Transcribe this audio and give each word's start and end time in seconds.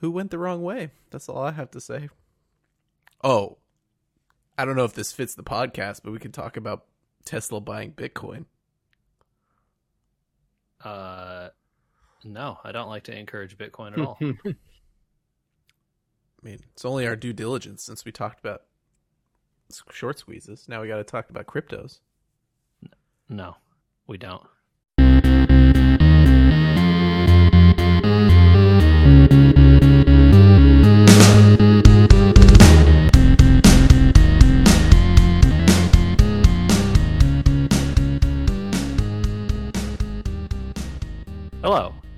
who 0.00 0.10
went 0.10 0.30
the 0.30 0.38
wrong 0.38 0.62
way? 0.62 0.90
That's 1.10 1.28
all 1.28 1.42
I 1.42 1.52
have 1.52 1.70
to 1.72 1.80
say. 1.80 2.08
Oh, 3.22 3.58
I 4.56 4.64
don't 4.64 4.76
know 4.76 4.84
if 4.84 4.94
this 4.94 5.12
fits 5.12 5.34
the 5.34 5.42
podcast, 5.42 6.00
but 6.02 6.12
we 6.12 6.18
can 6.18 6.32
talk 6.32 6.56
about 6.56 6.86
Tesla 7.24 7.60
buying 7.60 7.92
Bitcoin. 7.92 8.46
Uh, 10.82 11.50
no, 12.24 12.58
I 12.64 12.72
don't 12.72 12.88
like 12.88 13.04
to 13.04 13.16
encourage 13.16 13.58
Bitcoin 13.58 13.92
at 13.92 14.04
all. 14.04 14.18
I 14.22 14.54
mean, 16.42 16.60
it's 16.72 16.84
only 16.86 17.06
our 17.06 17.16
due 17.16 17.34
diligence 17.34 17.82
since 17.82 18.04
we 18.04 18.12
talked 18.12 18.40
about 18.40 18.62
short 19.92 20.18
squeezes. 20.18 20.66
Now 20.68 20.80
we 20.80 20.88
got 20.88 20.96
to 20.96 21.04
talk 21.04 21.28
about 21.28 21.46
cryptos. 21.46 22.00
no, 23.28 23.56
we 24.06 24.16
don't. 24.16 24.46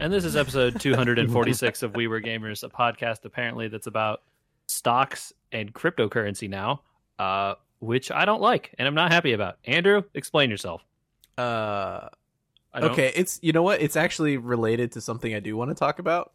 And 0.02 0.12
this 0.12 0.24
is 0.24 0.34
episode 0.34 0.80
246 0.80 1.84
of 1.84 1.94
We 1.94 2.08
Were 2.08 2.20
Gamers, 2.20 2.64
a 2.64 2.68
podcast 2.68 3.24
apparently 3.24 3.68
that's 3.68 3.86
about 3.86 4.22
stocks 4.66 5.32
and 5.52 5.72
cryptocurrency 5.72 6.50
now, 6.50 6.82
uh, 7.20 7.54
which 7.78 8.10
I 8.10 8.24
don't 8.24 8.42
like 8.42 8.74
and 8.78 8.88
I'm 8.88 8.94
not 8.96 9.12
happy 9.12 9.32
about. 9.32 9.58
Andrew, 9.64 10.02
explain 10.12 10.50
yourself. 10.50 10.84
Uh, 11.38 12.08
okay, 12.74 13.12
it's 13.14 13.38
you 13.42 13.52
know 13.52 13.62
what? 13.62 13.80
It's 13.80 13.94
actually 13.96 14.38
related 14.38 14.92
to 14.92 15.00
something 15.00 15.32
I 15.34 15.40
do 15.40 15.56
want 15.56 15.70
to 15.70 15.74
talk 15.76 16.00
about. 16.00 16.32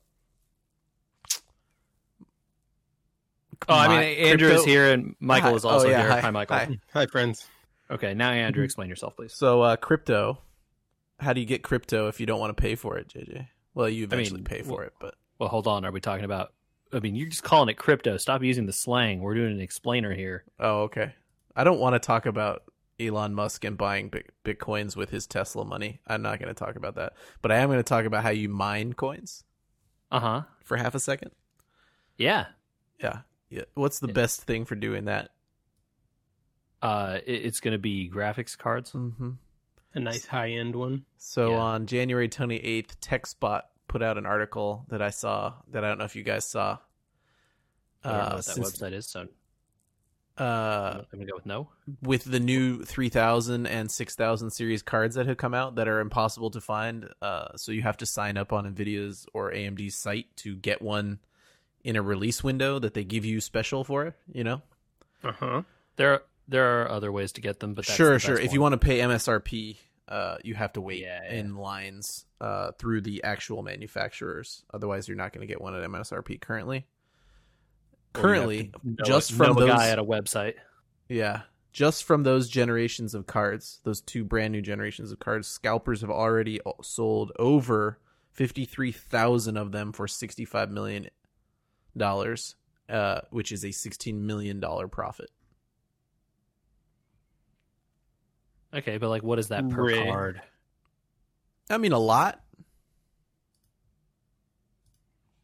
Oh, 3.67 3.73
I 3.75 3.87
mean, 3.89 3.97
My- 3.97 4.03
Andrew 4.29 4.49
is 4.49 4.63
here 4.63 4.93
and 4.93 5.15
Michael 5.19 5.49
Hi. 5.49 5.55
is 5.57 5.65
also 5.65 5.87
Oh, 5.87 5.89
yeah, 5.91 6.01
here. 6.03 6.09
hi. 6.09 6.19
Hi, 6.21 6.29
Michael. 6.31 6.55
Hi. 6.55 6.79
Hi, 6.93 7.05
friends. 7.07 7.45
Okay, 7.91 8.13
now 8.13 8.29
Andrew, 8.31 8.63
explain 8.63 8.87
yourself, 8.87 9.15
please. 9.17 9.33
So, 9.33 9.61
uh, 9.61 9.75
crypto. 9.75 10.39
How 11.19 11.33
do 11.33 11.39
you 11.41 11.47
get 11.47 11.63
crypto 11.63 12.07
if 12.07 12.19
you 12.19 12.25
don't 12.27 12.39
want 12.39 12.55
to 12.55 12.61
pay 12.61 12.75
for 12.75 12.97
it, 12.97 13.07
JJ? 13.07 13.47
Well, 13.77 13.89
you 13.89 14.03
eventually 14.05 14.37
mean, 14.39 14.45
pay 14.45 14.61
for 14.63 14.77
well- 14.77 14.87
it, 14.87 14.93
but 14.99 15.15
Well, 15.39 15.49
hold 15.49 15.67
on. 15.67 15.85
Are 15.85 15.91
we 15.91 16.01
talking 16.01 16.25
about? 16.25 16.53
I 16.91 16.99
mean, 16.99 17.15
you're 17.15 17.29
just 17.29 17.43
calling 17.43 17.69
it 17.69 17.77
crypto. 17.77 18.17
Stop 18.17 18.41
using 18.43 18.65
the 18.65 18.73
slang. 18.73 19.21
We're 19.21 19.35
doing 19.35 19.51
an 19.53 19.61
explainer 19.61 20.13
here. 20.13 20.45
oh, 20.59 20.81
okay. 20.83 21.13
I 21.55 21.63
don't 21.63 21.79
want 21.79 21.93
to 21.93 21.99
talk 21.99 22.25
about 22.25 22.63
Elon 22.99 23.33
Musk 23.33 23.63
and 23.65 23.77
buying 23.77 24.09
bit- 24.09 24.31
bitcoins 24.43 24.95
with 24.95 25.09
his 25.11 25.27
Tesla 25.27 25.63
money. 25.65 25.99
I'm 26.07 26.21
not 26.21 26.39
going 26.39 26.47
to 26.47 26.53
talk 26.53 26.75
about 26.75 26.95
that, 26.95 27.13
but 27.41 27.51
I 27.51 27.57
am 27.57 27.67
going 27.69 27.79
to 27.79 27.83
talk 27.83 28.05
about 28.05 28.23
how 28.23 28.29
you 28.29 28.47
mine 28.49 28.93
coins 28.93 29.43
Uh 30.11 30.19
huh. 30.19 30.41
for 30.63 30.77
half 30.77 30.95
a 30.95 30.99
second. 30.99 31.31
Yeah. 32.17 32.47
Yeah, 32.99 33.19
yeah. 33.49 33.63
What's 33.75 33.99
the 33.99 34.07
Yeah. 34.07 34.13
best 34.13 34.43
thing 34.43 34.65
for 34.65 34.73
doing 34.75 35.05
that? 35.05 35.29
Uh, 36.81 37.19
it, 37.25 37.45
it's 37.45 37.59
going 37.59 37.73
to 37.73 37.77
be 37.79 38.09
graphics 38.09 38.57
cards. 38.57 38.91
Mm-hmm. 38.93 39.31
A 39.97 39.99
nice 39.99 40.25
high 40.25 40.51
end 40.51 40.75
one. 40.75 41.05
So 41.17 41.51
Yeah. 41.51 41.57
on 41.57 41.87
January 41.87 42.29
28th, 42.29 42.99
TechSpot 43.01 43.63
put 43.87 44.01
out 44.03 44.17
an 44.17 44.25
article 44.25 44.85
that 44.89 45.01
I 45.01 45.09
saw 45.09 45.53
that 45.71 45.83
I 45.83 45.87
don't 45.89 45.97
know 45.97 46.05
if 46.05 46.15
you 46.15 46.23
guys 46.23 46.45
saw. 46.47 46.77
I 48.03 48.09
don't 48.09 48.17
know 48.17 48.23
Uh, 48.23 48.27
what 48.29 48.35
that 48.37 48.43
since- 48.43 48.79
website 48.79 48.93
is, 48.93 49.07
so 49.07 49.27
uh, 50.37 50.99
I'm 50.99 51.05
going 51.11 51.25
to 51.25 51.31
go 51.31 51.35
with 51.35 51.45
no. 51.47 51.69
with 52.03 52.23
the 52.25 52.39
new 52.39 52.83
3000 52.83 53.65
and 53.65 53.89
6000 53.89 54.51
series 54.51 54.83
cards 54.83 55.15
that 55.15 55.25
have 55.25 55.37
come 55.37 55.55
out 55.55 55.75
that 55.75 55.87
are 55.87 55.99
impossible 55.99 56.51
to 56.51 56.61
find. 56.61 57.09
Uh, 57.23 57.55
so 57.55 57.71
you 57.71 57.81
have 57.81 57.97
to 57.97 58.05
sign 58.05 58.37
up 58.37 58.53
on 58.53 58.71
Nvidia's 58.71 59.25
or 59.33 59.51
AMD's 59.51 59.95
site 59.95 60.27
to 60.37 60.55
get 60.55 60.79
one 60.81 61.19
in 61.83 61.95
a 61.95 62.03
release 62.03 62.43
window 62.43 62.77
that 62.77 62.93
they 62.93 63.03
give 63.03 63.25
you 63.25 63.41
special 63.41 63.83
for 63.83 64.05
it. 64.05 64.13
You 64.31 64.43
know, 64.43 64.61
Uh 65.23 65.31
huh. 65.31 65.61
There, 65.95 66.21
there 66.47 66.83
are 66.83 66.89
other 66.91 67.11
ways 67.11 67.31
to 67.31 67.41
get 67.41 67.59
them, 67.59 67.73
but 67.73 67.87
that's 67.87 67.95
sure, 67.97 68.19
sure. 68.19 68.39
If 68.39 68.53
you 68.53 68.61
want 68.61 68.73
to 68.73 68.77
pay 68.77 68.99
MSRP, 68.99 69.77
uh, 70.07 70.37
you 70.43 70.55
have 70.55 70.73
to 70.73 70.81
wait 70.81 71.01
Yeah, 71.01 71.21
yeah. 71.23 71.39
in 71.39 71.55
lines 71.55 72.25
uh, 72.41 72.71
through 72.79 73.01
the 73.01 73.23
actual 73.23 73.63
manufacturers. 73.63 74.63
Otherwise, 74.73 75.07
you're 75.07 75.17
not 75.17 75.33
going 75.33 75.47
to 75.47 75.51
get 75.51 75.61
one 75.61 75.75
at 75.75 75.89
MSRP 75.89 76.39
currently. 76.41 76.77
Or 78.15 78.19
you 78.19 78.23
have 78.23 78.23
Currently, 78.23 78.63
to 78.63 78.71
know 78.83 79.03
just 79.05 79.31
from 79.33 79.55
know 79.55 79.61
those, 79.61 79.69
guy 79.69 79.89
at 79.89 79.99
a 79.99 80.03
website. 80.03 80.55
yeah, 81.09 81.41
just 81.73 82.03
from 82.05 82.23
those 82.23 82.49
generations 82.49 83.13
of 83.13 83.27
cards, 83.27 83.79
those 83.83 84.01
two 84.01 84.23
brand 84.23 84.51
new 84.53 84.61
generations 84.61 85.11
of 85.11 85.19
cards, 85.19 85.47
scalpers 85.47 86.01
have 86.01 86.09
already 86.09 86.59
sold 86.81 87.31
over 87.37 87.99
fifty-three 88.31 88.91
thousand 88.91 89.57
of 89.57 89.71
them 89.71 89.91
for 89.91 90.07
sixty-five 90.07 90.71
million 90.71 91.09
dollars, 91.95 92.55
uh, 92.89 93.21
which 93.29 93.51
is 93.51 93.63
a 93.63 93.71
sixteen 93.71 94.25
million 94.25 94.59
dollar 94.59 94.87
profit. 94.87 95.29
Okay, 98.73 98.97
but 98.97 99.09
like, 99.09 99.23
what 99.23 99.39
is 99.39 99.49
that 99.49 99.69
per 99.69 100.05
card? 100.05 100.41
I 101.69 101.77
mean, 101.77 101.91
a 101.91 101.99
lot. 101.99 102.41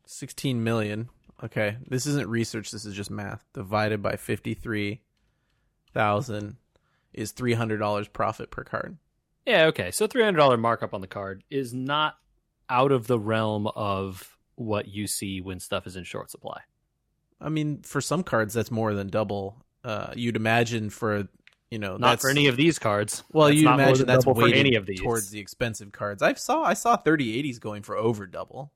16 0.05 0.63
million. 0.63 1.09
Okay. 1.43 1.75
This 1.87 2.05
isn't 2.05 2.29
research. 2.29 2.71
This 2.71 2.85
is 2.85 2.95
just 2.95 3.11
math. 3.11 3.43
Divided 3.53 4.01
by 4.01 4.15
53,000 4.15 6.55
is 7.13 7.33
$300 7.33 8.13
profit 8.13 8.51
per 8.51 8.63
card. 8.63 8.97
Yeah, 9.45 9.65
okay. 9.65 9.91
So 9.91 10.07
three 10.07 10.23
hundred 10.23 10.37
dollar 10.37 10.57
markup 10.57 10.93
on 10.93 11.01
the 11.01 11.07
card 11.07 11.43
is 11.49 11.73
not 11.73 12.15
out 12.69 12.91
of 12.91 13.07
the 13.07 13.19
realm 13.19 13.67
of 13.67 14.37
what 14.55 14.87
you 14.87 15.07
see 15.07 15.41
when 15.41 15.59
stuff 15.59 15.85
is 15.85 15.95
in 15.95 16.05
short 16.05 16.31
supply. 16.31 16.61
I 17.41 17.49
mean, 17.49 17.81
for 17.81 17.99
some 17.99 18.23
cards, 18.23 18.53
that's 18.53 18.71
more 18.71 18.93
than 18.93 19.07
double. 19.07 19.65
Uh, 19.83 20.13
you'd 20.15 20.37
imagine 20.37 20.89
for, 20.89 21.27
you 21.73 21.79
know, 21.79 21.97
Not 21.97 22.21
for 22.21 22.29
any 22.29 22.47
of 22.47 22.55
these 22.55 22.77
cards. 22.77 23.23
Well, 23.31 23.51
you'd 23.51 23.65
not 23.65 23.77
more 23.77 23.87
imagine 23.87 24.05
than 24.05 24.07
that's 24.15 24.25
double 24.25 24.41
for 24.41 24.47
any 24.47 24.75
of 24.75 24.85
these. 24.85 25.01
towards 25.01 25.31
the 25.31 25.39
expensive 25.39 25.91
cards. 25.91 26.21
I 26.21 26.33
saw, 26.35 26.61
I 26.63 26.73
saw 26.75 26.95
3080s 26.95 27.59
going 27.59 27.81
for 27.81 27.97
over 27.97 28.27
double. 28.27 28.71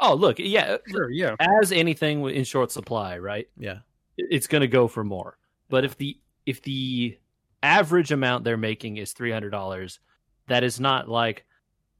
Oh, 0.00 0.14
look, 0.14 0.38
yeah. 0.40 0.78
Sure. 0.88 1.08
Yeah. 1.08 1.36
As 1.38 1.70
anything 1.70 2.28
in 2.28 2.42
short 2.42 2.72
supply, 2.72 3.18
right? 3.18 3.48
Yeah. 3.56 3.78
It's 4.18 4.48
going 4.48 4.62
to 4.62 4.68
go 4.68 4.88
for 4.88 5.04
more. 5.04 5.38
But 5.68 5.84
if 5.84 5.96
the 5.96 6.18
if 6.46 6.60
the 6.62 7.16
average 7.62 8.10
amount 8.12 8.44
they're 8.44 8.56
making 8.56 8.96
is 8.96 9.12
three 9.12 9.30
hundred 9.30 9.50
dollars, 9.50 10.00
that 10.48 10.62
is 10.64 10.78
not 10.80 11.08
like, 11.08 11.46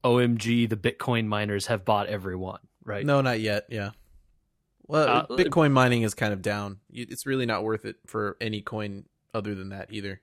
OMG, 0.02 0.68
the 0.68 0.76
Bitcoin 0.76 1.26
miners 1.26 1.66
have 1.66 1.84
bought 1.84 2.08
everyone 2.08 2.58
right? 2.84 3.04
No, 3.06 3.20
not 3.20 3.40
yet. 3.40 3.64
Yeah. 3.70 3.90
Well, 4.86 5.08
Uh, 5.08 5.26
Bitcoin 5.28 5.72
mining 5.72 6.02
is 6.02 6.14
kind 6.14 6.32
of 6.32 6.42
down. 6.42 6.80
It's 6.92 7.24
really 7.26 7.46
not 7.46 7.64
worth 7.64 7.84
it 7.84 7.96
for 8.06 8.36
any 8.40 8.60
coin 8.60 9.04
other 9.34 9.54
than 9.54 9.70
that 9.70 9.92
either. 9.92 10.20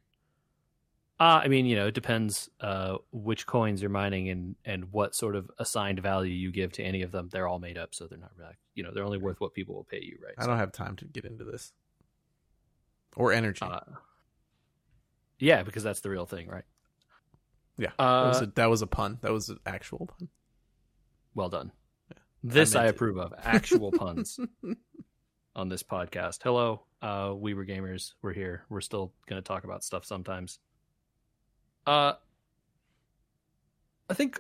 Uh, 1.20 1.42
I 1.44 1.50
mean, 1.50 1.68
you 1.68 1.76
know, 1.76 1.86
it 1.86 1.94
depends 1.94 2.50
uh, 2.62 2.96
which 3.12 3.46
coins 3.46 3.82
you're 3.82 3.92
mining 3.92 4.30
and 4.30 4.56
and 4.66 4.92
what 4.92 5.14
sort 5.14 5.36
of 5.36 5.52
assigned 5.60 6.00
value 6.00 6.34
you 6.34 6.52
give 6.52 6.72
to 6.74 6.84
any 6.84 7.04
of 7.04 7.12
them. 7.12 7.30
They're 7.32 7.48
all 7.48 7.60
made 7.60 7.78
up, 7.78 7.94
so 7.94 8.08
they're 8.08 8.18
not 8.18 8.32
really, 8.40 8.56
you 8.74 8.82
know, 8.82 8.92
they're 8.92 9.04
only 9.04 9.20
worth 9.20 9.40
what 9.40 9.54
people 9.54 9.76
will 9.76 9.84
pay 9.84 10.02
you, 10.02 10.18
right? 10.24 10.34
I 10.40 10.48
don't 10.48 10.58
have 10.58 10.72
time 10.72 10.96
to 10.96 11.06
get 11.06 11.26
into 11.26 11.44
this. 11.44 11.74
Or 13.16 13.34
energy. 13.34 13.64
Uh, 13.64 13.82
yeah, 15.38 15.62
because 15.62 15.84
that's 15.84 16.00
the 16.00 16.10
real 16.10 16.26
thing, 16.26 16.48
right? 16.48 16.64
yeah. 17.78 17.92
Uh, 18.00 18.24
that, 18.24 18.30
was 18.30 18.42
a, 18.42 18.46
that 18.56 18.70
was 18.70 18.82
a 18.82 18.88
pun. 18.88 19.18
That 19.22 19.32
was 19.32 19.50
an 19.50 19.60
actual 19.66 20.08
pun. 20.08 20.30
Well 21.36 21.50
done. 21.50 21.72
This 22.44 22.76
I, 22.76 22.86
it. 22.86 22.92
approve 22.92 23.18
of. 23.18 23.34
Actual 23.44 23.92
puns 23.92 24.40
on 25.62 25.70
this 25.70 25.84
podcast. 25.84 26.40
Hello, 26.44 26.82
uh, 27.04 27.34
we 27.38 27.54
were 27.54 27.64
gamers. 27.64 28.14
We're 28.24 28.34
here. 28.34 28.64
We're 28.68 28.82
still 28.82 29.14
going 29.28 29.40
to 29.42 29.48
talk 29.48 29.64
about 29.64 29.84
stuff 29.84 30.04
sometimes. 30.04 30.58
Uh, 31.86 32.14
I 34.10 34.14
think, 34.16 34.40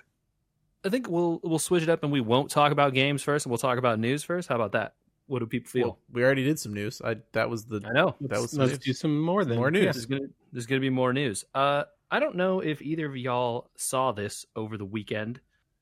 I 0.83 0.89
think 0.89 1.07
we'll 1.07 1.39
we'll 1.43 1.59
switch 1.59 1.83
it 1.83 1.89
up 1.89 2.01
and 2.03 2.11
we 2.11 2.21
won't 2.21 2.49
talk 2.49 2.71
about 2.71 2.95
games 2.95 3.21
first, 3.21 3.45
and 3.45 3.51
we'll 3.51 3.59
talk 3.59 3.77
about 3.77 3.99
news 3.99 4.23
first. 4.23 4.49
How 4.49 4.55
about 4.55 4.71
that? 4.71 4.95
What 5.27 5.39
do 5.39 5.45
people 5.45 5.69
feel? 5.69 5.87
Well, 5.87 5.99
we 6.11 6.23
already 6.23 6.43
did 6.43 6.57
some 6.59 6.73
news. 6.73 7.01
I 7.05 7.17
that 7.33 7.49
was 7.49 7.65
the 7.65 7.81
I 7.87 7.93
know. 7.93 8.15
that 8.21 8.31
was 8.31 8.41
Let's, 8.41 8.51
some 8.53 8.59
let's 8.61 8.71
news. 8.73 8.79
do 8.79 8.93
some 8.93 9.21
more 9.21 9.45
then. 9.45 9.57
More 9.57 9.69
news. 9.71 9.85
Yeah. 9.85 9.91
There's 9.91 10.05
gonna 10.07 10.27
there's 10.51 10.65
gonna 10.65 10.81
be 10.81 10.89
more 10.89 11.13
news. 11.13 11.45
Uh, 11.53 11.83
I 12.09 12.19
don't 12.19 12.35
know 12.35 12.59
if 12.61 12.81
either 12.81 13.05
of 13.05 13.15
y'all 13.15 13.69
saw 13.77 14.11
this 14.11 14.45
over 14.55 14.75
the 14.75 14.85
weekend, 14.85 15.39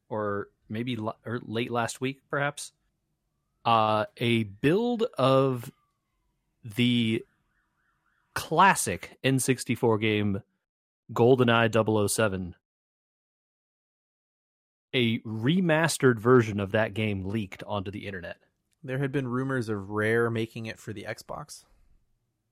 or 0.09 0.50
maybe 0.68 0.97
l- 0.97 1.18
or 1.25 1.39
late 1.44 1.71
last 1.71 2.01
week, 2.01 2.19
perhaps. 2.30 2.74
Uh, 3.65 4.06
a 4.17 4.44
build 4.44 5.03
of 5.17 5.71
the 6.63 7.23
classic 8.33 9.17
N64 9.23 10.00
game 10.01 10.41
GoldenEye 11.11 12.09
007. 12.09 12.56
A 14.94 15.19
remastered 15.19 16.19
version 16.19 16.59
of 16.59 16.71
that 16.71 16.94
game 16.94 17.25
leaked 17.25 17.63
onto 17.67 17.91
the 17.91 18.07
internet. 18.07 18.38
There 18.83 18.97
had 19.00 19.11
been 19.11 19.27
rumors 19.27 19.69
of 19.69 19.89
Rare 19.91 20.29
making 20.29 20.65
it 20.65 20.79
for 20.79 20.94
the 20.94 21.06
Xbox. 21.07 21.65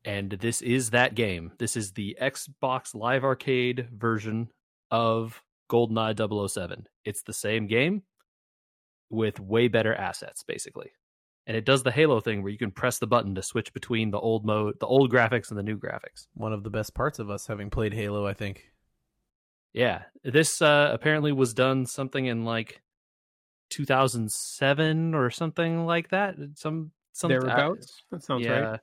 and 0.06 0.32
this 0.32 0.62
is 0.62 0.92
that 0.92 1.16
game. 1.16 1.52
This 1.58 1.76
is 1.76 1.94
the 1.94 2.18
Xbox 2.22 2.94
Live 2.94 3.24
Arcade 3.24 3.88
version 3.92 4.50
of 4.92 5.42
GoldenEye 5.70 6.50
007. 6.50 6.88
It's 7.04 7.24
the 7.24 7.34
same 7.34 7.66
game 7.68 8.04
with 9.10 9.40
way 9.40 9.68
better 9.68 9.94
assets, 9.94 10.44
basically. 10.44 10.92
and 11.46 11.56
it 11.56 11.66
does 11.66 11.82
the 11.82 11.92
Halo 11.92 12.20
thing 12.20 12.44
where 12.44 12.52
you 12.52 12.58
can 12.58 12.72
press 12.72 13.00
the 13.00 13.08
button 13.08 13.34
to 13.36 13.42
switch 13.42 13.74
between 13.74 14.12
the 14.12 14.20
old 14.20 14.46
mode, 14.46 14.80
the 14.82 14.86
old 14.86 15.12
graphics, 15.12 15.50
and 15.50 15.58
the 15.58 15.64
new 15.64 15.78
graphics. 15.78 16.28
One 16.34 16.52
of 16.52 16.64
the 16.64 16.70
best 16.70 16.94
parts 16.94 17.20
of 17.20 17.30
us 17.30 17.48
having 17.48 17.70
played 17.70 17.94
Halo, 17.94 18.28
I 18.28 18.34
think. 18.34 18.66
Yeah, 19.74 20.04
this 20.24 20.62
uh, 20.62 20.90
apparently 20.92 21.32
was 21.32 21.54
done 21.54 21.86
something 21.86 22.26
in 22.26 22.44
like 22.44 22.82
2007 23.70 25.14
or 25.16 25.30
something 25.30 25.86
like 25.86 26.10
that. 26.10 26.36
Some 26.56 26.92
some 27.14 27.30
thereabouts. 27.30 28.04
that 28.12 28.24
sounds 28.24 28.46
yeah. 28.46 28.60
right. 28.60 28.80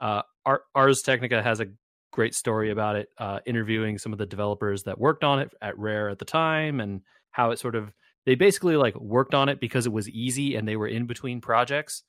Uh, 0.00 0.22
Ar- 0.44 0.62
Ars 0.74 1.02
Technica 1.02 1.42
has 1.42 1.60
a 1.60 1.66
great 2.12 2.34
story 2.34 2.70
about 2.70 2.96
it, 2.96 3.08
uh, 3.18 3.40
interviewing 3.46 3.98
some 3.98 4.12
of 4.12 4.18
the 4.18 4.26
developers 4.26 4.84
that 4.84 4.98
worked 4.98 5.24
on 5.24 5.40
it 5.40 5.52
at 5.60 5.78
Rare 5.78 6.08
at 6.08 6.18
the 6.18 6.24
time, 6.24 6.80
and 6.80 7.00
how 7.30 7.50
it 7.50 7.58
sort 7.58 7.74
of 7.74 7.92
they 8.26 8.34
basically 8.34 8.76
like 8.76 8.94
worked 8.96 9.34
on 9.34 9.48
it 9.48 9.60
because 9.60 9.86
it 9.86 9.92
was 9.92 10.08
easy 10.10 10.56
and 10.56 10.68
they 10.68 10.76
were 10.76 10.88
in 10.88 11.06
between 11.06 11.40
projects, 11.40 12.02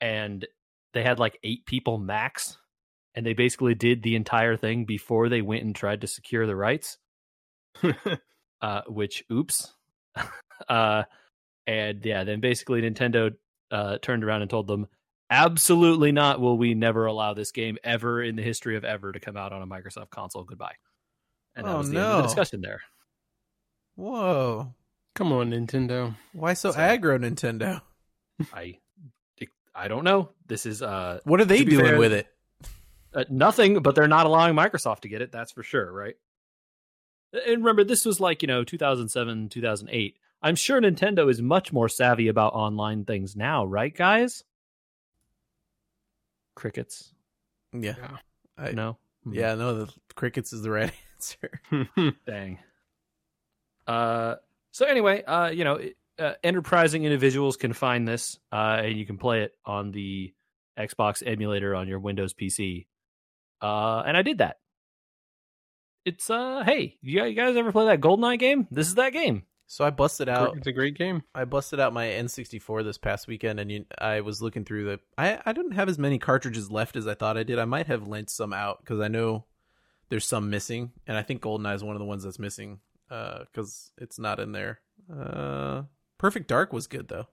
and 0.00 0.46
they 0.94 1.02
had 1.02 1.18
like 1.18 1.38
eight 1.42 1.66
people 1.66 1.98
max, 1.98 2.56
and 3.14 3.26
they 3.26 3.34
basically 3.34 3.74
did 3.74 4.02
the 4.02 4.16
entire 4.16 4.56
thing 4.56 4.84
before 4.86 5.28
they 5.28 5.42
went 5.42 5.64
and 5.64 5.74
tried 5.74 6.00
to 6.00 6.06
secure 6.06 6.46
the 6.46 6.56
rights. 6.56 6.98
uh, 8.62 8.82
which 8.86 9.24
oops. 9.30 9.74
uh, 10.68 11.02
and 11.66 12.04
yeah, 12.04 12.24
then 12.24 12.40
basically 12.40 12.80
Nintendo 12.80 13.34
uh, 13.70 13.98
turned 13.98 14.24
around 14.24 14.42
and 14.42 14.50
told 14.50 14.66
them, 14.66 14.86
absolutely 15.28 16.12
not 16.12 16.40
will 16.40 16.56
we 16.56 16.74
never 16.74 17.06
allow 17.06 17.34
this 17.34 17.50
game 17.50 17.76
ever 17.82 18.22
in 18.22 18.36
the 18.36 18.42
history 18.42 18.76
of 18.76 18.84
ever 18.84 19.12
to 19.12 19.20
come 19.20 19.36
out 19.36 19.52
on 19.52 19.62
a 19.62 19.66
Microsoft 19.66 20.10
console. 20.10 20.44
Goodbye. 20.44 20.76
And 21.54 21.66
that 21.66 21.74
Oh, 21.74 21.78
was 21.78 21.90
the 21.90 21.96
end 21.96 22.06
of 22.06 22.12
no. 22.12 22.16
the 22.18 22.22
discussion 22.28 22.60
there. 22.60 22.82
Whoa. 23.96 24.74
Come 25.16 25.32
on, 25.32 25.50
Nintendo. 25.50 26.14
Why 26.32 26.52
so 26.54 26.70
So- 26.70 26.78
aggro, 26.78 27.18
Nintendo? 27.18 27.82
I 28.52 28.78
I 29.74 29.88
don't 29.88 30.04
know. 30.04 30.30
This 30.46 30.64
is 30.66 30.80
uh, 30.82 31.20
What 31.24 31.40
are 31.40 31.44
they 31.44 31.64
doing 31.64 31.84
fair- 31.84 31.98
with 31.98 32.12
it? 32.12 32.28
uh 33.14 33.24
nothing, 33.30 33.80
but 33.82 33.94
they're 33.94 34.06
not 34.08 34.26
allowing 34.26 34.54
Microsoft 34.54 35.00
to 35.00 35.08
get 35.08 35.22
it. 35.22 35.32
That's 35.32 35.52
for 35.52 35.62
sure, 35.62 35.90
right? 35.90 36.16
And 37.32 37.58
remember, 37.58 37.82
this 37.84 38.04
was 38.04 38.20
like 38.20 38.42
you 38.42 38.46
know 38.48 38.62
2007, 38.64 39.48
2008. 39.48 40.16
I'm 40.42 40.54
sure 40.54 40.80
Nintendo 40.80 41.30
is 41.30 41.40
much 41.42 41.72
more 41.72 41.88
savvy 41.88 42.28
about 42.28 42.52
online 42.52 43.04
things 43.06 43.34
now, 43.36 43.64
right, 43.64 43.94
guys? 43.94 44.44
Crickets, 46.54 47.12
Yeah. 47.72 47.94
Yeah. 47.98 48.16
I- 48.58 48.72
no, 48.72 48.98
Yeah, 49.30 49.54
no, 49.56 49.84
the 49.84 49.92
crickets 50.14 50.52
is 50.52 50.62
the 50.62 50.70
right 50.70 50.92
answer. 51.14 51.60
Dang. 52.26 52.58
Uh, 53.86 54.36
so 54.76 54.84
anyway, 54.84 55.22
uh, 55.22 55.48
you 55.48 55.64
know, 55.64 55.80
uh, 56.18 56.34
enterprising 56.44 57.04
individuals 57.04 57.56
can 57.56 57.72
find 57.72 58.06
this, 58.06 58.38
uh, 58.52 58.82
and 58.84 58.98
you 58.98 59.06
can 59.06 59.16
play 59.16 59.40
it 59.40 59.52
on 59.64 59.90
the 59.90 60.34
Xbox 60.78 61.22
emulator 61.26 61.74
on 61.74 61.88
your 61.88 61.98
Windows 61.98 62.34
PC. 62.34 62.84
Uh, 63.62 64.00
and 64.06 64.18
I 64.18 64.20
did 64.20 64.36
that. 64.36 64.58
It's 66.04 66.28
uh, 66.28 66.62
hey, 66.66 66.98
you 67.00 67.18
guys- 67.20 67.30
you 67.30 67.34
guys 67.36 67.56
ever 67.56 67.72
play 67.72 67.86
that 67.86 68.02
GoldenEye 68.02 68.38
game? 68.38 68.68
This 68.70 68.86
is 68.86 68.96
that 68.96 69.14
game. 69.14 69.44
So 69.66 69.82
I 69.82 69.88
busted 69.88 70.28
out 70.28 70.58
it's 70.58 70.66
a 70.66 70.72
great 70.72 70.98
game. 70.98 71.22
I 71.34 71.46
busted 71.46 71.80
out 71.80 71.94
my 71.94 72.08
N64 72.08 72.84
this 72.84 72.98
past 72.98 73.26
weekend, 73.26 73.58
and 73.58 73.72
you, 73.72 73.86
I 73.96 74.20
was 74.20 74.42
looking 74.42 74.66
through 74.66 74.84
the. 74.84 75.00
I 75.16 75.40
I 75.46 75.54
didn't 75.54 75.72
have 75.72 75.88
as 75.88 75.98
many 75.98 76.18
cartridges 76.18 76.70
left 76.70 76.96
as 76.96 77.06
I 77.08 77.14
thought 77.14 77.38
I 77.38 77.44
did. 77.44 77.58
I 77.58 77.64
might 77.64 77.86
have 77.86 78.06
lent 78.06 78.28
some 78.28 78.52
out 78.52 78.80
because 78.80 79.00
I 79.00 79.08
know 79.08 79.46
there's 80.10 80.26
some 80.26 80.50
missing, 80.50 80.92
and 81.06 81.16
I 81.16 81.22
think 81.22 81.40
GoldenEye 81.40 81.74
is 81.76 81.82
one 81.82 81.96
of 81.96 82.00
the 82.00 82.04
ones 82.06 82.24
that's 82.24 82.38
missing 82.38 82.80
because 83.08 83.92
it's 83.98 84.18
not 84.18 84.40
in 84.40 84.52
there. 84.52 84.80
Uh, 85.12 85.82
Perfect 86.18 86.48
Dark 86.48 86.72
was 86.72 86.86
good 86.86 87.08
though. 87.08 87.26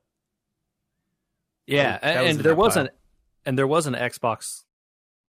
Yeah, 1.65 1.97
That 1.99 2.23
was 2.23 2.35
and 2.35 2.39
there 2.45 2.55
was 2.55 2.75
an 2.77 2.89
and 3.45 3.57
there 3.57 3.67
was 3.67 3.87
an 3.87 3.93
Xbox 3.93 4.63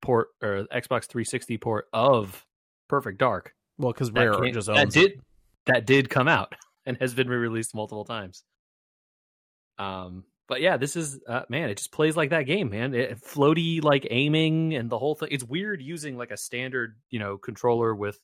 port 0.03 0.29
or 0.43 0.67
Xbox 0.73 1.07
360 1.07 1.59
port 1.59 1.87
of 1.93 2.45
Perfect 2.89 3.19
Dark. 3.19 3.55
Well, 3.79 3.93
because 3.93 4.11
Rare 4.11 4.35
came- 4.35 4.53
just 4.53 4.67
that 4.67 4.91
did 4.91 5.13
it. 5.13 5.21
that 5.67 5.87
did 5.87 6.11
come 6.11 6.29
out 6.29 6.55
and 6.87 6.97
has 6.99 7.15
been 7.15 7.29
re-released 7.29 7.75
multiple 7.75 8.05
times. 8.05 8.45
Um, 9.79 10.25
but 10.47 10.61
yeah, 10.61 10.77
this 10.77 10.95
is 10.97 11.19
uh, 11.27 11.43
man, 11.49 11.71
it 11.71 11.79
just 11.79 11.91
plays 11.93 12.17
like 12.17 12.31
that 12.31 12.43
game, 12.43 12.71
man. 12.71 12.95
It, 12.95 13.21
floaty 13.21 13.83
like 13.83 14.07
aiming 14.11 14.75
and 14.75 14.91
the 14.91 14.99
whole 14.99 15.15
thing. 15.15 15.29
It's 15.31 15.45
weird 15.45 15.81
using 15.81 16.17
like 16.17 16.31
a 16.31 16.37
standard, 16.37 16.97
you 17.11 17.19
know, 17.19 17.39
controller 17.39 17.95
with 17.95 18.19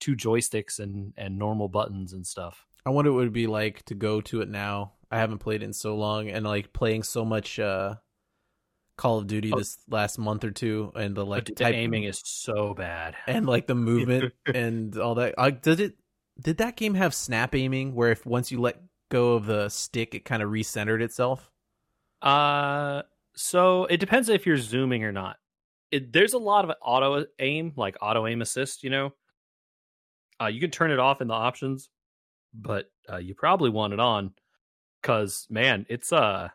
two 0.00 0.14
joysticks 0.16 0.78
and 0.78 1.12
and 1.16 1.38
normal 1.38 1.68
buttons 1.68 2.12
and 2.12 2.26
stuff. 2.26 2.66
I 2.84 2.90
wonder 2.90 3.12
what 3.12 3.20
it 3.20 3.24
would 3.24 3.32
be 3.32 3.46
like 3.46 3.84
to 3.86 3.94
go 3.94 4.20
to 4.22 4.40
it 4.42 4.48
now. 4.48 4.92
I 5.10 5.18
haven't 5.18 5.38
played 5.38 5.62
it 5.62 5.66
in 5.66 5.72
so 5.72 5.96
long, 5.96 6.28
and 6.28 6.44
like 6.44 6.72
playing 6.72 7.02
so 7.02 7.24
much 7.24 7.58
uh, 7.58 7.96
Call 8.96 9.18
of 9.18 9.26
Duty 9.26 9.52
Oh. 9.52 9.58
this 9.58 9.78
last 9.88 10.18
month 10.18 10.44
or 10.44 10.50
two, 10.50 10.92
and 10.94 11.16
the 11.16 11.24
like 11.24 11.46
the 11.46 11.52
type 11.52 11.74
aiming 11.74 12.04
is 12.04 12.20
so 12.24 12.74
bad. 12.74 13.14
and 13.26 13.46
like 13.46 13.66
the 13.66 13.74
movement 13.74 14.32
and 14.54 14.96
all 14.98 15.16
that. 15.16 15.34
Uh, 15.36 15.50
did 15.50 15.80
it? 15.80 15.94
Did 16.40 16.58
that 16.58 16.76
game 16.76 16.94
have 16.94 17.14
snap 17.14 17.54
aiming, 17.54 17.94
where 17.94 18.10
if 18.10 18.26
once 18.26 18.50
you 18.52 18.60
let 18.60 18.80
go 19.10 19.34
of 19.34 19.46
the 19.46 19.68
stick, 19.68 20.14
it 20.14 20.24
kind 20.24 20.42
of 20.42 20.50
recentered 20.50 21.00
itself? 21.00 21.50
Uh, 22.22 23.02
so 23.34 23.84
it 23.86 23.98
depends 23.98 24.28
if 24.28 24.46
you're 24.46 24.56
zooming 24.58 25.04
or 25.04 25.12
not. 25.12 25.36
It, 25.90 26.12
there's 26.12 26.32
a 26.34 26.38
lot 26.38 26.64
of 26.68 26.76
auto 26.82 27.24
aim, 27.38 27.72
like 27.76 27.96
auto 28.02 28.26
aim 28.26 28.42
assist. 28.42 28.82
You 28.82 28.90
know, 28.90 29.14
uh, 30.40 30.46
you 30.46 30.60
can 30.60 30.70
turn 30.70 30.90
it 30.90 30.98
off 30.98 31.20
in 31.20 31.28
the 31.28 31.34
options, 31.34 31.88
but 32.54 32.86
uh, 33.10 33.16
you 33.16 33.34
probably 33.34 33.70
want 33.70 33.92
it 33.92 34.00
on 34.00 34.32
because 35.00 35.46
man, 35.50 35.86
it's 35.88 36.12
uh, 36.12 36.48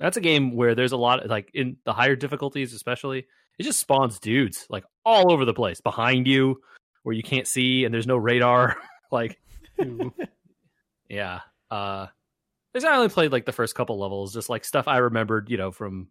that's 0.00 0.16
a 0.16 0.22
game 0.22 0.54
where 0.54 0.74
there's 0.74 0.92
a 0.92 0.96
lot 0.96 1.22
of 1.22 1.30
like 1.30 1.50
in 1.54 1.76
the 1.84 1.92
higher 1.92 2.16
difficulties, 2.16 2.72
especially 2.72 3.26
it 3.58 3.62
just 3.62 3.80
spawns 3.80 4.18
dudes 4.18 4.66
like 4.68 4.84
all 5.04 5.32
over 5.32 5.44
the 5.44 5.54
place 5.54 5.80
behind 5.80 6.26
you 6.26 6.60
where 7.02 7.14
you 7.14 7.22
can't 7.22 7.46
see 7.46 7.84
and 7.84 7.94
there's 7.94 8.06
no 8.06 8.16
radar. 8.16 8.76
like, 9.12 9.38
yeah. 11.08 11.40
Uh 11.70 12.06
because 12.72 12.84
I 12.84 12.96
only 12.96 13.08
played 13.08 13.30
like 13.30 13.46
the 13.46 13.52
first 13.52 13.76
couple 13.76 14.00
levels, 14.00 14.34
just 14.34 14.50
like 14.50 14.64
stuff 14.64 14.88
I 14.88 14.98
remembered, 14.98 15.48
you 15.48 15.56
know, 15.56 15.70
from 15.70 16.08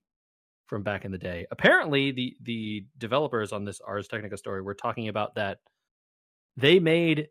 from 0.68 0.81
back 0.81 1.04
in 1.04 1.12
the 1.12 1.18
day. 1.18 1.45
Apparently, 1.51 2.12
the 2.12 2.38
the 2.42 2.86
developers 2.98 3.51
on 3.51 3.66
this 3.66 3.81
Ars 3.81 4.07
Technica 4.07 4.38
story 4.38 4.62
were 4.62 4.74
talking 4.74 5.09
about 5.09 5.36
that 5.36 5.59
they 6.58 6.80
made 6.80 7.30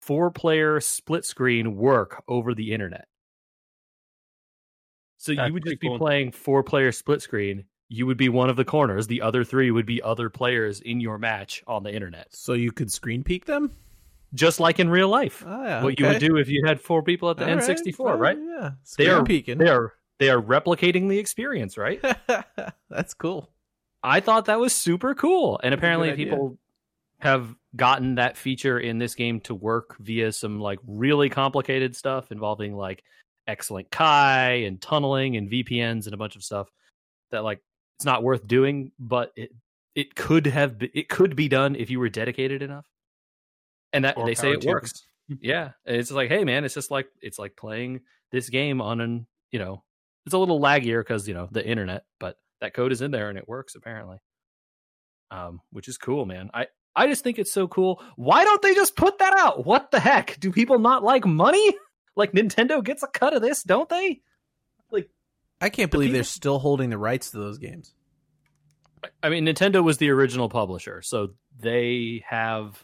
four 0.00 0.30
player 0.30 0.80
split 0.80 1.24
screen 1.24 1.76
work 1.76 2.22
over 2.28 2.54
the 2.54 2.72
internet. 2.72 3.06
So 5.18 5.34
That's 5.34 5.48
you 5.48 5.54
would 5.54 5.64
just 5.64 5.80
be 5.80 5.88
cool. 5.88 5.98
playing 5.98 6.32
four 6.32 6.62
player 6.62 6.92
split 6.92 7.22
screen. 7.22 7.64
You 7.88 8.06
would 8.06 8.16
be 8.16 8.28
one 8.28 8.50
of 8.50 8.56
the 8.56 8.64
corners. 8.64 9.06
The 9.06 9.22
other 9.22 9.44
three 9.44 9.70
would 9.70 9.86
be 9.86 10.02
other 10.02 10.28
players 10.28 10.80
in 10.80 11.00
your 11.00 11.18
match 11.18 11.62
on 11.66 11.82
the 11.84 11.94
internet, 11.94 12.28
So 12.34 12.52
you 12.52 12.72
could 12.72 12.92
screen 12.92 13.22
peek 13.24 13.44
them. 13.44 13.70
just 14.34 14.58
like 14.60 14.78
in 14.80 14.88
real 14.90 15.08
life. 15.08 15.44
Oh, 15.46 15.62
yeah, 15.62 15.82
what 15.82 15.98
you 15.98 16.06
would 16.06 16.18
do 16.18 16.36
if 16.36 16.48
you 16.48 16.62
had 16.66 16.80
four 16.80 17.02
people 17.02 17.30
at 17.30 17.36
the 17.38 17.48
All 17.48 17.54
right, 17.56 17.62
N64, 17.64 17.96
fine, 17.96 18.18
right? 18.18 18.38
Yeah, 18.38 18.70
They 18.98 19.04
screen 19.04 19.10
are 19.10 19.24
peeking. 19.24 19.58
they 19.58 19.68
are 19.68 19.92
they 20.18 20.30
are 20.30 20.40
replicating 20.40 21.08
the 21.08 21.18
experience, 21.18 21.78
right? 21.78 22.02
That's 22.90 23.14
cool. 23.14 23.50
I 24.02 24.20
thought 24.20 24.46
that 24.46 24.58
was 24.60 24.72
super 24.74 25.14
cool, 25.14 25.60
and 25.62 25.72
apparently 25.74 26.12
people 26.12 26.46
idea. 26.46 26.56
Have 27.20 27.54
gotten 27.74 28.16
that 28.16 28.36
feature 28.36 28.78
in 28.78 28.98
this 28.98 29.14
game 29.14 29.40
to 29.40 29.54
work 29.54 29.96
via 29.98 30.32
some 30.32 30.60
like 30.60 30.78
really 30.86 31.28
complicated 31.28 31.96
stuff 31.96 32.30
involving 32.30 32.76
like 32.76 33.02
XLink 33.48 33.90
Kai 33.90 34.64
and 34.66 34.80
tunneling 34.80 35.36
and 35.36 35.50
VPNs 35.50 36.06
and 36.06 36.14
a 36.14 36.16
bunch 36.16 36.36
of 36.36 36.42
stuff 36.42 36.68
that 37.30 37.44
like 37.44 37.60
it's 37.98 38.04
not 38.04 38.22
worth 38.22 38.46
doing, 38.46 38.92
but 38.98 39.32
it 39.36 39.50
it 39.94 40.14
could 40.14 40.46
have 40.46 40.78
be, 40.78 40.90
it 40.94 41.08
could 41.08 41.34
be 41.36 41.48
done 41.48 41.74
if 41.74 41.90
you 41.90 41.98
were 41.98 42.08
dedicated 42.08 42.62
enough. 42.62 42.86
And 43.92 44.04
that 44.04 44.16
More 44.16 44.26
they 44.26 44.34
say 44.34 44.52
it 44.52 44.64
works. 44.64 45.04
yeah, 45.40 45.70
it's 45.84 46.10
like 46.10 46.28
hey 46.28 46.44
man, 46.44 46.64
it's 46.64 46.74
just 46.74 46.90
like 46.90 47.08
it's 47.20 47.38
like 47.38 47.56
playing 47.56 48.00
this 48.32 48.50
game 48.50 48.80
on 48.80 49.00
an 49.00 49.26
you 49.52 49.58
know 49.58 49.82
it's 50.26 50.34
a 50.34 50.38
little 50.38 50.60
laggier 50.60 51.00
because 51.00 51.26
you 51.26 51.34
know 51.34 51.48
the 51.50 51.66
internet, 51.66 52.04
but 52.20 52.36
that 52.60 52.74
code 52.74 52.92
is 52.92 53.00
in 53.00 53.10
there 53.10 53.28
and 53.28 53.38
it 53.38 53.48
works 53.48 53.74
apparently. 53.74 54.18
Um, 55.30 55.60
which 55.72 55.88
is 55.88 55.98
cool, 55.98 56.24
man. 56.24 56.50
I 56.54 56.66
I 56.96 57.06
just 57.06 57.22
think 57.22 57.38
it's 57.38 57.52
so 57.52 57.68
cool. 57.68 58.02
Why 58.16 58.44
don't 58.44 58.62
they 58.62 58.74
just 58.74 58.96
put 58.96 59.18
that 59.18 59.36
out? 59.36 59.66
What 59.66 59.90
the 59.90 60.00
heck? 60.00 60.40
Do 60.40 60.50
people 60.50 60.78
not 60.78 61.04
like 61.04 61.26
money? 61.26 61.74
Like 62.18 62.32
Nintendo 62.32 62.82
gets 62.82 63.02
a 63.02 63.08
cut 63.08 63.34
of 63.34 63.42
this, 63.42 63.62
don't 63.62 63.90
they? 63.90 64.22
Like 64.90 65.10
I 65.60 65.68
can't 65.68 65.90
believe 65.90 66.14
they're 66.14 66.24
still 66.24 66.58
holding 66.58 66.88
the 66.88 66.96
rights 66.96 67.32
to 67.32 67.38
those 67.38 67.58
games. 67.58 67.92
I 69.22 69.28
mean, 69.28 69.44
Nintendo 69.44 69.84
was 69.84 69.98
the 69.98 70.08
original 70.08 70.48
publisher, 70.48 71.02
so 71.02 71.34
they 71.58 72.24
have 72.26 72.82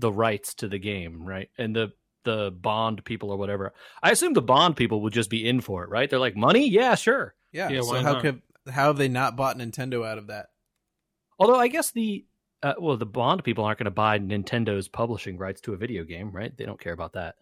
the 0.00 0.10
rights 0.10 0.54
to 0.54 0.68
the 0.68 0.80
game, 0.80 1.24
right? 1.24 1.48
And 1.56 1.76
the 1.76 1.92
the 2.24 2.50
Bond 2.50 3.04
people 3.04 3.30
or 3.30 3.36
whatever. 3.36 3.72
I 4.02 4.10
assume 4.10 4.32
the 4.32 4.42
Bond 4.42 4.76
people 4.76 5.02
would 5.02 5.12
just 5.12 5.30
be 5.30 5.48
in 5.48 5.60
for 5.60 5.84
it, 5.84 5.90
right? 5.90 6.10
They're 6.10 6.18
like, 6.18 6.36
money, 6.36 6.68
yeah, 6.68 6.94
sure. 6.94 7.34
Yeah. 7.52 7.68
Yeah, 7.68 7.82
so 7.82 7.94
how 8.02 8.14
not? 8.14 8.22
could 8.22 8.42
how 8.68 8.88
have 8.88 8.98
they 8.98 9.08
not 9.08 9.36
bought 9.36 9.58
Nintendo 9.58 10.06
out 10.06 10.18
of 10.18 10.26
that? 10.26 10.46
Although 11.38 11.58
I 11.58 11.68
guess 11.68 11.90
the 11.92 12.24
uh, 12.62 12.74
well, 12.78 12.96
the 12.96 13.06
Bond 13.06 13.44
people 13.44 13.64
aren't 13.64 13.78
going 13.78 13.86
to 13.86 13.90
buy 13.90 14.18
Nintendo's 14.18 14.88
publishing 14.88 15.38
rights 15.38 15.60
to 15.62 15.72
a 15.72 15.78
video 15.78 16.04
game, 16.04 16.30
right? 16.30 16.56
They 16.56 16.66
don't 16.66 16.80
care 16.80 16.92
about 16.92 17.14
that. 17.14 17.36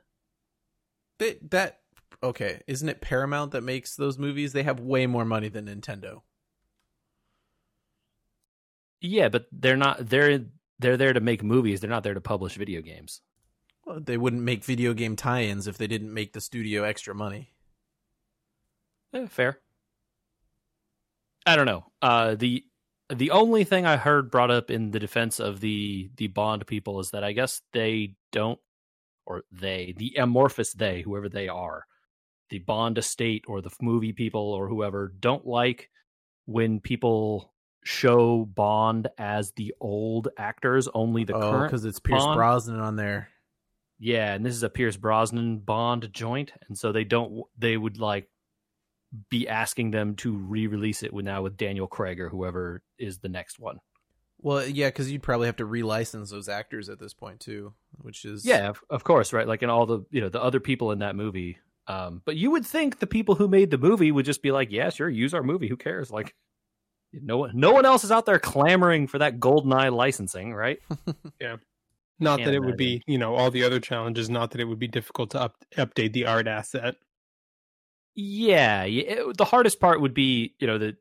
They, 1.18 1.38
that 1.50 1.80
okay, 2.22 2.62
isn't 2.66 2.88
it 2.88 3.00
Paramount 3.00 3.52
that 3.52 3.62
makes 3.62 3.96
those 3.96 4.18
movies? 4.18 4.52
They 4.52 4.62
have 4.62 4.80
way 4.80 5.06
more 5.06 5.24
money 5.24 5.48
than 5.48 5.66
Nintendo. 5.66 6.22
Yeah, 9.00 9.28
but 9.28 9.46
they're 9.52 9.76
not. 9.76 10.08
They're 10.08 10.44
they're 10.78 10.96
there 10.96 11.12
to 11.12 11.20
make 11.20 11.42
movies. 11.42 11.80
They're 11.80 11.90
not 11.90 12.04
there 12.04 12.14
to 12.14 12.20
publish 12.20 12.56
video 12.56 12.80
games. 12.80 13.20
Well, 13.84 14.00
they 14.00 14.16
wouldn't 14.16 14.42
make 14.42 14.64
video 14.64 14.92
game 14.94 15.16
tie-ins 15.16 15.66
if 15.66 15.78
they 15.78 15.86
didn't 15.86 16.12
make 16.12 16.32
the 16.32 16.40
studio 16.40 16.84
extra 16.84 17.14
money. 17.14 17.52
Eh, 19.14 19.26
fair. 19.26 19.60
I 21.46 21.56
don't 21.56 21.66
know. 21.66 21.86
Uh, 22.02 22.34
the 22.34 22.64
the 23.10 23.30
only 23.30 23.64
thing 23.64 23.86
I 23.86 23.96
heard 23.96 24.30
brought 24.30 24.50
up 24.50 24.70
in 24.70 24.90
the 24.90 24.98
defense 24.98 25.40
of 25.40 25.60
the 25.60 26.10
the 26.16 26.26
Bond 26.26 26.66
people 26.66 27.00
is 27.00 27.10
that 27.10 27.24
I 27.24 27.32
guess 27.32 27.62
they 27.72 28.14
don't, 28.32 28.58
or 29.26 29.44
they 29.50 29.94
the 29.96 30.16
amorphous 30.16 30.72
they 30.72 31.02
whoever 31.02 31.28
they 31.28 31.48
are, 31.48 31.84
the 32.50 32.58
Bond 32.58 32.98
estate 32.98 33.44
or 33.48 33.62
the 33.62 33.70
movie 33.80 34.12
people 34.12 34.52
or 34.52 34.68
whoever 34.68 35.12
don't 35.20 35.46
like 35.46 35.90
when 36.44 36.80
people 36.80 37.54
show 37.84 38.44
Bond 38.44 39.08
as 39.16 39.52
the 39.52 39.74
old 39.80 40.28
actors, 40.36 40.88
only 40.92 41.24
the 41.24 41.34
oh, 41.34 41.40
current 41.40 41.70
because 41.70 41.84
it's 41.84 42.00
Pierce 42.00 42.22
Bond? 42.22 42.36
Brosnan 42.36 42.80
on 42.80 42.96
there. 42.96 43.28
Yeah, 43.98 44.34
and 44.34 44.44
this 44.44 44.54
is 44.54 44.62
a 44.62 44.70
Pierce 44.70 44.96
Brosnan 44.96 45.58
Bond 45.58 46.12
joint, 46.12 46.52
and 46.68 46.78
so 46.78 46.92
they 46.92 47.04
don't. 47.04 47.44
They 47.56 47.76
would 47.76 47.98
like 47.98 48.28
be 49.30 49.48
asking 49.48 49.90
them 49.92 50.14
to 50.16 50.36
re-release 50.36 51.02
it 51.02 51.12
with 51.14 51.24
now 51.24 51.42
with 51.42 51.56
Daniel 51.56 51.86
Craig 51.86 52.20
or 52.20 52.28
whoever 52.28 52.82
is 52.98 53.18
the 53.18 53.28
next 53.28 53.58
one. 53.58 53.78
Well, 54.40 54.64
yeah, 54.66 54.88
because 54.88 55.10
you'd 55.10 55.22
probably 55.22 55.46
have 55.46 55.56
to 55.56 55.66
relicense 55.66 56.30
those 56.30 56.48
actors 56.48 56.88
at 56.88 57.00
this 57.00 57.12
point 57.12 57.40
too, 57.40 57.74
which 58.02 58.24
is 58.24 58.44
Yeah, 58.44 58.68
of, 58.68 58.80
of 58.88 59.02
course, 59.04 59.32
right? 59.32 59.48
Like 59.48 59.62
in 59.62 59.70
all 59.70 59.84
the 59.86 60.00
you 60.10 60.20
know 60.20 60.28
the 60.28 60.42
other 60.42 60.60
people 60.60 60.92
in 60.92 61.00
that 61.00 61.16
movie. 61.16 61.58
Um, 61.88 62.22
but 62.24 62.36
you 62.36 62.50
would 62.50 62.66
think 62.66 62.98
the 62.98 63.06
people 63.06 63.34
who 63.34 63.48
made 63.48 63.70
the 63.70 63.78
movie 63.78 64.12
would 64.12 64.26
just 64.26 64.42
be 64.42 64.52
like, 64.52 64.70
"Yeah, 64.70 64.90
sure, 64.90 65.08
use 65.08 65.32
our 65.34 65.42
movie. 65.42 65.68
Who 65.68 65.76
cares?" 65.76 66.10
Like, 66.10 66.34
no 67.12 67.38
one, 67.38 67.52
no 67.54 67.72
one 67.72 67.86
else 67.86 68.04
is 68.04 68.12
out 68.12 68.26
there 68.26 68.38
clamoring 68.38 69.06
for 69.06 69.18
that 69.18 69.40
GoldenEye 69.40 69.92
licensing, 69.92 70.54
right? 70.54 70.78
Yeah. 71.40 71.56
Not 72.20 72.40
that 72.40 72.52
it 72.52 72.58
would 72.60 72.76
be, 72.76 73.02
you 73.06 73.16
know, 73.16 73.36
all 73.36 73.50
the 73.52 73.62
other 73.62 73.78
challenges. 73.80 74.28
Not 74.28 74.50
that 74.50 74.60
it 74.60 74.64
would 74.64 74.80
be 74.80 74.88
difficult 74.88 75.30
to 75.30 75.40
up, 75.40 75.54
update 75.76 76.12
the 76.12 76.26
art 76.26 76.46
asset. 76.48 76.96
Yeah, 78.14 78.84
yeah 78.84 79.02
it- 79.02 79.36
the 79.36 79.44
hardest 79.44 79.80
part 79.80 80.00
would 80.00 80.14
be 80.14 80.54
you 80.58 80.66
know 80.66 80.78
the 80.78 80.96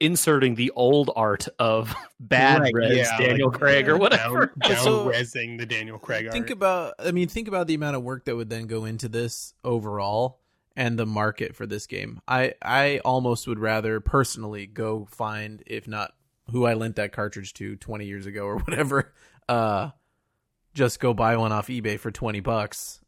inserting 0.00 0.54
the 0.54 0.70
old 0.72 1.10
art 1.14 1.46
of 1.58 1.94
bad 2.20 2.62
Right, 2.62 2.74
Reds 2.74 2.96
yeah, 2.96 3.18
Daniel 3.18 3.50
like, 3.50 3.60
Craig 3.60 3.88
or 3.88 3.96
whatever. 3.98 4.52
Down, 4.62 4.76
Also, 4.76 5.10
resing 5.10 5.58
the 5.58 5.66
Daniel 5.66 5.98
Craig 5.98 6.26
art. 6.26 6.32
think 6.32 6.50
about 6.50 6.94
i 6.98 7.10
mean 7.12 7.28
think 7.28 7.46
about 7.48 7.66
the 7.66 7.74
amount 7.74 7.96
of 7.96 8.02
work 8.02 8.24
that 8.24 8.34
would 8.36 8.50
then 8.50 8.66
go 8.66 8.84
into 8.86 9.08
this 9.08 9.54
overall 9.62 10.40
and 10.76 10.98
the 10.98 11.06
market 11.06 11.54
for 11.54 11.66
this 11.66 11.86
game 11.86 12.20
i 12.26 12.54
i 12.62 12.98
almost 13.04 13.46
would 13.46 13.58
rather 13.58 14.00
personally 14.00 14.66
go 14.66 15.06
find 15.10 15.62
if 15.66 15.86
not 15.86 16.12
who 16.50 16.64
i 16.64 16.74
lent 16.74 16.96
that 16.96 17.12
cartridge 17.12 17.52
to 17.54 17.76
20 17.76 18.06
years 18.06 18.26
ago 18.26 18.44
or 18.44 18.58
whatever 18.60 19.12
uh 19.48 19.90
just 20.72 21.00
go 21.00 21.12
buy 21.12 21.36
one 21.36 21.52
off 21.52 21.66
ebay 21.68 21.98
for 21.98 22.10
20 22.10 22.40
bucks 22.40 23.00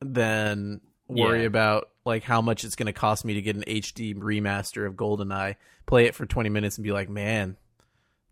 than 0.00 0.80
worry 1.14 1.40
Yeah. 1.40 1.46
about 1.46 1.88
like 2.04 2.22
how 2.24 2.40
much 2.42 2.64
it's 2.64 2.74
going 2.76 2.86
to 2.86 2.92
cost 2.92 3.24
me 3.24 3.34
to 3.34 3.42
get 3.42 3.56
an 3.56 3.62
hd 3.66 4.16
remaster 4.16 4.86
of 4.86 4.94
goldeneye 4.94 5.56
play 5.86 6.06
it 6.06 6.14
for 6.14 6.26
20 6.26 6.48
minutes 6.48 6.76
and 6.78 6.84
be 6.84 6.92
like 6.92 7.08
man 7.08 7.56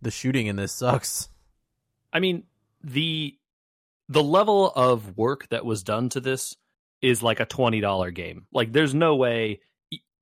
the 0.03 0.11
shooting 0.11 0.47
in 0.47 0.57
this 0.57 0.73
sucks 0.73 1.29
I 2.13 2.19
mean, 2.19 2.43
the 2.83 3.37
the 4.09 4.23
level 4.23 4.73
of 4.75 5.17
work 5.17 5.49
that 5.51 5.65
was 5.65 5.85
done 5.85 6.09
to 6.09 6.19
this 6.21 6.57
is 7.01 7.23
like 7.23 7.39
a 7.39 7.45
twenty 7.45 7.81
dollar 7.81 8.11
game. 8.11 8.47
Like, 8.53 8.73
there's 8.73 8.97
no 8.97 9.15
way 9.15 9.61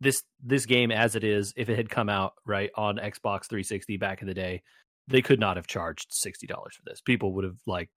this 0.01 0.23
this 0.45 0.67
game 0.67 0.93
as 0.93 1.15
it 1.17 1.25
is, 1.25 1.55
if 1.57 1.71
it 1.71 1.77
had 1.77 1.89
come 1.89 2.11
out 2.11 2.35
right 2.45 2.71
on 2.75 2.97
Xbox 2.99 3.47
360 3.49 3.97
back 3.97 4.21
in 4.21 4.29
the 4.29 4.35
day, 4.35 4.63
they 5.07 5.23
could 5.23 5.41
not 5.41 5.57
have 5.57 5.67
charged 5.67 6.09
sixty 6.13 6.47
dollars 6.47 6.75
for 6.77 6.83
this. 6.85 7.01
People 7.01 7.33
would 7.33 7.45
have 7.45 7.57
like, 7.67 7.89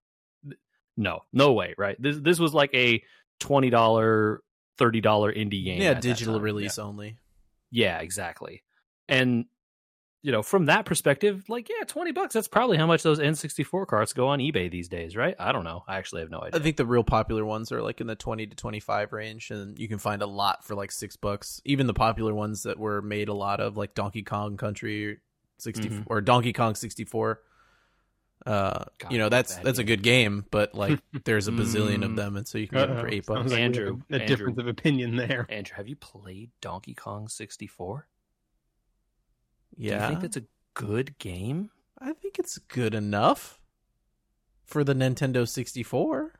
no, 0.95 1.23
no 1.33 1.51
way, 1.51 1.75
right? 1.77 2.01
This 2.01 2.17
this 2.17 2.39
was 2.39 2.53
like 2.53 2.73
a 2.73 3.03
twenty 3.39 3.69
dollar, 3.69 4.41
thirty 4.77 5.01
dollar 5.01 5.31
indie 5.33 5.63
game. 5.63 5.81
yeah 5.81 5.93
digital 5.93 6.39
release 6.39 6.77
only 6.79 7.17
Yeah, 7.71 7.99
exactly. 7.99 8.63
And 9.07 9.45
you 10.23 10.31
know, 10.31 10.43
from 10.43 10.65
that 10.67 10.85
perspective, 10.85 11.45
like, 11.49 11.67
yeah, 11.67 11.83
twenty 11.85 12.11
bucks. 12.11 12.35
That's 12.35 12.47
probably 12.47 12.77
how 12.77 12.85
much 12.85 13.01
those 13.01 13.19
N 13.19 13.33
sixty 13.33 13.63
four 13.63 13.87
carts 13.87 14.13
go 14.13 14.27
on 14.27 14.37
eBay 14.39 14.69
these 14.69 14.87
days, 14.87 15.15
right? 15.15 15.35
I 15.39 15.51
don't 15.51 15.63
know. 15.63 15.83
I 15.87 15.97
actually 15.97 16.21
have 16.21 16.29
no 16.29 16.41
idea. 16.41 16.59
I 16.59 16.63
think 16.63 16.77
the 16.77 16.85
real 16.85 17.03
popular 17.03 17.43
ones 17.43 17.71
are 17.71 17.81
like 17.81 18.01
in 18.01 18.05
the 18.07 18.15
20 18.15 18.45
to 18.45 18.55
25 18.55 19.13
range, 19.13 19.49
and 19.49 19.79
you 19.79 19.87
can 19.87 19.97
find 19.97 20.21
a 20.21 20.27
lot 20.27 20.63
for 20.63 20.75
like 20.75 20.91
six 20.91 21.15
bucks. 21.15 21.59
Even 21.65 21.87
the 21.87 21.95
popular 21.95 22.35
ones 22.35 22.61
that 22.63 22.77
were 22.77 23.01
made 23.01 23.29
a 23.29 23.33
lot 23.33 23.59
of, 23.59 23.77
like 23.77 23.95
Donkey 23.95 24.21
Kong 24.21 24.57
Country 24.57 25.17
60 25.57 25.89
Mhm. 25.89 26.03
or 26.05 26.21
Donkey 26.21 26.53
Kong 26.53 26.75
64. 26.75 27.39
Uh, 28.45 28.85
God, 28.97 29.11
you 29.11 29.19
know 29.19 29.29
that's 29.29 29.55
bad 29.55 29.65
that's 29.65 29.77
a 29.79 29.83
good 29.83 30.01
game, 30.01 30.45
but 30.49 30.73
like 30.73 30.99
there's 31.25 31.47
a 31.47 31.51
bazillion 31.51 32.03
of 32.03 32.11
Mm. 32.11 32.15
them, 32.15 32.37
and 32.37 32.47
so 32.47 32.57
you 32.57 32.67
can 32.67 32.79
get 32.79 32.87
them 32.87 32.97
for 32.97 33.07
Uh-oh. 33.07 33.13
eight 33.13 33.25
Sounds 33.25 33.37
bucks. 33.43 33.51
like 33.51 33.57
we 33.57 33.61
have 33.61 33.65
Andrew, 33.65 33.99
a, 34.09 34.15
a 34.15 34.19
Andrew. 34.19 34.27
difference 34.37 34.57
of 34.57 34.67
opinion 34.67 35.15
there. 35.15 35.45
Andrew, 35.49 35.75
have 35.75 35.87
you 35.87 35.95
played 35.95 36.49
Donkey 36.59 36.95
Kong 36.95 37.27
sixty 37.27 37.67
four? 37.67 38.07
Do 39.77 39.83
Yeah, 39.85 40.01
you 40.03 40.07
think 40.09 40.21
that's 40.21 40.37
a 40.37 40.43
good 40.73 41.17
game? 41.19 41.69
I 41.99 42.13
think 42.13 42.39
it's 42.39 42.57
good 42.57 42.95
enough 42.95 43.61
for 44.65 44.83
the 44.83 44.93
Nintendo 44.93 45.47
64. 45.47 46.33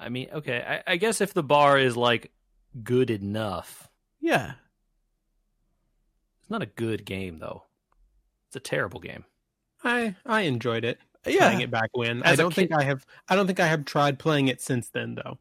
I 0.00 0.08
mean, 0.08 0.28
okay, 0.32 0.82
I, 0.86 0.92
I 0.94 0.96
guess 0.96 1.20
if 1.20 1.32
the 1.32 1.42
bar 1.44 1.78
is 1.78 1.96
like 1.96 2.32
good 2.82 3.08
enough, 3.10 3.88
Yeah, 4.20 4.52
it's 6.40 6.50
not 6.50 6.62
a 6.62 6.66
good 6.66 7.04
game 7.04 7.38
though. 7.38 7.64
It's 8.48 8.56
a 8.56 8.60
terrible 8.60 8.98
game. 9.00 9.24
I 9.84 10.16
I 10.26 10.42
enjoyed 10.42 10.84
it 10.84 10.98
yeah. 11.26 11.48
playing 11.48 11.60
it 11.60 11.70
back 11.70 11.90
when. 11.92 12.22
I 12.22 12.30
As 12.32 12.38
a 12.38 12.42
don't 12.42 12.54
think 12.54 12.72
I 12.72 12.82
have. 12.84 13.04
I 13.28 13.36
don't 13.36 13.46
think 13.46 13.60
I 13.60 13.66
have 13.66 13.84
tried 13.84 14.18
playing 14.18 14.48
it 14.48 14.60
since 14.60 14.88
then 14.88 15.14
though. 15.16 15.38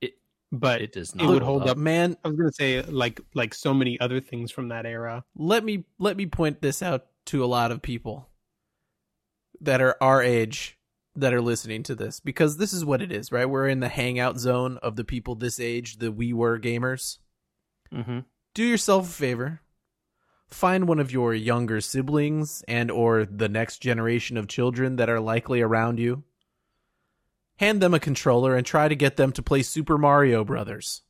It- 0.00 0.18
but 0.50 0.82
It 0.82 0.92
does 0.92 1.10
it 1.10 1.16
not. 1.16 1.28
would 1.30 1.42
hold 1.42 1.68
up. 1.68 1.76
Man, 1.76 2.16
I 2.24 2.28
was 2.28 2.36
gonna 2.36 2.52
say 2.52 2.82
like 2.82 3.20
like 3.34 3.54
so 3.54 3.72
many 3.72 3.98
other 4.00 4.20
things 4.20 4.50
from 4.50 4.68
that 4.68 4.84
era. 4.86 5.24
let 5.36 5.64
me 5.64 5.84
let 5.98 6.16
me 6.16 6.26
point 6.26 6.60
this 6.60 6.82
out 6.82 7.06
to 7.26 7.44
a 7.44 7.46
lot 7.46 7.70
of 7.72 7.80
people 7.82 8.28
that 9.60 9.80
are 9.80 9.96
our 10.00 10.22
age 10.22 10.76
that 11.14 11.32
are 11.32 11.40
listening 11.40 11.82
to 11.84 11.94
this 11.94 12.20
because 12.20 12.56
this 12.56 12.72
is 12.72 12.84
what 12.84 13.00
it 13.02 13.12
is, 13.12 13.30
right? 13.32 13.44
We're 13.48 13.68
in 13.68 13.80
the 13.80 13.88
hangout 13.88 14.38
zone 14.38 14.78
of 14.78 14.96
the 14.96 15.04
people 15.04 15.34
this 15.34 15.60
age, 15.60 15.98
the 15.98 16.10
we 16.12 16.32
were 16.32 16.58
gamers. 16.58 17.18
Mm-hmm. 17.92 18.20
Do 18.54 18.64
yourself 18.64 19.08
a 19.08 19.12
favor. 19.12 19.60
Find 20.52 20.86
one 20.86 20.98
of 20.98 21.10
your 21.10 21.34
younger 21.34 21.80
siblings 21.80 22.62
and 22.68 22.90
or 22.90 23.24
the 23.24 23.48
next 23.48 23.78
generation 23.78 24.36
of 24.36 24.48
children 24.48 24.96
that 24.96 25.08
are 25.08 25.20
likely 25.20 25.60
around 25.62 25.98
you. 25.98 26.24
Hand 27.56 27.80
them 27.80 27.94
a 27.94 28.00
controller 28.00 28.56
and 28.56 28.66
try 28.66 28.88
to 28.88 28.94
get 28.94 29.16
them 29.16 29.32
to 29.32 29.42
play 29.42 29.62
Super 29.62 29.96
Mario 29.96 30.44
Brothers. 30.44 31.02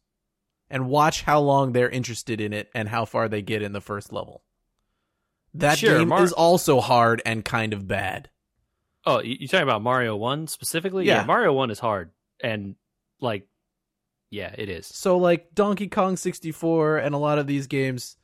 And 0.70 0.88
watch 0.88 1.22
how 1.22 1.40
long 1.40 1.72
they're 1.72 1.90
interested 1.90 2.40
in 2.40 2.52
it 2.52 2.70
and 2.74 2.88
how 2.88 3.04
far 3.04 3.28
they 3.28 3.42
get 3.42 3.62
in 3.62 3.72
the 3.72 3.80
first 3.80 4.12
level. 4.12 4.42
That 5.54 5.78
Sure, 5.78 5.98
game 5.98 6.08
Mar- 6.08 6.22
is 6.24 6.32
also 6.32 6.80
hard 6.80 7.20
and 7.26 7.44
kind 7.44 7.74
of 7.74 7.86
bad. 7.86 8.30
Oh, 9.04 9.20
you 9.20 9.48
talking 9.48 9.64
about 9.64 9.82
Mario 9.82 10.16
One 10.16 10.46
specifically? 10.46 11.04
Yeah. 11.06 11.24
Mario 11.24 11.52
One 11.52 11.70
is 11.70 11.78
hard, 11.78 12.10
and 12.42 12.76
like, 13.20 13.46
yeah, 14.30 14.54
it 14.56 14.68
is. 14.68 14.86
So 14.86 15.18
like 15.18 15.54
Donkey 15.54 15.88
Kong 15.88 16.16
64 16.16 16.98
and 16.98 17.14
a 17.14 17.18
lot 17.18 17.38
of 17.38 17.46
these 17.46 17.66
games, 17.66 18.16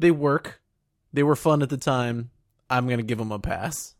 they 0.00 0.10
work. 0.10 0.60
They 1.12 1.22
were 1.22 1.36
fun 1.36 1.62
at 1.62 1.68
the 1.70 1.76
time. 1.76 2.30
I'm 2.68 2.86
going 2.86 2.98
to 2.98 3.04
give 3.04 3.18
them 3.18 3.32
a 3.32 3.38
pass. 3.38 3.94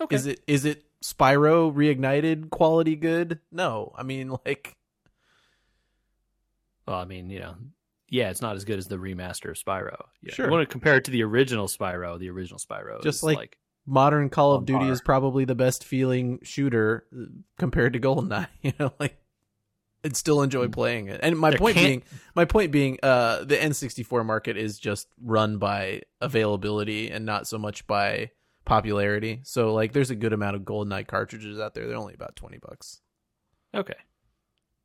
Okay. 0.00 0.14
Is 0.16 0.26
it 0.26 0.40
is 0.46 0.64
it 0.64 0.84
Spyro 1.02 1.72
reignited 1.72 2.50
quality 2.50 2.96
good? 2.96 3.40
No. 3.52 3.92
I 3.96 4.02
mean 4.02 4.36
like 4.44 4.76
Well, 6.86 6.96
I 6.98 7.04
mean, 7.04 7.30
you 7.30 7.40
know, 7.40 7.54
yeah, 8.10 8.30
it's 8.30 8.42
not 8.42 8.56
as 8.56 8.64
good 8.64 8.78
as 8.78 8.86
the 8.86 8.96
remaster 8.98 9.50
of 9.50 9.56
Spyro. 9.56 10.04
Yeah. 10.22 10.34
Sure. 10.34 10.46
You 10.46 10.52
want 10.52 10.68
to 10.68 10.70
compare 10.72 10.96
it 10.96 11.04
to 11.04 11.10
the 11.10 11.22
original 11.22 11.66
Spyro? 11.68 12.18
The 12.18 12.30
original 12.30 12.58
Spyro, 12.58 13.02
Just 13.02 13.18
is 13.18 13.22
like- 13.24 13.58
modern 13.86 14.30
Call 14.30 14.52
of 14.54 14.64
Duty 14.66 14.80
par. 14.84 14.92
is 14.92 15.00
probably 15.02 15.44
the 15.44 15.54
best 15.54 15.84
feeling 15.84 16.38
shooter 16.42 17.06
uh, 17.14 17.24
compared 17.58 17.92
to 17.94 18.00
GoldenEye, 18.00 18.48
you 18.62 18.72
know, 18.78 18.92
like 18.98 19.16
I'd 20.04 20.16
still 20.16 20.42
enjoy 20.42 20.68
playing 20.68 21.08
it. 21.08 21.20
And 21.22 21.38
my. 21.38 21.50
There 21.50 21.58
point 21.58 21.76
being 21.76 22.02
my 22.34 22.44
point 22.44 22.70
being 22.70 22.98
uh 23.02 23.44
the 23.44 23.56
N64 23.56 24.24
market 24.24 24.56
is 24.56 24.78
just 24.78 25.08
run 25.22 25.58
by 25.58 26.02
availability 26.20 27.10
and 27.10 27.24
not 27.24 27.46
so 27.46 27.58
much 27.58 27.86
by 27.86 28.30
popularity. 28.66 29.40
So 29.44 29.72
like 29.72 29.92
there's 29.92 30.10
a 30.10 30.14
good 30.14 30.32
amount 30.32 30.56
of 30.56 30.62
GoldenEye 30.62 31.06
cartridges 31.06 31.58
out 31.58 31.74
there. 31.74 31.86
They're 31.86 31.96
only 31.96 32.14
about 32.14 32.36
20 32.36 32.58
bucks. 32.58 33.00
okay, 33.74 33.94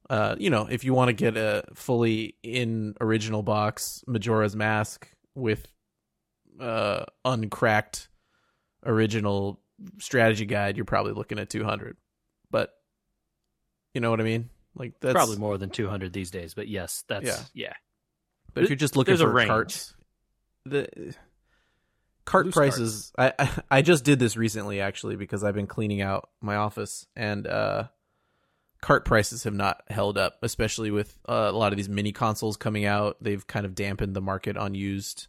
uh, 0.09 0.35
you 0.39 0.49
know, 0.49 0.67
if 0.69 0.83
you 0.83 0.93
want 0.93 1.09
to 1.09 1.13
get 1.13 1.37
a 1.37 1.63
fully 1.73 2.35
in 2.41 2.95
original 3.01 3.43
box 3.43 4.03
Majora's 4.07 4.55
Mask 4.55 5.07
with 5.35 5.67
uh 6.59 7.05
uncracked 7.25 8.07
original 8.85 9.59
strategy 9.97 10.45
guide, 10.45 10.77
you're 10.77 10.85
probably 10.85 11.13
looking 11.13 11.39
at 11.39 11.49
200. 11.49 11.97
But 12.51 12.73
you 13.93 14.01
know 14.01 14.09
what 14.11 14.21
I 14.21 14.23
mean? 14.23 14.49
Like 14.75 14.93
that's 15.01 15.13
Probably 15.13 15.37
more 15.37 15.57
than 15.57 15.69
200 15.69 16.13
these 16.13 16.31
days, 16.31 16.53
but 16.53 16.67
yes, 16.67 17.03
that's 17.07 17.25
Yeah. 17.25 17.39
yeah. 17.53 17.73
But 18.53 18.63
if 18.63 18.69
you're 18.69 18.75
just 18.77 18.95
looking 18.95 19.15
a 19.15 19.17
for 19.17 19.29
range. 19.31 19.47
carts, 19.49 19.93
the 20.65 21.13
cart 22.25 22.45
Loose 22.47 22.55
prices. 22.55 23.11
I, 23.17 23.33
I 23.39 23.49
I 23.71 23.81
just 23.81 24.03
did 24.03 24.19
this 24.19 24.37
recently 24.37 24.79
actually 24.81 25.15
because 25.15 25.43
I've 25.43 25.55
been 25.55 25.67
cleaning 25.67 26.01
out 26.01 26.29
my 26.41 26.55
office 26.55 27.05
and 27.15 27.45
uh, 27.47 27.85
cart 28.81 29.05
prices 29.05 29.43
have 29.43 29.53
not 29.53 29.81
held 29.89 30.17
up, 30.17 30.37
especially 30.43 30.91
with 30.91 31.17
uh, 31.27 31.49
a 31.49 31.57
lot 31.57 31.73
of 31.73 31.77
these 31.77 31.89
mini 31.89 32.11
consoles 32.11 32.57
coming 32.57 32.85
out. 32.85 33.17
They've 33.21 33.45
kind 33.45 33.65
of 33.65 33.75
dampened 33.75 34.15
the 34.15 34.21
market 34.21 34.57
on 34.57 34.75
used 34.75 35.27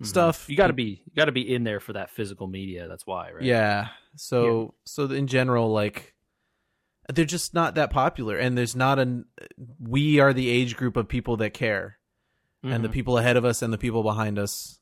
Mhm. 0.00 0.06
stuff. 0.06 0.48
You 0.48 0.56
got 0.56 0.66
to 0.68 0.72
be 0.72 1.02
you 1.04 1.12
got 1.16 1.26
to 1.26 1.32
be 1.32 1.54
in 1.54 1.64
there 1.64 1.80
for 1.80 1.92
that 1.94 2.10
physical 2.10 2.46
media. 2.46 2.88
That's 2.88 3.06
why, 3.06 3.30
right? 3.32 3.42
Yeah. 3.42 3.88
So 4.16 4.74
so 4.84 5.04
in 5.06 5.26
general, 5.26 5.70
like 5.72 6.11
they're 7.08 7.24
just 7.24 7.52
not 7.54 7.74
that 7.74 7.90
popular, 7.90 8.36
and 8.36 8.56
there's 8.56 8.76
not 8.76 8.98
an. 8.98 9.24
We 9.80 10.20
are 10.20 10.32
the 10.32 10.48
age 10.48 10.76
group 10.76 10.96
of 10.96 11.08
people 11.08 11.36
that 11.38 11.50
care. 11.54 11.98
and 12.64 12.84
the 12.84 12.88
Mhm. 12.88 12.92
people 12.92 13.18
ahead 13.18 13.36
of 13.36 13.44
us 13.44 13.60
and 13.60 13.72
the 13.72 13.78
people 13.78 14.04
behind 14.04 14.38
us 14.38 14.78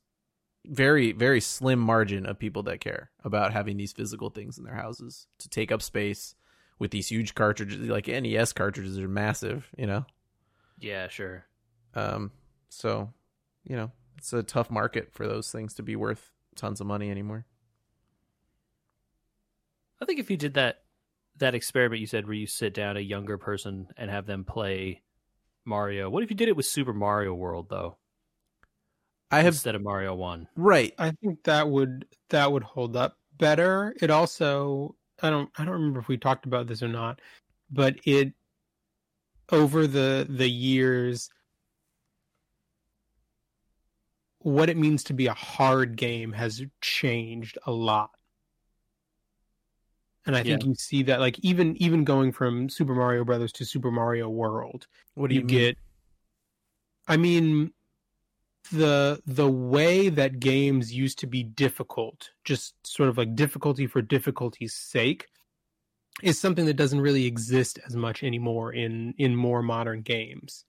very 0.67 1.13
very 1.13 1.41
slim 1.41 1.79
margin 1.79 2.27
of 2.27 2.39
people 2.39 2.63
that 2.65 2.79
care 2.79 3.11
about 3.25 3.55
having 3.55 3.79
these 3.79 3.91
physical 3.95 4.29
things 4.29 4.59
in 4.59 4.65
their 4.65 4.75
houses 4.75 5.27
to 5.39 5.49
take 5.49 5.73
up 5.73 5.81
space 5.81 6.35
with 6.79 6.91
these 6.91 7.09
huge 7.09 7.35
cartridges 7.35 7.89
like 7.89 8.07
NES 8.07 8.53
cartridges 8.53 8.99
are 8.99 9.09
massive 9.09 9.71
you 9.79 9.87
know 9.87 10.05
yeah, 10.79 11.09
sure. 11.09 11.47
um 11.95 12.33
so 12.69 13.15
you 13.65 13.75
know 13.77 13.91
it's 14.19 14.35
a 14.35 14.43
tough 14.43 14.71
market 14.71 15.11
for 15.11 15.27
those 15.27 15.51
things 15.51 15.73
to 15.73 15.83
be 15.83 15.97
worth 15.97 16.33
tons 16.57 16.83
of 16.83 16.87
money 16.87 17.11
anymore 17.11 17.47
I 20.03 20.05
think 20.05 20.19
if 20.21 20.31
you 20.31 20.37
did 20.37 20.53
that 20.55 20.83
that 21.41 21.55
experiment 21.55 22.01
you 22.01 22.07
said 22.07 22.27
where 22.27 22.35
you 22.35 22.47
sit 22.47 22.73
down 22.73 22.97
a 22.97 23.01
younger 23.01 23.37
person 23.37 23.89
and 23.97 24.11
have 24.11 24.27
them 24.27 24.45
play 24.45 25.03
Mario. 25.65 26.09
What 26.09 26.23
if 26.23 26.31
you 26.31 26.37
did 26.37 26.49
it 26.49 26.57
with 26.57 26.67
Super 26.67 26.93
Mario 26.93 27.35
World 27.35 27.69
though, 27.69 27.99
I 29.31 29.39
have 29.39 29.55
instead 29.55 29.75
of 29.75 29.83
Mario 29.83 30.15
1? 30.15 30.49
right 30.57 30.95
I 30.99 31.13
think 31.23 31.43
that 31.45 31.69
would 31.69 32.07
that 32.31 32.51
would 32.51 32.63
hold 32.63 32.97
up 32.97 33.19
better. 33.39 33.95
It 34.01 34.11
also 34.11 34.97
I 35.23 35.31
don't 35.31 35.51
I 35.57 35.65
don't 35.65 35.75
remember 35.75 36.01
if 36.01 36.09
we 36.09 36.17
talked 36.17 36.47
about 36.47 36.67
this 36.67 36.83
or 36.83 36.89
not, 36.89 37.21
but 37.71 37.97
it 38.05 38.33
over 39.51 39.87
the 39.87 40.27
the 40.29 40.49
years 40.49 41.31
what 44.43 44.71
it 44.71 44.77
means 44.77 45.05
to 45.05 45.13
be 45.13 45.27
a 45.27 45.35
hard 45.35 45.97
game 45.97 46.33
has 46.33 46.63
changed 46.81 47.59
a 47.67 47.73
lot. 47.73 48.11
And 50.27 50.37
I 50.37 50.43
think 50.43 50.65
you 50.65 50.75
see 50.75 51.03
that 51.05 51.21
like 51.21 51.39
even 51.41 51.77
even 51.83 52.05
going 52.05 52.33
from 52.33 52.69
Super 52.69 52.95
Mario 52.95 53.25
Brothers 53.25 53.53
to 53.53 53.65
Super 53.65 53.91
Mario 53.91 54.29
World, 54.29 54.87
what 55.15 55.29
do 55.29 55.35
you, 55.35 55.41
you, 55.41 55.47
get 55.47 55.79
i 57.09 57.17
mean 57.17 57.73
the 58.73 59.21
the 59.27 59.51
way 59.51 60.11
that 60.11 60.39
games 60.39 60.93
used 60.93 61.19
to 61.19 61.27
be 61.27 61.43
difficult 61.43 62.31
just 62.45 62.75
sort 62.87 63.09
of 63.09 63.17
like 63.17 63.35
difficulty 63.35 63.87
for 63.87 64.03
difficulty's 64.03 64.75
sake 64.75 65.27
is 66.23 66.39
something 66.39 66.67
that 66.67 66.77
doesn't 66.77 67.01
really 67.01 67.27
exist 67.27 67.79
as 67.87 67.97
much 67.97 68.23
anymore 68.23 68.73
in 68.73 69.15
in 69.19 69.35
more 69.35 69.63
modern 69.63 70.03
games. 70.03 70.65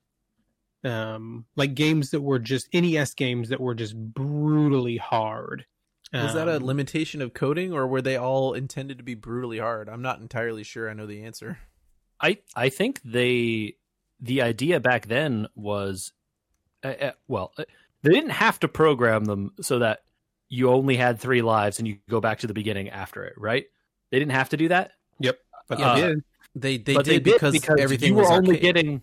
Um 0.83 1.45
like 1.55 1.73
games 1.73 2.11
that 2.11 2.21
were 2.21 2.39
just 2.39 2.73
nes 2.73 3.13
games 3.13 3.49
that 3.49 3.59
were 3.59 3.75
just 3.75 3.95
brutally 3.95 4.97
hard 4.97 5.65
was 6.13 6.33
that 6.33 6.47
a 6.47 6.57
Um, 6.57 6.65
limitation 6.65 7.21
of 7.21 7.33
coding 7.33 7.73
or 7.73 7.87
were 7.87 8.01
they 8.01 8.17
all 8.17 8.53
intended 8.53 8.97
to 8.97 9.03
be 9.03 9.15
brutally 9.15 9.59
hard 9.59 9.87
i'm 9.89 10.01
not 10.01 10.19
entirely 10.19 10.63
sure 10.63 10.89
i 10.89 10.93
know 10.93 11.05
the 11.05 11.23
answer 11.23 11.57
I 12.23 12.37
I 12.55 12.69
think 12.69 13.01
they 13.03 13.77
the 14.19 14.43
idea 14.43 14.79
back 14.79 15.07
then 15.07 15.47
was 15.55 16.13
uh, 16.83 16.93
uh, 17.01 17.11
well 17.27 17.51
uh, 17.57 17.63
they 18.03 18.11
didn't 18.11 18.29
have 18.29 18.59
to 18.59 18.67
program 18.67 19.25
them 19.25 19.53
so 19.61 19.79
that 19.79 20.03
you 20.49 20.69
only 20.69 20.97
had 20.97 21.19
three 21.19 21.41
lives 21.41 21.79
and 21.79 21.87
you 21.87 21.97
go 22.09 22.21
back 22.21 22.39
to 22.39 22.47
the 22.47 22.53
beginning 22.53 22.89
after 22.89 23.23
it, 23.23 23.33
right? 23.37 23.65
They 24.11 24.19
didn't 24.19 24.33
have 24.33 24.49
to 24.49 24.57
do 24.57 24.67
that. 24.67 24.91
Yep, 25.19 25.39
but 25.67 25.79
uh, 25.81 25.95
they 25.95 26.01
did 26.01 26.23
they 26.55 26.77
they 26.77 26.93
but 26.93 27.05
did 27.05 27.23
they 27.23 27.31
because, 27.31 27.53
because 27.53 27.79
everything 27.79 28.09
you 28.09 28.15
were 28.15 28.23
was 28.23 28.31
only 28.31 28.55
arcade. 28.57 28.61
getting 28.61 29.01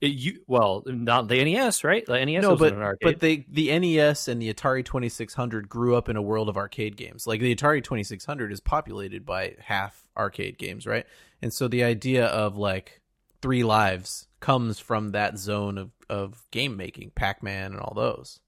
it, 0.00 0.12
you 0.12 0.40
well 0.46 0.82
not 0.86 1.28
the 1.28 1.44
NES 1.44 1.84
right 1.84 2.06
the 2.06 2.24
NES 2.24 2.42
no, 2.42 2.50
was 2.50 2.60
but 2.60 2.72
an 2.72 2.82
arcade 2.82 2.98
but 3.02 3.20
they 3.20 3.44
the 3.50 3.78
NES 3.78 4.28
and 4.28 4.40
the 4.40 4.52
Atari 4.52 4.84
Twenty 4.84 5.08
Six 5.08 5.34
Hundred 5.34 5.68
grew 5.68 5.94
up 5.94 6.08
in 6.08 6.16
a 6.16 6.22
world 6.22 6.48
of 6.48 6.56
arcade 6.56 6.96
games. 6.96 7.26
Like 7.26 7.40
the 7.40 7.54
Atari 7.54 7.82
Twenty 7.82 8.02
Six 8.04 8.24
Hundred 8.24 8.52
is 8.52 8.60
populated 8.60 9.26
by 9.26 9.56
half 9.58 10.08
arcade 10.16 10.58
games, 10.58 10.86
right? 10.86 11.06
And 11.42 11.52
so 11.52 11.68
the 11.68 11.84
idea 11.84 12.26
of 12.26 12.56
like 12.56 13.00
three 13.42 13.62
lives 13.62 14.26
comes 14.40 14.78
from 14.78 15.10
that 15.10 15.38
zone 15.38 15.76
of 15.76 15.90
of 16.08 16.44
game 16.50 16.76
making, 16.76 17.12
Pac 17.14 17.42
Man 17.42 17.72
and 17.72 17.80
all 17.80 17.94
those. 17.94 18.40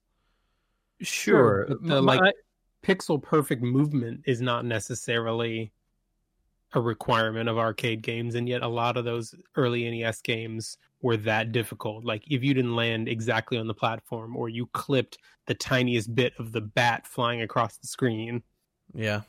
sure, 1.01 1.65
but 1.67 1.83
the, 1.83 2.01
My- 2.01 2.15
like 2.15 2.35
pixel 2.83 3.21
perfect 3.21 3.61
movement 3.61 4.21
is 4.25 4.41
not 4.41 4.65
necessarily 4.65 5.71
a 6.73 6.81
requirement 6.81 7.47
of 7.47 7.57
arcade 7.57 8.01
games 8.01 8.35
and 8.35 8.49
yet 8.49 8.63
a 8.63 8.67
lot 8.67 8.97
of 8.97 9.05
those 9.05 9.35
early 9.55 9.89
NES 9.89 10.21
games 10.21 10.77
were 11.03 11.17
that 11.17 11.51
difficult 11.51 12.03
like 12.03 12.23
if 12.31 12.43
you 12.43 12.53
didn't 12.53 12.75
land 12.75 13.07
exactly 13.07 13.57
on 13.57 13.67
the 13.67 13.73
platform 13.73 14.35
or 14.35 14.49
you 14.49 14.65
clipped 14.67 15.17
the 15.45 15.53
tiniest 15.53 16.15
bit 16.15 16.33
of 16.39 16.51
the 16.51 16.61
bat 16.61 17.05
flying 17.05 17.41
across 17.41 17.77
the 17.77 17.87
screen 17.87 18.41
Yeah, 18.95 19.21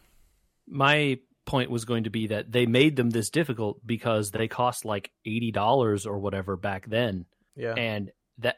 my 0.67 1.19
point 1.47 1.71
was 1.71 1.85
going 1.85 2.05
to 2.05 2.11
be 2.11 2.29
that 2.29 2.53
they 2.53 2.67
made 2.67 2.97
them 2.97 3.11
this 3.11 3.29
difficult 3.31 3.85
because 3.87 4.31
they 4.31 4.49
cost 4.49 4.85
like 4.85 5.11
eighty 5.27 5.51
dollars 5.51 6.07
or 6.07 6.19
whatever 6.19 6.57
back 6.57 6.89
then, 6.89 7.27
yeah. 7.57 7.75
and 7.75 8.11
that 8.39 8.57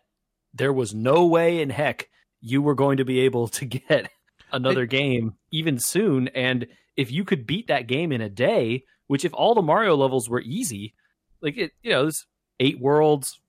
there 0.55 0.73
was 0.73 0.95
no 0.95 1.27
way 1.27 1.61
in 1.61 1.71
heck 1.71 2.09
you 2.41 2.63
were 2.63 2.75
going 2.75 2.99
to 2.99 3.05
be 3.05 3.21
able 3.21 3.49
to 3.49 3.65
get 3.89 4.11
another 4.53 4.87
game 4.87 5.35
even 5.51 5.79
soon. 5.79 6.29
And 6.29 6.67
if 6.97 7.11
you 7.11 7.25
could 7.25 7.47
beat 7.47 7.69
that 7.69 7.89
game 7.89 8.13
in 8.13 8.21
a 8.21 8.31
day, 8.31 8.85
which 9.07 9.25
if 9.25 9.35
all 9.35 9.55
the 9.55 9.63
Mario 9.63 9.97
levels 9.97 10.29
were 10.29 10.41
easy, 10.41 10.95
like 11.43 11.57
it, 11.57 11.73
you 11.83 11.91
know, 11.91 12.07
it's 12.07 12.27
eight 12.61 12.81
worlds, 12.81 13.41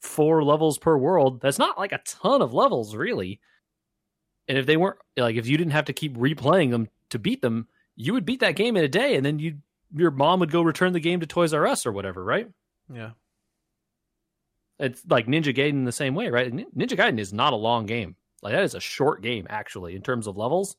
four 0.00 0.42
levels 0.44 0.78
per 0.78 0.96
world. 0.96 1.40
That's 1.40 1.58
not 1.58 1.78
like 1.78 1.92
a 1.92 2.00
ton 2.04 2.42
of 2.42 2.54
levels, 2.54 2.94
really. 2.94 3.40
And 4.48 4.58
if 4.58 4.66
they 4.66 4.76
weren't 4.76 4.98
like, 5.16 5.36
if 5.36 5.46
you 5.46 5.56
didn't 5.56 5.72
have 5.72 5.86
to 5.86 5.92
keep 5.92 6.16
replaying 6.16 6.70
them 6.70 6.88
to 7.10 7.18
beat 7.18 7.42
them, 7.42 7.68
you 7.96 8.12
would 8.12 8.26
beat 8.26 8.40
that 8.40 8.56
game 8.56 8.76
in 8.76 8.84
a 8.84 8.88
day, 8.88 9.16
and 9.16 9.24
then 9.24 9.38
you 9.38 9.58
your 9.94 10.10
mom 10.10 10.40
would 10.40 10.50
go 10.50 10.62
return 10.62 10.92
the 10.92 11.00
game 11.00 11.20
to 11.20 11.26
Toys 11.26 11.54
R 11.54 11.66
Us 11.66 11.86
or 11.86 11.92
whatever, 11.92 12.22
right? 12.24 12.48
yeah. 12.92 13.10
It's 14.80 15.02
like 15.08 15.28
Ninja 15.28 15.56
Gaiden 15.56 15.84
the 15.84 15.92
same 15.92 16.16
way, 16.16 16.28
right? 16.30 16.52
Ninja 16.52 16.96
Gaiden 16.96 17.20
is 17.20 17.32
not 17.32 17.52
a 17.52 17.56
long 17.56 17.86
game. 17.86 18.16
Like 18.42 18.54
that 18.54 18.64
is 18.64 18.74
a 18.74 18.80
short 18.80 19.22
game 19.22 19.46
actually 19.48 19.94
in 19.94 20.02
terms 20.02 20.26
of 20.26 20.36
levels. 20.36 20.76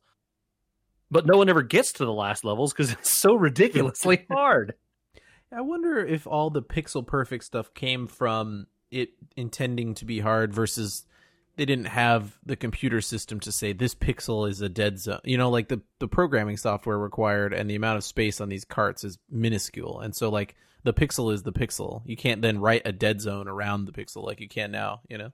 But 1.10 1.26
no 1.26 1.38
one 1.38 1.50
ever 1.50 1.62
gets 1.62 1.94
to 1.94 2.06
the 2.06 2.12
last 2.12 2.44
levels 2.44 2.74
because 2.74 2.92
it's 2.92 3.10
so 3.10 3.36
ridiculously 3.36 4.26
hard. 4.32 4.74
I 5.56 5.62
wonder 5.62 6.00
if 6.06 6.28
all 6.28 6.50
the 6.50 6.62
pixel 6.62 7.06
perfect 7.06 7.46
stuff 7.46 7.74
came 7.74 8.08
from 8.08 8.68
it 8.92 9.12
intending 9.36 9.94
to 9.96 10.06
be 10.06 10.20
hard 10.20 10.54
versus 10.54 11.06
they 11.56 11.66
didn't 11.66 11.86
have 11.86 12.38
the 12.46 12.58
computer 12.58 13.00
system 13.00 13.40
to 13.40 13.52
say 13.52 13.72
this 13.72 13.96
pixel 13.96 14.50
is 14.50 14.62
a 14.62 14.68
dead 14.68 15.00
zone. 15.00 15.22
You 15.24 15.38
know, 15.38 15.50
like 15.50 15.70
the 15.70 15.82
the 16.00 16.08
programming 16.08 16.58
software 16.58 16.98
required 16.98 17.54
and 17.54 17.70
the 17.70 17.76
amount 17.76 17.98
of 17.98 18.04
space 18.04 18.42
on 18.42 18.50
these 18.50 18.66
carts 18.66 19.04
is 19.04 19.18
minuscule. 19.30 20.02
And 20.02 20.14
so 20.14 20.30
like 20.30 20.56
the 20.84 20.94
pixel 20.94 21.34
is 21.34 21.44
the 21.44 21.54
pixel. 21.54 22.02
You 22.06 22.18
can't 22.18 22.42
then 22.42 22.60
write 22.60 22.82
a 22.86 22.92
dead 22.92 23.22
zone 23.22 23.48
around 23.48 23.86
the 23.86 23.94
pixel 23.94 24.24
like 24.26 24.42
you 24.42 24.50
can 24.50 24.72
now, 24.72 25.02
you 25.08 25.18
know. 25.18 25.32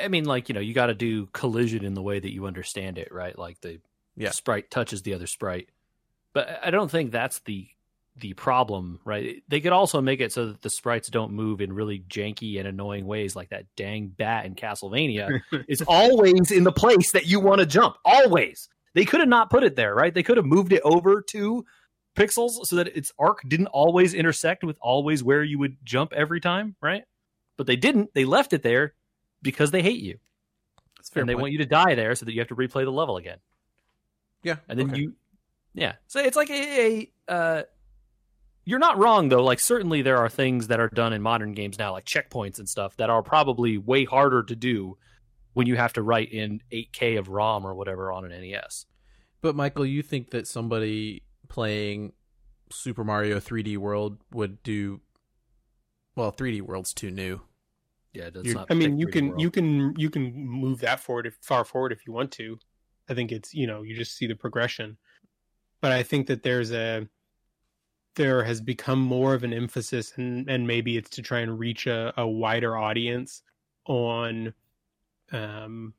I 0.00 0.08
mean, 0.08 0.24
like 0.24 0.48
you 0.48 0.54
know, 0.54 0.60
you 0.60 0.74
got 0.74 0.86
to 0.86 0.94
do 0.94 1.26
collision 1.32 1.84
in 1.84 1.94
the 1.94 2.02
way 2.02 2.18
that 2.20 2.32
you 2.32 2.46
understand 2.46 2.98
it, 2.98 3.08
right? 3.10 3.38
Like 3.38 3.60
the 3.62 3.80
Yeah. 4.16 4.30
sprite 4.30 4.70
touches 4.70 5.02
the 5.02 5.14
other 5.14 5.26
sprite. 5.26 5.70
But 6.32 6.60
I 6.62 6.70
don't 6.70 6.90
think 6.90 7.10
that's 7.10 7.38
the 7.40 7.68
the 8.16 8.32
problem, 8.34 9.00
right? 9.04 9.42
They 9.48 9.60
could 9.60 9.72
also 9.72 10.00
make 10.00 10.20
it 10.20 10.32
so 10.32 10.46
that 10.46 10.62
the 10.62 10.70
sprites 10.70 11.08
don't 11.08 11.32
move 11.32 11.60
in 11.60 11.72
really 11.72 12.04
janky 12.08 12.58
and 12.58 12.68
annoying 12.68 13.06
ways, 13.06 13.34
like 13.34 13.50
that 13.50 13.66
dang 13.76 14.08
bat 14.08 14.46
in 14.46 14.54
Castlevania 14.54 15.40
is 15.68 15.82
always 15.86 16.50
in 16.50 16.64
the 16.64 16.72
place 16.72 17.12
that 17.12 17.26
you 17.26 17.40
want 17.40 17.60
to 17.60 17.66
jump. 17.66 17.96
Always. 18.04 18.68
They 18.94 19.04
could 19.04 19.20
have 19.20 19.28
not 19.28 19.50
put 19.50 19.64
it 19.64 19.74
there, 19.74 19.94
right? 19.94 20.14
They 20.14 20.22
could 20.22 20.36
have 20.36 20.46
moved 20.46 20.72
it 20.72 20.82
over 20.84 21.22
to 21.30 21.64
pixels 22.14 22.50
so 22.64 22.76
that 22.76 22.96
its 22.96 23.10
arc 23.18 23.40
didn't 23.48 23.66
always 23.66 24.14
intersect 24.14 24.62
with 24.62 24.76
always 24.80 25.24
where 25.24 25.42
you 25.42 25.58
would 25.58 25.76
jump 25.84 26.12
every 26.12 26.40
time, 26.40 26.76
right? 26.80 27.04
But 27.56 27.66
they 27.66 27.76
didn't. 27.76 28.14
They 28.14 28.24
left 28.24 28.52
it 28.52 28.62
there 28.62 28.94
because 29.42 29.72
they 29.72 29.82
hate 29.82 30.00
you 30.00 30.18
and 31.14 31.28
they 31.28 31.34
point. 31.34 31.42
want 31.42 31.52
you 31.52 31.58
to 31.58 31.66
die 31.66 31.94
there 31.94 32.14
so 32.14 32.24
that 32.24 32.32
you 32.32 32.40
have 32.40 32.48
to 32.48 32.56
replay 32.56 32.84
the 32.84 32.92
level 32.92 33.16
again. 33.16 33.38
Yeah. 34.42 34.56
And 34.68 34.78
then 34.78 34.90
okay. 34.90 35.00
you, 35.00 35.14
yeah. 35.74 35.94
So 36.06 36.20
it's 36.20 36.36
like 36.36 36.50
a, 36.50 37.10
a 37.28 37.32
uh, 37.32 37.62
you're 38.64 38.78
not 38.78 38.98
wrong 38.98 39.28
though. 39.28 39.42
Like 39.44 39.60
certainly 39.60 40.02
there 40.02 40.16
are 40.18 40.28
things 40.28 40.68
that 40.68 40.80
are 40.80 40.88
done 40.88 41.12
in 41.12 41.22
modern 41.22 41.52
games 41.52 41.78
now, 41.78 41.92
like 41.92 42.04
checkpoints 42.04 42.58
and 42.58 42.68
stuff, 42.68 42.96
that 42.96 43.10
are 43.10 43.22
probably 43.22 43.78
way 43.78 44.04
harder 44.04 44.42
to 44.42 44.56
do 44.56 44.96
when 45.52 45.66
you 45.66 45.76
have 45.76 45.92
to 45.94 46.02
write 46.02 46.32
in 46.32 46.60
8K 46.72 47.18
of 47.18 47.28
ROM 47.28 47.64
or 47.66 47.74
whatever 47.74 48.10
on 48.10 48.24
an 48.24 48.30
NES. 48.32 48.86
But 49.40 49.54
Michael, 49.54 49.86
you 49.86 50.02
think 50.02 50.30
that 50.30 50.46
somebody 50.48 51.22
playing 51.48 52.12
Super 52.72 53.04
Mario 53.04 53.38
3D 53.38 53.76
World 53.76 54.18
would 54.32 54.62
do 54.62 55.00
Well, 56.16 56.32
3D 56.32 56.62
World's 56.62 56.94
too 56.94 57.10
new. 57.10 57.42
Yeah, 58.12 58.24
it 58.24 58.34
does 58.34 58.44
You're- 58.46 58.54
not. 58.60 58.68
I 58.70 58.74
mean, 58.74 58.98
you 58.98 59.08
can 59.08 59.28
World. 59.30 59.40
you 59.40 59.50
can 59.50 59.94
you 59.96 60.08
can 60.10 60.32
move 60.46 60.80
that 60.80 61.00
forward 61.00 61.26
if 61.26 61.36
far 61.42 61.64
forward 61.64 61.92
if 61.92 62.06
you 62.06 62.12
want 62.12 62.30
to. 62.32 62.58
I 63.08 63.14
think 63.14 63.30
it's 63.32 63.52
you 63.52 63.66
know 63.66 63.82
you 63.82 63.94
just 63.96 64.16
see 64.16 64.26
the 64.26 64.34
progression, 64.36 64.96
but 65.80 65.92
I 65.92 66.02
think 66.04 66.28
that 66.28 66.42
there's 66.42 66.70
a 66.72 67.06
there 68.14 68.44
has 68.44 68.60
become 68.60 69.00
more 69.00 69.34
of 69.34 69.44
an 69.44 69.52
emphasis 69.52 70.12
and 70.16 70.48
and 70.48 70.66
maybe 70.66 70.96
it's 70.96 71.10
to 71.10 71.22
try 71.22 71.40
and 71.40 71.58
reach 71.58 71.86
a, 71.86 72.12
a 72.16 72.26
wider 72.26 72.76
audience 72.76 73.42
on 73.86 74.52
um 75.32 75.92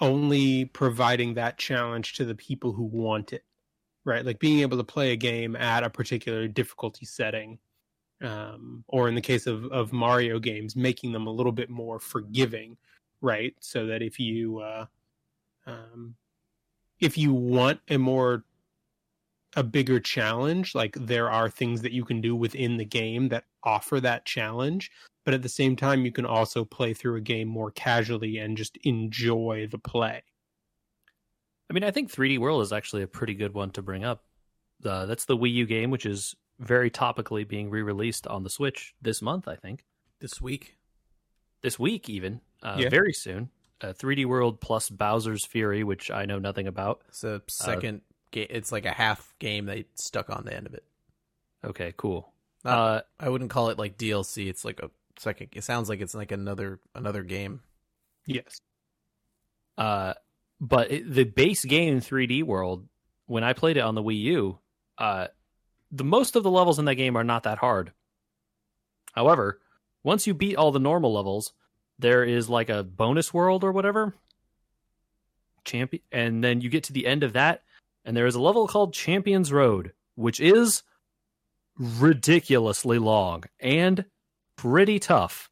only 0.00 0.64
providing 0.66 1.34
that 1.34 1.58
challenge 1.58 2.14
to 2.14 2.24
the 2.24 2.34
people 2.34 2.72
who 2.72 2.84
want 2.84 3.32
it 3.32 3.44
right 4.04 4.24
like 4.24 4.38
being 4.38 4.60
able 4.60 4.76
to 4.76 4.84
play 4.84 5.12
a 5.12 5.16
game 5.16 5.56
at 5.56 5.82
a 5.82 5.90
particular 5.90 6.46
difficulty 6.46 7.04
setting 7.04 7.58
um, 8.22 8.84
or 8.88 9.08
in 9.08 9.14
the 9.14 9.20
case 9.20 9.46
of, 9.46 9.64
of 9.66 9.92
Mario 9.92 10.38
games, 10.38 10.74
making 10.74 11.12
them 11.12 11.26
a 11.26 11.32
little 11.32 11.52
bit 11.52 11.70
more 11.70 12.00
forgiving, 12.00 12.76
right? 13.20 13.54
So 13.60 13.86
that 13.86 14.02
if 14.02 14.18
you 14.18 14.58
uh, 14.58 14.86
um, 15.66 16.14
if 17.00 17.16
you 17.16 17.32
want 17.32 17.80
a 17.88 17.96
more 17.96 18.44
a 19.58 19.62
bigger 19.64 19.98
challenge, 19.98 20.74
like 20.74 20.94
there 20.94 21.28
are 21.30 21.50
things 21.50 21.82
that 21.82 21.90
you 21.92 22.04
can 22.04 22.20
do 22.20 22.36
within 22.36 22.76
the 22.76 22.84
game 22.84 23.28
that 23.30 23.44
offer 23.64 23.98
that 24.00 24.24
challenge, 24.24 24.90
but 25.24 25.34
at 25.34 25.42
the 25.42 25.48
same 25.48 25.74
time, 25.74 26.04
you 26.04 26.12
can 26.12 26.24
also 26.24 26.64
play 26.64 26.94
through 26.94 27.16
a 27.16 27.20
game 27.20 27.48
more 27.48 27.70
casually 27.72 28.38
and 28.38 28.56
just 28.56 28.76
enjoy 28.84 29.66
the 29.70 29.78
play. 29.78 30.22
I 31.68 31.72
mean, 31.74 31.82
I 31.84 31.90
think 31.90 32.10
3D 32.10 32.38
World 32.38 32.62
is 32.62 32.72
actually 32.72 33.02
a 33.02 33.08
pretty 33.08 33.34
good 33.34 33.52
one 33.52 33.70
to 33.72 33.82
bring 33.82 34.04
up. 34.04 34.24
Uh, 34.84 35.06
that's 35.06 35.24
the 35.24 35.36
Wii 35.36 35.52
U 35.54 35.66
game, 35.66 35.90
which 35.90 36.06
is 36.06 36.34
very 36.60 36.90
topically 36.90 37.46
being 37.46 37.68
re-released 37.68 38.26
on 38.26 38.42
the 38.44 38.50
Switch 38.50 38.94
this 39.02 39.20
month. 39.20 39.48
I 39.48 39.56
think 39.56 39.84
This 40.20 40.40
week, 40.40 40.78
this 41.62 41.78
week, 41.78 42.08
even 42.08 42.40
uh, 42.62 42.76
Yeah. 42.78 42.88
very 42.88 43.12
soon. 43.12 43.50
Uh, 43.80 43.92
3D 43.92 44.24
World 44.24 44.60
plus 44.60 44.88
Bowser's 44.88 45.44
Fury, 45.44 45.84
which 45.84 46.10
I 46.10 46.24
know 46.26 46.38
nothing 46.38 46.66
about. 46.68 47.02
it's 47.08 47.22
a 47.24 47.42
second 47.48 48.00
game. 48.30 48.46
It's 48.50 48.72
like 48.72 48.86
a 48.86 48.92
half 48.92 49.34
game 49.38 49.66
they 49.66 49.86
stuck 49.94 50.30
on 50.30 50.44
the 50.44 50.54
end 50.54 50.66
of 50.66 50.74
it. 50.74 50.84
Okay, 51.64 51.92
cool. 51.96 52.32
Not- 52.64 52.78
Uh, 52.78 53.02
I 53.20 53.28
wouldn't 53.28 53.50
call 53.50 53.68
it 53.70 53.78
like 53.78 53.96
DLC. 53.98 54.48
It's 54.48 54.64
like 54.64 54.80
a 54.80 54.90
second. 55.18 55.48
It 55.52 55.64
sounds 55.64 55.88
like 55.88 56.00
it's 56.00 56.14
like 56.14 56.32
another 56.32 56.80
another 56.94 57.22
game. 57.22 57.60
Yes. 58.26 58.60
Uh, 59.76 60.14
but 60.60 60.90
it, 60.90 61.12
the 61.12 61.24
base 61.24 61.64
game 61.64 62.00
3D 62.00 62.42
World, 62.42 62.86
when 63.26 63.44
I 63.44 63.52
played 63.52 63.76
it 63.76 63.80
on 63.80 63.94
the 63.94 64.02
Wii 64.02 64.20
U, 64.22 64.58
uh, 64.98 65.28
the 65.90 66.04
most 66.04 66.36
of 66.36 66.42
the 66.42 66.50
levels 66.50 66.78
in 66.78 66.84
that 66.86 66.96
game 66.96 67.16
are 67.16 67.24
not 67.24 67.44
that 67.44 67.58
hard. 67.58 67.92
However, 69.12 69.60
once 70.02 70.26
you 70.26 70.34
beat 70.34 70.56
all 70.56 70.72
the 70.72 70.78
normal 70.80 71.12
levels, 71.14 71.52
there 71.98 72.24
is 72.24 72.48
like 72.48 72.68
a 72.68 72.82
bonus 72.84 73.32
world 73.32 73.64
or 73.64 73.72
whatever. 73.72 74.14
Champion, 75.64 76.02
and 76.12 76.42
then 76.42 76.60
you 76.60 76.70
get 76.70 76.84
to 76.84 76.92
the 76.92 77.06
end 77.06 77.22
of 77.22 77.34
that, 77.34 77.62
and 78.08 78.16
there 78.16 78.26
is 78.26 78.34
a 78.34 78.40
level 78.40 78.66
called 78.66 78.94
Champions 78.94 79.52
Road, 79.52 79.92
which 80.14 80.40
is 80.40 80.82
ridiculously 81.78 82.98
long 82.98 83.44
and 83.60 84.06
pretty 84.56 84.98
tough 84.98 85.50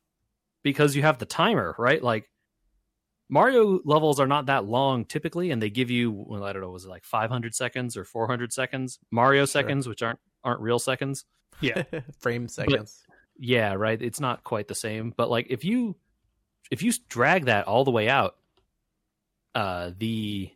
because 0.63 0.97
you 0.97 1.03
have 1.03 1.19
the 1.19 1.27
timer, 1.27 1.75
right? 1.79 2.03
Like 2.03 2.31
Mario 3.29 3.81
levels 3.85 4.19
are 4.19 4.27
not 4.27 4.47
that 4.47 4.65
long 4.65 5.05
typically, 5.05 5.51
and 5.51 5.61
they 5.61 5.69
give 5.69 5.91
you 5.91 6.11
well, 6.11 6.45
I 6.45 6.55
don't 6.55 6.63
know, 6.63 6.71
was 6.71 6.87
it 6.87 6.89
like 6.89 7.05
500 7.05 7.55
seconds 7.55 7.95
or 7.95 8.05
400 8.05 8.55
seconds? 8.55 8.99
Mario 9.11 9.45
seconds, 9.45 9.87
which 9.87 10.03
aren't 10.03 10.19
aren't 10.43 10.63
real 10.63 10.79
seconds. 10.79 11.27
Yeah. 11.61 11.83
Frame 12.21 12.49
seconds. 12.49 13.03
Yeah, 13.39 13.75
right. 13.75 14.01
It's 14.01 14.19
not 14.19 14.45
quite 14.45 14.67
the 14.67 14.75
same, 14.75 15.13
but 15.15 15.29
like 15.29 15.49
if 15.51 15.63
you 15.63 15.95
if 16.71 16.83
you 16.83 16.91
drag 17.11 17.45
that 17.45 17.67
all 17.67 17.85
the 17.85 17.91
way 17.91 18.09
out, 18.09 18.37
uh, 19.55 19.91
the 19.99 20.56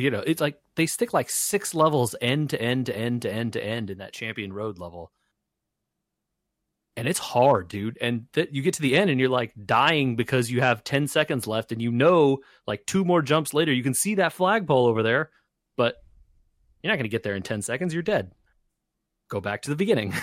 you 0.00 0.10
know 0.10 0.22
it's 0.26 0.40
like 0.40 0.60
they 0.74 0.86
stick 0.86 1.12
like 1.12 1.30
six 1.30 1.74
levels 1.74 2.14
end 2.20 2.50
to 2.50 2.60
end 2.60 2.86
to 2.86 2.96
end 2.96 3.22
to 3.22 3.32
end 3.32 3.54
to 3.54 3.64
end 3.64 3.90
in 3.90 3.98
that 3.98 4.12
Champion 4.12 4.52
Road 4.52 4.78
level, 4.78 5.10
and 6.96 7.08
it's 7.08 7.18
hard, 7.18 7.68
dude. 7.68 7.98
And 8.00 8.26
you 8.50 8.62
get 8.62 8.74
to 8.74 8.82
the 8.82 8.96
end 8.96 9.10
and 9.10 9.18
you're 9.20 9.28
like 9.28 9.52
dying 9.64 10.16
because 10.16 10.50
you 10.50 10.60
have 10.60 10.84
ten 10.84 11.08
seconds 11.08 11.46
left, 11.46 11.72
and 11.72 11.80
you 11.80 11.90
know 11.90 12.38
like 12.66 12.84
two 12.86 13.04
more 13.04 13.22
jumps 13.22 13.54
later 13.54 13.72
you 13.72 13.82
can 13.82 13.94
see 13.94 14.16
that 14.16 14.32
flagpole 14.32 14.86
over 14.86 15.02
there, 15.02 15.30
but 15.76 16.02
you're 16.82 16.92
not 16.92 16.96
going 16.96 17.04
to 17.04 17.10
get 17.10 17.22
there 17.22 17.36
in 17.36 17.42
ten 17.42 17.62
seconds. 17.62 17.94
You're 17.94 18.02
dead. 18.02 18.32
Go 19.28 19.40
back 19.40 19.62
to 19.62 19.70
the 19.70 19.76
beginning. 19.76 20.14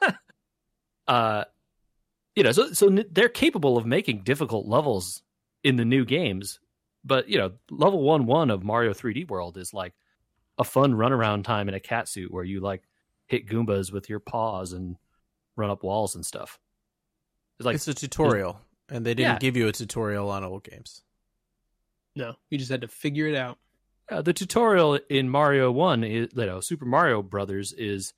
uh 1.08 1.44
you 2.36 2.42
know 2.42 2.52
so 2.52 2.72
so 2.72 2.90
they're 3.10 3.28
capable 3.28 3.78
of 3.78 3.86
making 3.86 4.22
difficult 4.22 4.66
levels 4.66 5.22
in 5.64 5.76
the 5.76 5.84
new 5.84 6.04
games 6.04 6.60
but 7.08 7.28
you 7.28 7.38
know 7.38 7.52
level 7.70 8.02
1 8.02 8.26
1 8.26 8.50
of 8.50 8.62
Mario 8.62 8.92
3D 8.92 9.28
World 9.28 9.56
is 9.56 9.74
like 9.74 9.94
a 10.58 10.64
fun 10.64 10.92
runaround 10.94 11.44
time 11.44 11.68
in 11.68 11.74
a 11.74 11.80
cat 11.80 12.08
suit 12.08 12.32
where 12.32 12.44
you 12.44 12.60
like 12.60 12.82
hit 13.26 13.46
goombas 13.48 13.92
with 13.92 14.08
your 14.08 14.20
paws 14.20 14.72
and 14.72 14.96
run 15.56 15.70
up 15.70 15.82
walls 15.82 16.14
and 16.14 16.24
stuff 16.24 16.58
it's 17.58 17.66
like 17.66 17.74
it's 17.74 17.88
a 17.88 17.94
tutorial, 17.94 18.60
and 18.88 19.04
they 19.04 19.14
didn't 19.14 19.32
Yeah. 19.34 19.38
give 19.38 19.56
you 19.56 19.66
a 19.66 19.72
tutorial 19.72 20.30
on 20.30 20.44
old 20.44 20.62
games. 20.62 21.02
No, 22.14 22.34
you 22.50 22.58
just 22.58 22.70
had 22.70 22.82
to 22.82 22.88
figure 22.88 23.26
it 23.26 23.34
out. 23.34 23.58
uh, 24.10 24.22
the 24.22 24.32
tutorial 24.32 24.94
in 25.10 25.28
Mario 25.28 25.70
1 25.72 26.04
is 26.04 26.28
you 26.36 26.46
know 26.46 26.60
Super 26.60 26.84
Mario 26.84 27.20
Brothers 27.22 27.72
is 27.72 28.14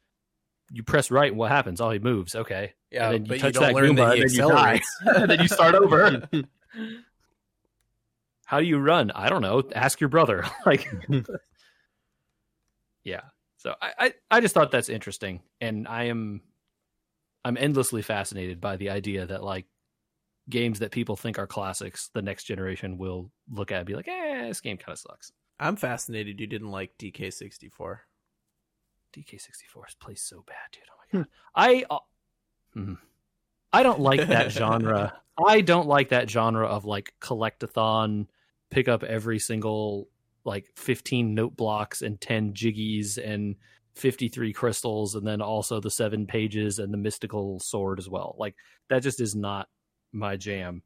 you 0.73 0.83
press 0.83 1.11
right 1.11 1.31
and 1.31 1.39
what 1.39 1.51
happens 1.51 1.81
oh 1.81 1.91
he 1.91 1.99
moves 1.99 2.35
okay 2.37 2.75
Yeah, 2.93 3.11
then 3.13 3.25
you 3.25 3.29
but 3.29 3.43
you 3.43 3.51
don't 3.51 3.63
that 3.63 3.75
learn 3.75 3.95
that 3.97 4.03
Goomba 4.03 4.15
he 4.15 4.21
and 4.23 4.31
then 4.31 4.37
you 4.37 4.53
die. 4.53 4.75
accelerates. 4.75 4.97
and 5.23 5.31
then 5.31 5.41
you 5.41 5.49
start 5.49 5.75
over 5.75 6.29
How 8.51 8.59
do 8.59 8.67
you 8.67 8.79
run? 8.79 9.13
I 9.13 9.29
don't 9.29 9.43
know. 9.43 9.63
Ask 9.77 10.01
your 10.01 10.09
brother. 10.09 10.45
like, 10.67 10.93
yeah. 13.05 13.21
So 13.59 13.77
I, 13.81 13.93
I, 13.97 14.15
I 14.29 14.41
just 14.41 14.55
thought 14.55 14.73
that's 14.73 14.89
interesting, 14.89 15.43
and 15.61 15.87
I 15.87 16.07
am, 16.07 16.41
I'm 17.45 17.57
endlessly 17.57 18.03
fascinated 18.03 18.61
by 18.61 18.75
the 18.75 18.91
idea 18.91 19.25
that 19.25 19.45
like 19.45 19.67
games 20.49 20.81
that 20.81 20.91
people 20.91 21.15
think 21.15 21.39
are 21.39 21.47
classics, 21.47 22.11
the 22.13 22.23
next 22.23 22.43
generation 22.43 22.99
will 22.99 23.31
look 23.49 23.71
at 23.71 23.79
and 23.79 23.87
be 23.87 23.95
like, 23.95 24.09
eh, 24.09 24.49
this 24.49 24.61
game 24.61 24.79
kind 24.79 24.95
of 24.95 24.99
sucks. 24.99 25.31
I'm 25.61 25.77
fascinated 25.77 26.41
you 26.41 26.49
didn't 26.49 26.73
like 26.73 26.99
DK64. 26.99 27.99
DK64 29.17 30.01
plays 30.01 30.23
so 30.23 30.43
bad, 30.45 30.57
dude. 30.73 30.83
Oh 30.91 30.97
my 31.13 31.19
god. 31.21 31.29
I 31.55 31.85
uh, 31.89 31.99
hmm. 32.75 32.95
I 33.73 33.85
don't 33.85 34.01
like 34.01 34.27
that 34.27 34.51
genre. 34.51 35.13
I 35.39 35.61
don't 35.61 35.87
like 35.87 36.09
that 36.09 36.29
genre 36.29 36.67
of 36.67 36.85
like 36.85 37.15
collectathon, 37.21 38.27
pick 38.71 38.89
up 38.89 39.03
every 39.03 39.39
single 39.39 40.09
like 40.45 40.71
15 40.77 41.35
note 41.35 41.57
blocks 41.57 42.03
and 42.03 42.21
10 42.21 42.55
jiggies 42.55 43.19
and 43.19 43.57
53 43.97 44.53
crystals 44.53 45.15
and 45.15 45.27
then 45.27 45.43
also 45.43 45.81
the 45.81 45.91
seven 45.91 46.27
pages 46.27 46.79
and 46.79 46.93
the 46.93 46.99
mystical 46.99 47.59
sword 47.61 47.99
as 47.99 48.09
well. 48.09 48.37
Like 48.39 48.55
that 48.89 49.03
just 49.03 49.21
is 49.21 49.35
not 49.35 49.69
my 50.13 50.37
jam. 50.37 50.83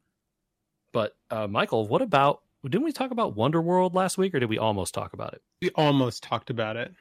But 0.93 1.13
uh 1.31 1.47
Michael, 1.47 1.87
what 1.87 2.03
about 2.03 2.41
didn't 2.65 2.85
we 2.85 2.93
talk 2.93 3.11
about 3.11 3.37
Wonder 3.37 3.61
World 3.61 3.95
last 3.95 4.17
week 4.17 4.35
or 4.35 4.41
did 4.41 4.49
we 4.49 4.59
almost 4.59 4.95
talk 4.95 5.13
about 5.13 5.35
it? 5.35 5.43
We 5.61 5.71
almost 5.71 6.23
talked 6.23 6.51
about 6.51 6.77
it. 6.77 6.93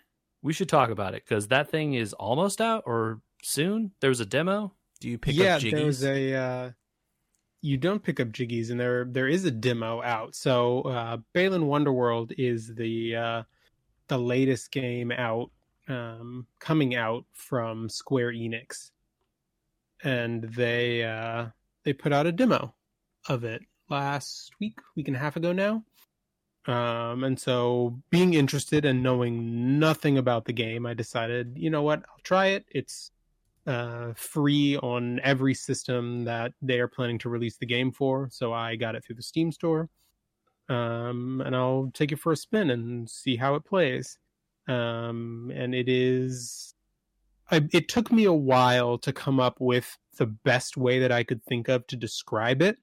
We 0.41 0.54
should 0.54 0.69
talk 0.69 0.89
about 0.89 1.15
it 1.15 1.24
because 1.26 1.48
that 1.48 1.72
thing 1.72 1.93
is 1.93 2.13
almost 2.13 2.60
out 2.60 2.84
or 2.86 3.22
soon. 3.41 3.91
There 4.02 4.10
was 4.10 4.19
a 4.19 4.26
demo. 4.26 4.74
Do 5.00 5.10
you 5.10 5.17
pick 5.17 5.36
yeah, 5.36 5.56
up 5.56 5.62
jiggies? 5.62 5.72
there's 5.72 6.04
a. 6.04 6.34
Uh, 6.36 6.72
you 7.63 7.78
don't 7.78 8.04
pick 8.04 8.19
up 8.19 8.28
jiggies, 8.28 8.69
and 8.69 8.80
there 8.80 9.06
there 9.06 9.30
is 9.30 9.45
a 9.45 9.52
demo 9.52 10.02
out. 10.04 10.36
So, 10.36 10.82
uh, 10.82 11.17
Balan 11.34 11.63
Wonderworld 11.63 12.34
is 12.38 12.76
the 12.76 13.15
uh, 13.15 13.43
the 14.10 14.17
latest 14.17 14.69
game 14.69 15.12
out, 15.12 15.49
um, 15.88 16.45
coming 16.60 16.93
out 16.93 17.26
from 17.32 17.88
Square 17.88 18.34
Enix, 18.34 18.91
and 20.04 20.43
they 20.43 21.06
uh, 21.06 21.47
they 21.86 21.93
put 21.93 22.12
out 22.12 22.28
a 22.28 22.34
demo 22.34 22.76
of 23.30 23.45
it 23.45 23.62
last 23.89 24.52
week, 24.60 24.78
week 24.97 25.08
and 25.08 25.15
a 25.15 25.19
half 25.19 25.38
ago 25.38 25.54
now. 25.54 25.84
Um, 26.65 27.23
and 27.23 27.39
so 27.39 27.97
being 28.10 28.34
interested 28.34 28.84
and 28.84 29.02
knowing 29.02 29.80
nothing 29.80 30.17
about 30.17 30.45
the 30.45 30.54
game, 30.54 30.86
I 30.86 30.93
decided, 30.93 31.54
you 31.58 31.69
know 31.69 31.82
what, 31.82 31.99
I'll 31.99 32.23
try 32.23 32.47
it. 32.47 32.65
It's 32.69 33.12
uh, 33.65 34.13
free 34.15 34.78
on 34.78 35.19
every 35.23 35.54
system 35.54 36.26
that 36.26 36.54
they 36.62 36.80
are 36.80 36.88
planning 36.88 37.17
to 37.19 37.30
release 37.30 37.58
the 37.58 37.65
game 37.65 37.91
for. 37.91 38.30
So 38.32 38.54
I 38.54 38.76
got 38.76 38.95
it 38.95 39.04
through 39.06 39.15
the 39.15 39.23
Steam 39.23 39.52
store. 39.52 39.89
Um, 40.69 41.41
and 41.45 41.56
I'll 41.56 41.91
take 41.93 42.12
it 42.12 42.19
for 42.19 42.32
a 42.32 42.38
spin 42.38 42.69
and 42.69 43.10
see 43.10 43.36
how 43.36 43.56
it 43.56 43.65
plays. 43.65 44.17
Um, 44.67 45.52
and 45.54 45.76
it 45.76 45.89
is, 45.89 46.73
I, 47.52 47.67
it 47.73 47.89
took 47.89 48.12
me 48.12 48.26
a 48.26 48.34
while 48.34 48.97
to 48.99 49.12
come 49.12 49.39
up 49.39 49.60
with 49.60 49.97
the 50.17 50.28
best 50.28 50.78
way 50.78 50.99
that 50.99 51.12
I 51.12 51.23
could 51.23 51.43
think 51.43 51.67
of 51.67 51.86
to 51.88 51.95
describe 51.95 52.62
it. 52.62 52.78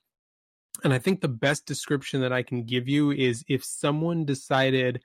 And 0.84 0.92
I 0.92 0.98
think 0.98 1.20
the 1.20 1.28
best 1.28 1.66
description 1.66 2.20
that 2.20 2.32
I 2.32 2.42
can 2.42 2.64
give 2.64 2.88
you 2.88 3.10
is 3.10 3.44
if 3.48 3.64
someone 3.64 4.24
decided, 4.24 5.02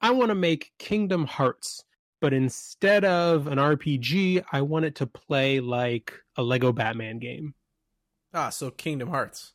I 0.00 0.10
want 0.10 0.30
to 0.30 0.34
make 0.34 0.72
Kingdom 0.78 1.26
Hearts 1.26 1.84
but 2.22 2.32
instead 2.32 3.04
of 3.04 3.48
an 3.48 3.58
RPG, 3.58 4.44
I 4.52 4.62
want 4.62 4.84
it 4.84 4.94
to 4.96 5.06
play 5.08 5.58
like 5.58 6.14
a 6.36 6.42
Lego 6.42 6.72
Batman 6.72 7.18
game. 7.18 7.52
Ah, 8.32 8.48
so 8.48 8.70
Kingdom 8.70 9.08
Hearts. 9.08 9.52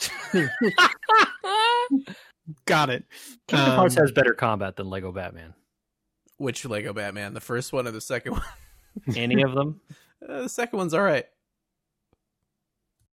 Got 2.66 2.90
it. 2.90 3.04
Kingdom 3.46 3.70
Hearts 3.76 3.96
Um, 3.96 4.02
has 4.02 4.10
better 4.12 4.34
combat 4.34 4.74
than 4.74 4.90
Lego 4.90 5.12
Batman. 5.12 5.54
Which 6.38 6.64
Lego 6.64 6.92
Batman? 6.92 7.34
The 7.34 7.40
first 7.40 7.72
one 7.72 7.86
or 7.86 7.92
the 7.92 8.00
second 8.00 8.32
one? 8.32 8.42
Any 9.16 9.42
of 9.42 9.54
them? 9.54 9.80
Uh, 10.28 10.42
the 10.42 10.48
second 10.48 10.76
one's 10.78 10.92
all 10.92 11.02
right. 11.02 11.26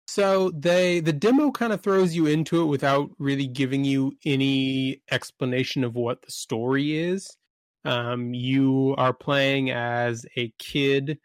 So 0.08 0.50
they 0.50 1.00
the 1.00 1.12
demo 1.12 1.50
kind 1.50 1.74
of 1.74 1.82
throws 1.82 2.16
you 2.16 2.24
into 2.26 2.62
it 2.62 2.66
without 2.66 3.10
really 3.18 3.46
giving 3.46 3.84
you 3.84 4.16
any 4.24 5.02
explanation 5.10 5.84
of 5.84 5.94
what 5.94 6.22
the 6.22 6.30
story 6.30 6.96
is. 6.96 7.36
Um, 7.86 8.34
you 8.34 8.94
are 8.98 9.12
playing 9.12 9.70
as 9.70 10.26
a 10.36 10.52
kid 10.58 11.18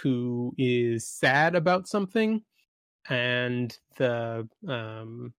who 0.00 0.54
is 0.58 1.06
sad 1.06 1.54
about 1.54 1.86
something, 1.88 2.42
and 3.08 3.76
the 3.96 4.48
um, 4.66 5.32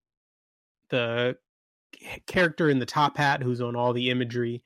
the 0.88 1.36
character 2.26 2.68
in 2.68 2.78
the 2.78 2.86
top 2.86 3.16
hat 3.16 3.42
who's 3.42 3.60
on 3.60 3.76
all 3.76 3.92
the 3.92 4.10
imagery. 4.10 4.62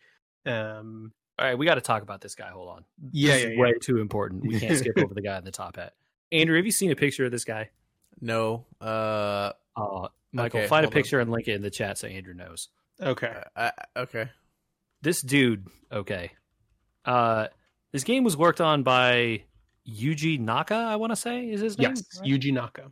Um, 0.47 1.13
All 1.39 1.47
right, 1.47 1.59
we 1.59 1.67
got 1.67 1.75
to 1.77 1.81
talk 1.81 2.03
about 2.03 2.21
this 2.21 2.35
guy. 2.35 2.51
Hold 2.51 2.69
on. 2.69 2.85
yeah, 3.13 3.33
This 3.35 3.43
yeah, 3.43 3.49
is 3.51 3.57
yeah. 3.57 3.63
way 3.63 3.73
too 3.81 3.99
important. 3.99 4.43
We 4.47 4.61
can't 4.61 4.77
skip 4.79 4.97
over 4.99 5.15
the 5.15 5.23
guy 5.23 5.39
in 5.39 5.45
the 5.45 5.51
top 5.51 5.77
hat. 5.77 5.95
Andrew, 6.33 6.57
have 6.57 6.67
you 6.67 6.73
seen 6.73 6.91
a 6.91 6.97
picture 6.97 7.25
of 7.25 7.33
this 7.33 7.45
guy? 7.45 7.71
No. 8.21 8.67
Uh. 8.81 9.53
Uh, 9.77 10.09
Michael, 10.33 10.61
Okay, 10.61 10.69
find 10.69 10.85
a 10.85 10.87
hold 10.87 10.95
on. 10.95 11.03
picture 11.03 11.21
and 11.21 11.31
link 11.31 11.49
it 11.49 11.55
in 11.55 11.63
the 11.63 11.71
chat 11.71 11.99
so 11.99 12.07
Andrew 12.09 12.35
knows. 12.35 12.69
Okay. 13.01 13.43
I, 13.57 13.73
okay. 13.97 14.29
This 15.05 15.21
dude, 15.21 15.69
okay. 15.93 16.31
Uh, 17.05 17.49
this 17.93 18.05
game 18.05 18.25
was 18.25 18.39
worked 18.39 18.63
on 18.63 18.83
by 18.83 19.43
Yuji 19.87 20.41
Naka, 20.41 20.75
I 20.75 20.97
want 20.97 21.13
to 21.13 21.17
say 21.17 21.51
is 21.51 21.61
his 21.61 21.79
name. 21.79 21.91
Yes, 21.91 22.05
right? 22.21 22.31
Yuji 22.31 22.55
Naka. 22.55 22.91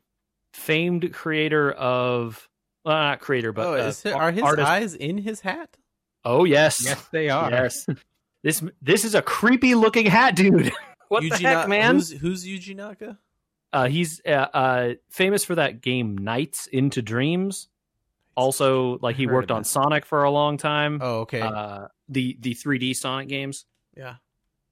Famed 0.52 1.10
creator 1.14 1.72
of, 1.72 2.48
well, 2.84 2.94
not 2.94 3.20
creator, 3.20 3.52
but 3.54 3.66
oh, 3.66 3.74
uh, 3.74 3.92
it, 4.04 4.12
are 4.12 4.30
his 4.30 4.42
artist. 4.42 4.68
eyes 4.68 4.94
in 4.94 5.16
his 5.16 5.40
hat? 5.40 5.78
Oh 6.22 6.44
yes, 6.44 6.84
Yes, 6.84 7.08
they 7.12 7.30
are. 7.30 7.50
yes. 7.50 7.86
This 8.42 8.62
this 8.82 9.04
is 9.04 9.14
a 9.14 9.22
creepy 9.22 9.74
looking 9.74 10.04
hat, 10.04 10.36
dude. 10.36 10.70
what 11.08 11.22
the 11.22 11.30
heck, 11.30 11.42
Na- 11.42 11.66
man? 11.66 11.94
Who's, 11.94 12.10
who's 12.10 12.46
Yuji 12.46 12.76
Naka? 12.76 13.18
Uh, 13.72 13.88
he's 13.88 14.20
uh, 14.26 14.30
uh, 14.52 14.94
famous 15.08 15.44
for 15.46 15.54
that 15.54 15.80
game 15.80 16.18
Nights 16.18 16.66
into 16.66 17.00
Dreams. 17.00 17.68
Also, 18.34 18.98
like 19.00 19.16
he 19.16 19.24
Heard 19.24 19.34
worked 19.34 19.50
on. 19.50 19.64
Sonic 19.64 20.04
for 20.04 20.24
a 20.24 20.30
long 20.30 20.58
time. 20.58 21.00
Oh, 21.02 21.20
okay. 21.20 21.40
The 22.12 22.36
the 22.40 22.54
3D 22.54 22.94
Sonic 22.96 23.28
games. 23.28 23.64
yeah. 23.96 24.16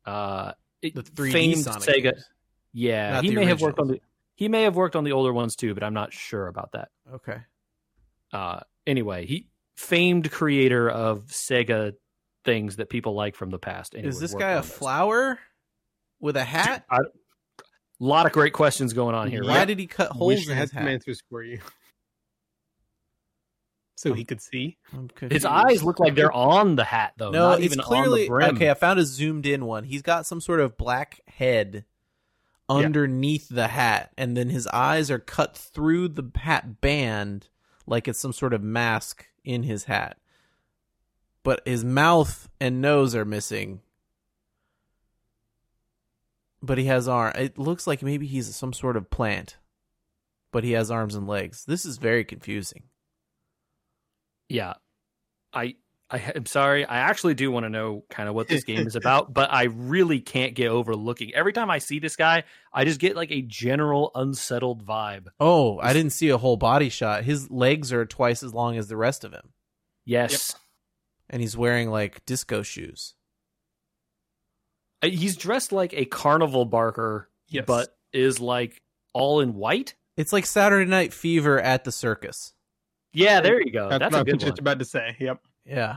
Uh, 0.06 0.52
it- 0.82 0.94
The 0.94 1.02
3D 1.02 1.32
famed 1.32 1.58
Sonic. 1.58 1.82
Sega. 1.88 2.02
games. 2.12 2.28
Yeah, 2.72 3.12
Not 3.14 3.24
he 3.24 3.30
the 3.30 3.36
may 3.36 3.44
have 3.46 3.60
worked 3.60 3.78
on 3.78 3.88
the 3.88 4.00
he 4.36 4.48
may 4.48 4.62
have 4.62 4.76
worked 4.76 4.96
on 4.96 5.04
the 5.04 5.12
older 5.12 5.32
ones 5.32 5.56
too, 5.56 5.74
but 5.74 5.82
I'm 5.82 5.92
not 5.94 6.12
sure 6.12 6.46
about 6.46 6.72
that. 6.72 6.88
Okay. 7.12 7.38
Uh, 8.32 8.60
anyway, 8.86 9.26
he 9.26 9.48
famed 9.76 10.30
creator 10.30 10.88
of 10.88 11.26
Sega 11.26 11.94
things 12.44 12.76
that 12.76 12.88
people 12.88 13.14
like 13.14 13.34
from 13.34 13.50
the 13.50 13.58
past. 13.58 13.94
and 13.94 14.06
Is 14.06 14.18
this 14.20 14.32
guy 14.34 14.52
a 14.52 14.62
those. 14.62 14.70
flower 14.72 15.38
with 16.20 16.36
a 16.36 16.44
hat? 16.44 16.84
A 16.90 17.00
lot 17.98 18.24
of 18.24 18.32
great 18.32 18.52
questions 18.54 18.92
going 18.94 19.14
on 19.14 19.28
here. 19.30 19.42
Why 19.42 19.58
right? 19.58 19.64
did 19.68 19.78
he 19.78 19.86
cut 19.86 20.10
holes 20.12 20.28
Wish 20.28 20.48
I 20.48 20.52
in 20.52 20.58
his 20.58 20.70
hat? 20.70 20.88
answers 20.88 21.22
for 21.28 21.42
you. 21.42 21.60
So 24.00 24.14
he 24.14 24.24
could 24.24 24.40
see. 24.40 24.78
His 25.28 25.44
eyes 25.44 25.82
look 25.82 26.00
like 26.00 26.14
they're 26.14 26.32
on 26.32 26.74
the 26.74 26.84
hat 26.84 27.12
though. 27.18 27.32
No, 27.32 27.50
not 27.50 27.58
it's 27.58 27.66
even 27.66 27.84
clearly 27.84 28.20
on 28.22 28.24
the 28.24 28.28
brim. 28.28 28.56
okay. 28.56 28.70
I 28.70 28.74
found 28.74 28.98
a 28.98 29.04
zoomed 29.04 29.44
in 29.44 29.66
one. 29.66 29.84
He's 29.84 30.00
got 30.00 30.24
some 30.24 30.40
sort 30.40 30.60
of 30.60 30.78
black 30.78 31.20
head 31.28 31.84
underneath 32.66 33.50
the 33.50 33.68
hat, 33.68 34.10
and 34.16 34.38
then 34.38 34.48
his 34.48 34.66
eyes 34.68 35.10
are 35.10 35.18
cut 35.18 35.54
through 35.54 36.08
the 36.08 36.30
hat 36.34 36.80
band 36.80 37.48
like 37.86 38.08
it's 38.08 38.18
some 38.18 38.32
sort 38.32 38.54
of 38.54 38.62
mask 38.62 39.26
in 39.44 39.64
his 39.64 39.84
hat. 39.84 40.16
But 41.42 41.60
his 41.66 41.84
mouth 41.84 42.48
and 42.58 42.80
nose 42.80 43.14
are 43.14 43.26
missing. 43.26 43.82
But 46.62 46.78
he 46.78 46.86
has 46.86 47.06
arm. 47.06 47.34
It 47.36 47.58
looks 47.58 47.86
like 47.86 48.02
maybe 48.02 48.26
he's 48.26 48.56
some 48.56 48.72
sort 48.72 48.96
of 48.96 49.10
plant. 49.10 49.58
But 50.52 50.64
he 50.64 50.72
has 50.72 50.90
arms 50.90 51.14
and 51.14 51.28
legs. 51.28 51.66
This 51.66 51.84
is 51.84 51.98
very 51.98 52.24
confusing. 52.24 52.84
Yeah, 54.50 54.74
I 55.52 55.76
I 56.10 56.18
am 56.34 56.44
sorry. 56.44 56.84
I 56.84 56.98
actually 56.98 57.34
do 57.34 57.50
want 57.52 57.64
to 57.64 57.70
know 57.70 58.04
kind 58.10 58.28
of 58.28 58.34
what 58.34 58.48
this 58.48 58.64
game 58.64 58.86
is 58.86 58.96
about, 59.02 59.32
but 59.32 59.52
I 59.52 59.64
really 59.64 60.20
can't 60.20 60.54
get 60.54 60.68
over 60.68 60.96
looking. 60.96 61.32
Every 61.34 61.52
time 61.52 61.70
I 61.70 61.78
see 61.78 62.00
this 62.00 62.16
guy, 62.16 62.42
I 62.72 62.84
just 62.84 62.98
get 62.98 63.14
like 63.14 63.30
a 63.30 63.42
general 63.42 64.10
unsettled 64.16 64.84
vibe. 64.84 65.28
Oh, 65.38 65.78
I 65.78 65.92
didn't 65.92 66.10
see 66.12 66.28
a 66.30 66.36
whole 66.38 66.56
body 66.56 66.88
shot. 66.88 67.22
His 67.22 67.48
legs 67.50 67.92
are 67.92 68.04
twice 68.04 68.42
as 68.42 68.52
long 68.52 68.76
as 68.76 68.88
the 68.88 68.96
rest 68.96 69.22
of 69.24 69.32
him. 69.32 69.50
Yes, 70.04 70.56
And 71.28 71.40
he's 71.40 71.56
wearing 71.56 71.90
like 71.90 72.26
disco 72.26 72.62
shoes. 72.62 73.14
Uh, 75.02 75.08
he's 75.08 75.36
dressed 75.36 75.70
like 75.72 75.94
a 75.94 76.04
carnival 76.06 76.64
barker, 76.64 77.30
Yes. 77.48 77.64
but 77.66 77.96
is 78.12 78.40
like 78.40 78.82
all 79.14 79.40
in 79.40 79.54
white. 79.54 79.94
It's 80.16 80.32
like 80.32 80.44
Saturday 80.46 80.90
Night 80.90 81.12
Fever 81.12 81.60
at 81.60 81.84
the 81.84 81.92
circus. 81.92 82.52
Yeah, 83.12 83.40
there 83.40 83.60
you 83.60 83.72
go. 83.72 83.88
That's, 83.88 84.00
That's, 84.00 84.12
what 84.12 84.18
a 84.18 84.20
I 84.20 84.24
good 84.24 84.34
was 84.34 84.42
just 84.42 84.52
one. 84.52 84.60
about 84.60 84.78
to 84.78 84.84
say. 84.84 85.16
Yep. 85.18 85.40
Yeah. 85.64 85.96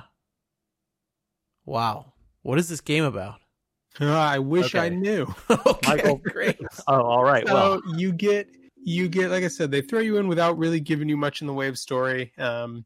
Wow. 1.66 2.14
What 2.42 2.60
is 2.60 2.68
this 2.70 2.82
game 2.82 3.04
about? 3.04 3.36
Uh, 4.02 4.12
I 4.12 4.40
wish 4.40 4.76
I 4.76 4.90
knew. 4.90 5.34
okay, 5.50 5.88
Michael. 5.88 6.18
great. 6.18 6.60
Oh, 6.88 7.02
all 7.02 7.24
right. 7.24 7.48
So 7.48 7.54
Well, 7.54 7.82
you 7.96 8.12
get 8.12 8.48
you 8.76 9.08
get 9.08 9.30
like 9.30 9.44
I 9.44 9.48
said, 9.48 9.72
they 9.72 9.82
throw 9.82 10.00
you 10.00 10.18
in 10.18 10.28
without 10.28 10.58
really 10.58 10.80
giving 10.80 11.08
you 11.08 11.16
much 11.18 11.42
in 11.42 11.48
the 11.48 11.54
way 11.54 11.68
of 11.68 11.78
story. 11.78 12.34
Um, 12.38 12.86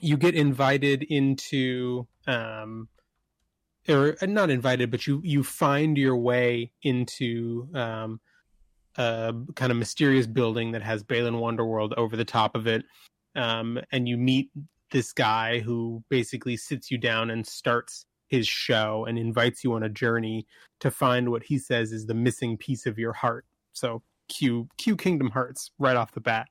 you 0.00 0.16
get 0.16 0.34
invited 0.34 1.02
into 1.04 2.06
um, 2.26 2.88
or 3.88 4.16
uh, 4.20 4.26
not 4.26 4.50
invited, 4.50 4.90
but 4.90 5.06
you 5.06 5.20
you 5.22 5.44
find 5.44 5.96
your 5.98 6.16
way 6.16 6.72
into 6.82 7.68
um, 7.74 8.20
a 8.96 9.34
kind 9.54 9.70
of 9.72 9.78
mysterious 9.78 10.26
building 10.26 10.72
that 10.72 10.82
has 10.82 11.02
Balan 11.02 11.34
Wonderworld 11.34 11.92
over 11.96 12.16
the 12.16 12.24
top 12.24 12.56
of 12.56 12.66
it, 12.66 12.84
um, 13.36 13.80
and 13.92 14.08
you 14.08 14.16
meet 14.16 14.50
this 14.90 15.12
guy 15.12 15.58
who 15.60 16.02
basically 16.08 16.56
sits 16.56 16.90
you 16.90 16.98
down 16.98 17.30
and 17.30 17.46
starts 17.46 18.06
his 18.28 18.46
show 18.46 19.04
and 19.08 19.18
invites 19.18 19.64
you 19.64 19.72
on 19.74 19.82
a 19.82 19.88
journey 19.88 20.46
to 20.80 20.90
find 20.90 21.30
what 21.30 21.42
he 21.42 21.58
says 21.58 21.92
is 21.92 22.06
the 22.06 22.14
missing 22.14 22.56
piece 22.56 22.86
of 22.86 22.98
your 22.98 23.12
heart. 23.12 23.44
So 23.72 24.02
cue 24.28 24.68
cue 24.78 24.96
Kingdom 24.96 25.30
Hearts 25.30 25.70
right 25.78 25.96
off 25.96 26.12
the 26.12 26.20
bat. 26.20 26.48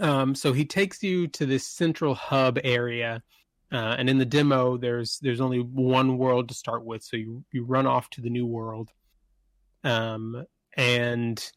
Um, 0.00 0.34
so 0.34 0.52
he 0.52 0.64
takes 0.64 1.02
you 1.02 1.28
to 1.28 1.46
this 1.46 1.66
central 1.66 2.14
hub 2.14 2.58
area, 2.62 3.22
uh, 3.72 3.96
and 3.98 4.08
in 4.10 4.18
the 4.18 4.24
demo, 4.24 4.76
there's 4.76 5.18
there's 5.20 5.40
only 5.40 5.60
one 5.60 6.18
world 6.18 6.48
to 6.48 6.54
start 6.54 6.84
with. 6.84 7.02
So 7.02 7.16
you 7.16 7.44
you 7.52 7.64
run 7.64 7.86
off 7.86 8.10
to 8.10 8.20
the 8.20 8.30
new 8.30 8.46
world, 8.46 8.90
um, 9.84 10.44
and 10.76 11.52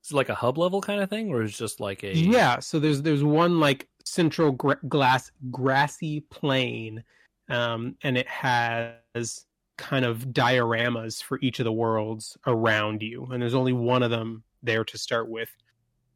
it's 0.00 0.12
like 0.12 0.28
a 0.28 0.34
hub 0.34 0.58
level 0.58 0.80
kind 0.80 1.00
of 1.00 1.10
thing, 1.10 1.30
or 1.30 1.42
it's 1.42 1.56
just 1.56 1.80
like 1.80 2.02
a 2.02 2.14
yeah. 2.16 2.58
So 2.60 2.78
there's 2.78 3.02
there's 3.02 3.24
one 3.24 3.60
like 3.60 3.88
central 4.04 4.52
glass 4.52 5.30
grassy 5.50 6.20
plain, 6.20 7.04
um, 7.48 7.96
and 8.02 8.16
it 8.16 8.28
has 8.28 9.44
kind 9.76 10.04
of 10.04 10.26
dioramas 10.26 11.22
for 11.22 11.38
each 11.40 11.60
of 11.60 11.64
the 11.64 11.72
worlds 11.72 12.36
around 12.46 13.02
you, 13.02 13.26
and 13.30 13.42
there's 13.42 13.54
only 13.54 13.72
one 13.72 14.02
of 14.02 14.10
them 14.10 14.42
there 14.62 14.84
to 14.84 14.98
start 14.98 15.28
with. 15.28 15.50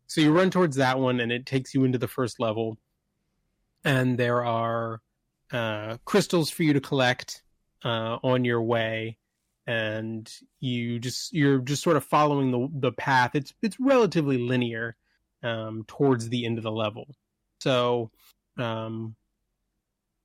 So 0.07 0.21
you 0.21 0.33
run 0.33 0.51
towards 0.51 0.77
that 0.77 0.99
one, 0.99 1.21
and 1.21 1.33
it 1.33 1.47
takes 1.47 1.75
you 1.75 1.85
into 1.85 1.99
the 1.99 2.09
first 2.09 2.41
level, 2.41 2.79
and 3.85 4.19
there 4.19 4.45
are 4.45 5.01
uh, 5.53 5.97
crystals 6.05 6.51
for 6.51 6.63
you 6.63 6.73
to 6.73 6.81
collect 6.81 7.43
uh, 7.85 8.19
on 8.23 8.45
your 8.45 8.63
way, 8.63 9.17
and 9.67 10.33
you 10.61 10.99
just 10.99 11.33
you're 11.33 11.59
just 11.59 11.83
sort 11.83 11.97
of 11.97 12.05
following 12.05 12.51
the 12.51 12.69
the 12.89 12.93
path. 12.93 13.35
It's 13.35 13.55
it's 13.63 13.79
relatively 13.79 14.39
linear 14.39 14.97
um, 15.43 15.85
towards 15.87 16.29
the 16.29 16.45
end 16.45 16.59
of 16.59 16.65
the 16.65 16.73
level, 16.73 17.07
so 17.61 18.11
um, 18.59 19.15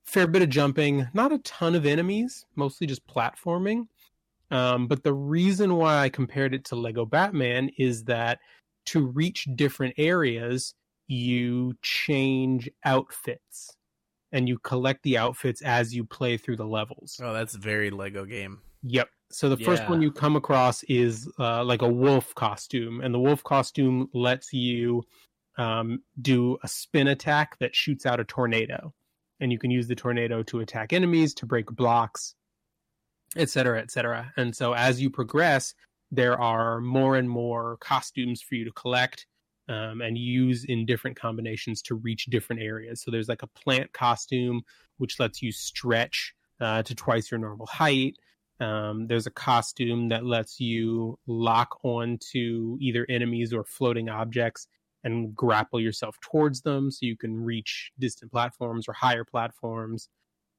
fair 0.05 0.27
bit 0.27 0.41
of 0.41 0.49
jumping, 0.49 1.07
not 1.13 1.31
a 1.31 1.39
ton 1.39 1.75
of 1.75 1.85
enemies, 1.85 2.45
mostly 2.55 2.87
just 2.87 3.05
platforming. 3.07 3.87
Um, 4.49 4.87
but 4.87 5.03
the 5.03 5.13
reason 5.13 5.75
why 5.75 5.97
I 5.97 6.09
compared 6.09 6.53
it 6.53 6.63
to 6.65 6.75
Lego 6.75 7.05
Batman 7.05 7.69
is 7.77 8.05
that 8.05 8.39
to 8.87 9.05
reach 9.05 9.47
different 9.55 9.93
areas, 9.97 10.73
you 11.07 11.75
change 11.81 12.69
outfits 12.85 13.75
and 14.31 14.47
you 14.47 14.57
collect 14.59 15.03
the 15.03 15.17
outfits 15.17 15.61
as 15.61 15.93
you 15.93 16.05
play 16.05 16.37
through 16.37 16.57
the 16.57 16.65
levels. 16.65 17.19
Oh, 17.21 17.33
that's 17.33 17.55
very 17.55 17.89
Lego 17.89 18.25
game. 18.25 18.61
Yep. 18.83 19.09
So 19.29 19.49
the 19.49 19.57
first 19.57 19.89
one 19.89 20.01
you 20.01 20.11
come 20.11 20.35
across 20.35 20.83
is 20.83 21.29
uh, 21.37 21.63
like 21.63 21.81
a 21.81 21.89
wolf 21.89 22.33
costume, 22.35 23.01
and 23.01 23.13
the 23.13 23.19
wolf 23.19 23.43
costume 23.43 24.09
lets 24.13 24.53
you 24.53 25.03
um, 25.57 26.01
do 26.21 26.57
a 26.63 26.67
spin 26.67 27.07
attack 27.07 27.57
that 27.59 27.75
shoots 27.75 28.05
out 28.05 28.19
a 28.19 28.23
tornado. 28.23 28.93
and 29.39 29.51
you 29.51 29.59
can 29.59 29.71
use 29.71 29.87
the 29.87 29.95
tornado 29.95 30.43
to 30.43 30.59
attack 30.61 30.93
enemies, 30.93 31.33
to 31.35 31.45
break 31.45 31.67
blocks, 31.67 32.35
etc., 33.35 33.79
etc. 33.81 34.31
And 34.37 34.55
so 34.55 34.73
as 34.73 35.01
you 35.01 35.09
progress, 35.09 35.73
there 36.11 36.39
are 36.39 36.79
more 36.81 37.17
and 37.17 37.29
more 37.29 37.77
costumes 37.77 38.41
for 38.41 38.55
you 38.55 38.65
to 38.65 38.71
collect 38.71 39.27
um, 39.69 40.01
and 40.01 40.17
use 40.17 40.63
in 40.65 40.85
different 40.85 41.19
combinations 41.19 41.81
to 41.83 41.95
reach 41.95 42.25
different 42.27 42.61
areas. 42.61 43.01
So 43.01 43.11
there's 43.11 43.27
like 43.27 43.43
a 43.43 43.47
plant 43.47 43.91
costume 43.93 44.61
which 44.97 45.19
lets 45.19 45.41
you 45.41 45.51
stretch 45.51 46.33
uh, 46.61 46.81
to 46.83 46.95
twice 46.95 47.29
your 47.29 47.39
normal 47.39 47.65
height. 47.67 48.15
Um, 48.59 49.07
there's 49.07 49.27
a 49.27 49.31
costume 49.31 50.09
that 50.09 50.25
lets 50.25 50.59
you 50.59 51.19
lock 51.27 51.77
onto 51.83 52.77
either 52.79 53.05
enemies 53.09 53.53
or 53.53 53.63
floating 53.63 54.09
objects 54.09 54.67
and 55.03 55.35
grapple 55.35 55.79
yourself 55.79 56.17
towards 56.21 56.61
them 56.61 56.89
so 56.89 57.05
you 57.05 57.15
can 57.15 57.35
reach 57.35 57.91
distant 57.99 58.31
platforms 58.31 58.87
or 58.87 58.93
higher 58.93 59.23
platforms. 59.23 60.09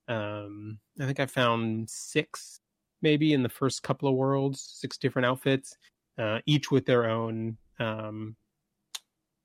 Um, 0.07 0.79
I 1.01 1.07
think 1.07 1.21
I 1.21 1.27
found 1.27 1.91
six 1.91 2.61
maybe 3.03 3.33
in 3.33 3.43
the 3.43 3.49
first 3.49 3.83
couple 3.83 4.09
of 4.09 4.15
worlds, 4.15 4.61
six 4.61 4.99
different 4.99 5.27
outfits, 5.27 5.77
uh, 6.19 6.41
each 6.47 6.71
with 6.71 6.87
their 6.87 7.09
own, 7.09 7.57
um, 7.79 8.37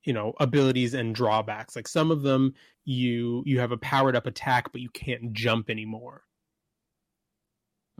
you 0.06 0.14
know, 0.14 0.34
abilities 0.40 0.94
and 0.94 1.16
drawbacks. 1.16 1.76
Like 1.76 1.88
some 1.88 2.12
of 2.12 2.24
them, 2.24 2.54
you 2.86 3.44
you 3.46 3.60
have 3.60 3.72
a 3.72 3.78
powered 3.78 4.16
up 4.16 4.26
attack, 4.26 4.72
but 4.72 4.82
you 4.82 4.90
can't 4.90 5.34
jump 5.34 5.70
anymore. 5.70 6.24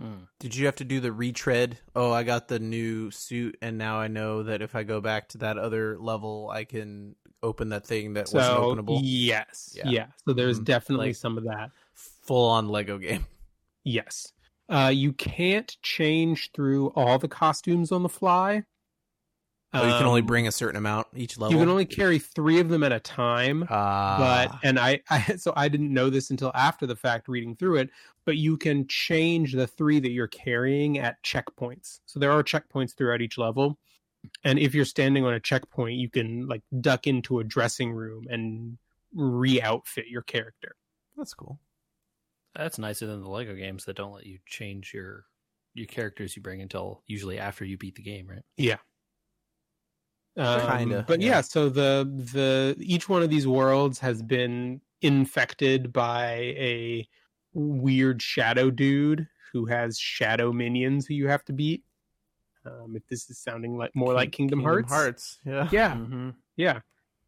Mm. 0.02 0.28
Did 0.40 0.56
you 0.56 0.66
have 0.66 0.76
to 0.78 0.84
do 0.84 1.00
the 1.00 1.12
retread? 1.12 1.80
Oh, 1.96 2.12
I 2.12 2.24
got 2.24 2.48
the 2.48 2.60
new 2.60 3.12
suit, 3.12 3.58
and 3.62 3.78
now 3.78 3.98
I 3.98 4.08
know 4.08 4.44
that 4.44 4.62
if 4.62 4.76
I 4.76 4.84
go 4.84 5.00
back 5.02 5.30
to 5.30 5.38
that 5.40 5.58
other 5.58 5.98
level, 6.00 6.50
I 6.52 6.64
can 6.64 7.16
open 7.44 7.70
that 7.70 7.86
thing 7.86 8.14
that 8.14 8.30
wasn't 8.34 8.58
openable. 8.60 9.00
yes, 9.04 9.74
Yeah. 9.78 9.90
yeah. 9.90 10.06
So 10.26 10.34
there's 10.34 10.60
Mhm. 10.60 10.66
definitely 10.66 11.08
Like- 11.08 11.16
some 11.16 11.38
of 11.38 11.44
that. 11.44 11.72
Full 11.94 12.50
on 12.50 12.70
Lego 12.70 12.98
game. 12.98 13.26
Yes. 13.86 14.32
Uh, 14.70 14.90
you 14.96 15.12
can't 15.12 15.76
change 15.82 16.52
through 16.54 16.88
all 16.96 17.20
the 17.20 17.28
costumes 17.28 17.92
on 17.92 18.02
the 18.02 18.08
fly. 18.08 18.64
Oh, 19.74 19.84
you 19.86 19.92
can 19.98 20.06
only 20.06 20.22
Um, 20.22 20.28
bring 20.28 20.48
a 20.48 20.52
certain 20.54 20.78
amount 20.78 21.08
each 21.16 21.38
level. 21.38 21.52
You 21.52 21.60
can 21.60 21.68
only 21.68 21.86
carry 21.86 22.18
three 22.20 22.60
of 22.62 22.70
them 22.70 22.82
at 22.84 22.94
a 22.94 23.00
time. 23.02 23.68
Ah, 23.70 24.48
but 24.52 24.60
and 24.66 24.80
I, 24.80 25.02
I 25.10 25.36
so 25.36 25.52
I 25.56 25.68
didn't 25.68 25.94
know 25.94 26.10
this 26.10 26.30
until 26.30 26.52
after 26.56 26.86
the 26.86 26.96
fact 26.96 27.28
reading 27.28 27.56
through 27.58 27.78
it. 27.80 27.90
But 28.26 28.38
you 28.38 28.58
can 28.58 28.88
change 28.88 29.54
the 29.54 29.68
three 29.68 30.00
that 30.00 30.12
you're 30.12 30.28
carrying 30.28 30.98
at 30.98 31.22
checkpoints. 31.24 32.00
So 32.06 32.20
there 32.20 32.32
are 32.32 32.44
checkpoints 32.44 32.96
throughout 32.96 33.22
each 33.22 33.38
level, 33.38 33.78
and 34.44 34.60
if 34.60 34.74
you're 34.74 34.86
standing 34.86 35.26
on 35.26 35.34
a 35.34 35.40
checkpoint, 35.40 35.96
you 35.96 36.10
can 36.10 36.48
like 36.48 36.64
duck 36.82 37.08
into 37.08 37.40
a 37.40 37.44
dressing 37.44 37.92
room 37.92 38.26
and 38.30 38.78
re-outfit 39.14 40.08
your 40.08 40.22
character. 40.24 40.76
that's 41.18 41.34
cool. 41.34 41.60
That's 42.56 42.78
nicer 42.78 43.08
than 43.08 43.22
the 43.22 43.30
Lego 43.30 43.56
games 43.56 43.86
that 43.86 43.96
don't 43.96 44.14
let 44.14 44.26
you 44.26 44.40
change 44.46 44.94
your 44.94 45.26
your 45.74 45.88
characters 45.88 46.36
you 46.36 46.42
bring 46.42 46.62
until 46.62 47.02
usually 47.08 47.40
after 47.40 47.66
you 47.66 47.78
beat 47.78 47.96
the 47.96 48.04
game, 48.04 48.28
right? 48.28 48.44
Yeah. 48.58 48.78
Um, 50.38 50.78
Kinda, 50.78 51.06
but 51.08 51.20
yeah. 51.20 51.30
yeah. 51.30 51.42
so 51.42 51.70
the 51.70 52.10
the 52.34 52.76
each 52.80 53.10
one 53.10 53.24
of 53.24 53.30
these 53.30 53.48
worlds 53.48 54.00
has 54.00 54.22
been 54.22 54.82
infected 55.02 55.92
by 55.92 56.34
a 56.58 57.08
weird 57.54 58.22
shadow 58.22 58.70
dude 58.72 59.28
who 59.52 59.66
has 59.66 59.98
shadow 60.00 60.52
minions 60.52 61.06
who 61.06 61.14
you 61.14 61.28
have 61.28 61.44
to 61.46 61.54
beat. 61.54 61.84
Um, 62.66 62.94
if 62.96 63.06
this 63.08 63.30
is 63.30 63.38
sounding 63.40 63.78
like 63.78 63.92
more 63.96 64.14
like 64.14 64.32
Kingdom, 64.32 64.62
Hearts, 64.64 64.92
Hearts. 64.92 65.38
Yeah. 65.46 65.68
yeah, 65.72 65.94
Mm-hmm. 65.96 66.30
yeah. 66.56 66.80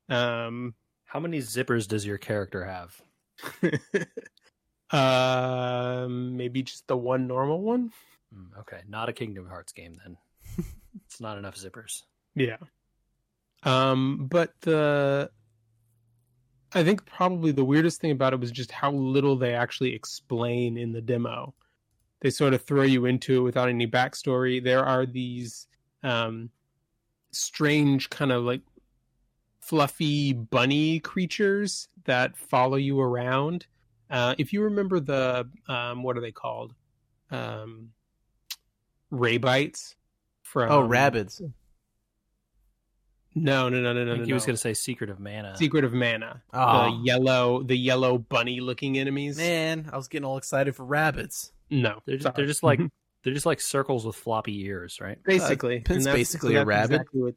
Um, 0.09 0.75
How 1.03 1.19
many 1.19 1.39
zippers 1.39 1.87
does 1.87 2.05
your 2.05 2.17
character 2.17 2.63
have? 2.65 2.99
um, 4.91 6.37
maybe 6.37 6.63
just 6.63 6.87
the 6.87 6.97
one 6.97 7.27
normal 7.27 7.61
one. 7.61 7.91
Mm, 8.33 8.59
okay, 8.61 8.81
not 8.87 9.09
a 9.09 9.13
Kingdom 9.13 9.47
Hearts 9.47 9.73
game 9.73 9.99
then. 10.03 10.17
it's 11.05 11.19
not 11.19 11.37
enough 11.37 11.57
zippers. 11.57 12.03
Yeah. 12.35 12.57
Um, 13.63 14.27
but 14.29 14.53
the 14.61 15.29
I 16.75 16.83
think 16.83 17.05
probably 17.05 17.53
the 17.53 17.63
weirdest 17.63 18.01
thing 18.01 18.11
about 18.11 18.33
it 18.33 18.39
was 18.39 18.51
just 18.51 18.69
how 18.69 18.91
little 18.91 19.37
they 19.37 19.53
actually 19.53 19.95
explain 19.95 20.77
in 20.77 20.91
the 20.91 21.01
demo. 21.01 21.53
They 22.19 22.29
sort 22.29 22.53
of 22.53 22.63
throw 22.63 22.83
you 22.83 23.05
into 23.05 23.37
it 23.37 23.41
without 23.41 23.69
any 23.69 23.87
backstory. 23.87 24.61
There 24.63 24.83
are 24.83 25.05
these 25.05 25.67
um 26.03 26.49
strange 27.31 28.09
kind 28.09 28.31
of 28.31 28.43
like 28.43 28.61
fluffy 29.61 30.33
bunny 30.33 30.99
creatures 30.99 31.87
that 32.03 32.37
follow 32.37 32.77
you 32.77 32.99
around. 32.99 33.67
Uh 34.09 34.35
if 34.37 34.51
you 34.51 34.61
remember 34.61 34.99
the 34.99 35.49
um 35.69 36.03
what 36.03 36.17
are 36.17 36.21
they 36.21 36.31
called? 36.31 36.73
Um 37.31 37.91
Rabites 39.11 39.95
from 40.41 40.71
Oh, 40.71 40.81
rabbits. 40.81 41.41
No, 43.37 43.67
no, 43.69 43.81
no, 43.81 43.91
no, 43.93 44.01
I 44.01 44.03
no, 44.05 44.11
think 44.13 44.19
no. 44.21 44.25
he 44.27 44.33
was 44.33 44.43
no. 44.43 44.47
going 44.47 44.55
to 44.55 44.61
say 44.61 44.73
Secret 44.73 45.09
of 45.09 45.19
Mana. 45.19 45.57
Secret 45.57 45.83
of 45.83 45.93
Mana. 45.93 46.41
Oh, 46.53 46.83
The 46.89 47.03
yellow, 47.05 47.63
the 47.63 47.75
yellow 47.75 48.17
bunny-looking 48.17 48.97
enemies. 48.97 49.37
man, 49.37 49.89
I 49.91 49.97
was 49.97 50.07
getting 50.07 50.25
all 50.25 50.37
excited 50.37 50.75
for 50.75 50.85
rabbits. 50.85 51.51
No, 51.69 52.01
They're 52.05 52.17
just, 52.17 52.35
they're 52.35 52.45
just 52.45 52.63
like 52.63 52.79
they're 53.23 53.33
just 53.33 53.45
like 53.45 53.59
circles 53.59 54.05
with 54.05 54.15
floppy 54.15 54.61
ears, 54.65 54.99
right? 55.01 55.17
basically. 55.23 55.77
it's 55.77 55.89
and 55.89 55.99
that's- 56.01 56.15
basically 56.15 56.53
so 56.53 56.61
a 56.61 56.65
rabbit. 56.65 56.95
exactly 57.01 57.21
what- 57.21 57.35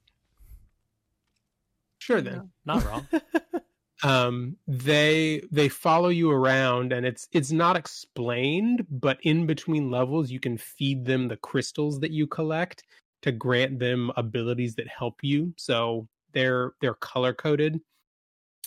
Sure, 1.99 2.21
then. 2.21 2.51
Not 2.65 2.85
wrong. 2.87 3.07
um 4.05 4.57
they 4.69 5.43
they 5.51 5.69
follow 5.69 6.09
you 6.09 6.31
around 6.31 6.93
and 6.93 7.05
it's 7.05 7.27
it's 7.33 7.51
not 7.51 7.77
explained 7.77 8.87
but 8.89 9.19
in 9.23 9.45
between 9.45 9.91
levels 9.91 10.31
you 10.31 10.39
can 10.39 10.57
feed 10.57 11.05
them 11.05 11.27
the 11.27 11.37
crystals 11.37 11.99
that 11.99 12.13
you 12.13 12.25
collect 12.29 12.85
to 13.23 13.33
grant 13.33 13.79
them 13.79 14.11
abilities 14.17 14.75
that 14.75 14.89
help 14.89 15.19
you 15.23 15.53
so 15.57 16.07
they're 16.33 16.73
they're 16.81 16.95
color 16.95 17.33
coded 17.33 17.81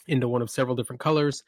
into 0.08 0.28
one 0.28 0.42
of 0.42 0.50
several 0.50 0.76
different 0.76 1.00
colors 1.00 1.44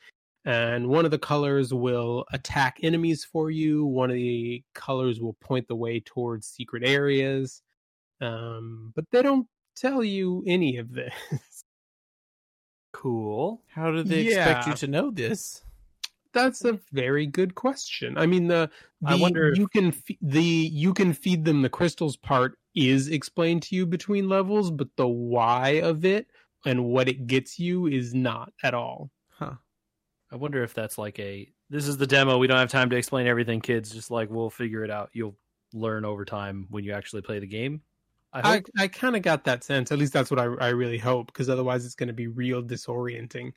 and 0.46 0.88
one 0.88 1.06
of 1.06 1.12
the 1.12 1.18
colors 1.18 1.74
will 1.74 2.26
attack 2.34 2.78
enemies 2.84 3.24
for 3.24 3.50
you 3.52 3.86
one 3.86 4.10
of 4.10 4.16
the 4.16 4.63
colors 4.74 5.20
will 5.20 5.34
point 5.34 5.68
the 5.68 5.76
way 5.76 6.00
towards 6.00 6.48
secret 6.48 6.84
areas 6.86 7.62
um 8.22 8.92
but 8.96 9.06
they 9.12 9.22
don't 9.22 9.48
tell 9.76 10.04
you 10.04 10.44
any 10.46 10.78
of 10.78 10.94
this 10.94 11.13
cool. 13.04 13.62
How 13.68 13.92
do 13.92 14.02
they 14.02 14.28
expect 14.28 14.68
you 14.68 14.74
to 14.76 14.88
know 14.88 15.12
this? 15.12 15.62
That's 16.34 16.65
a 16.65 16.80
very 16.91 17.26
good 17.28 17.56
question. 17.56 18.17
I 18.17 18.26
mean, 18.26 18.48
the, 18.48 18.69
the 19.02 19.10
I 19.12 19.15
wonder 19.15 19.52
if- 19.52 19.58
you 19.58 19.67
can 19.67 19.91
fe- 19.91 20.17
the 20.22 20.43
you 20.43 20.93
can 20.93 21.13
feed 21.13 21.46
them 21.46 21.62
the 21.62 21.69
crystals 21.69 22.17
part 22.17 22.58
is 22.76 23.08
explained 23.10 23.62
to 23.63 23.76
you 23.76 23.86
between 23.86 24.28
levels, 24.28 24.72
but 24.72 24.88
the 24.98 25.08
why 25.08 25.82
of 25.82 26.06
it 26.06 26.28
and 26.65 26.86
what 26.86 27.08
it 27.08 27.28
gets 27.28 27.60
you 27.60 27.88
is 27.88 28.13
not 28.13 28.52
at 28.63 28.74
all. 28.74 29.12
Huh. 29.30 29.54
I 30.32 30.36
wonder 30.36 30.63
if 30.63 30.74
that's 30.74 30.98
like 30.98 31.19
a 31.19 31.48
this 31.69 31.88
is 31.88 31.98
the 31.98 32.08
demo. 32.08 32.38
We 32.39 32.48
don't 32.48 32.58
have 32.58 32.72
time 32.72 32.89
to 32.89 32.96
explain 32.96 33.28
everything, 33.28 33.62
kids. 33.62 33.91
Just 33.91 34.10
like 34.10 34.30
we'll 34.32 34.50
figure 34.50 34.84
it 34.84 34.89
out. 34.89 35.10
You'll 35.13 35.38
learn 35.74 36.06
over 36.06 36.26
time 36.26 36.65
when 36.69 36.84
you 36.84 36.93
actually 36.93 37.22
play 37.22 37.39
the 37.39 37.48
game. 37.48 37.82
I 38.32 38.56
I. 38.56 38.63
I, 38.80 38.88
kind 38.88 39.15
of 39.15 39.22
got 39.22 39.43
that 39.43 39.63
sense. 39.63 39.91
At 39.91 40.00
least 40.00 40.13
that's 40.13 40.32
what 40.32 40.39
I 40.39 40.46
I 40.46 40.69
really 40.69 40.98
hope 40.98 41.28
because 41.28 41.50
otherwise 41.50 41.86
it's 41.86 41.93
going 41.96 42.08
to 42.08 42.13
be 42.13 42.26
real 42.28 42.63
disorienting. 42.63 43.54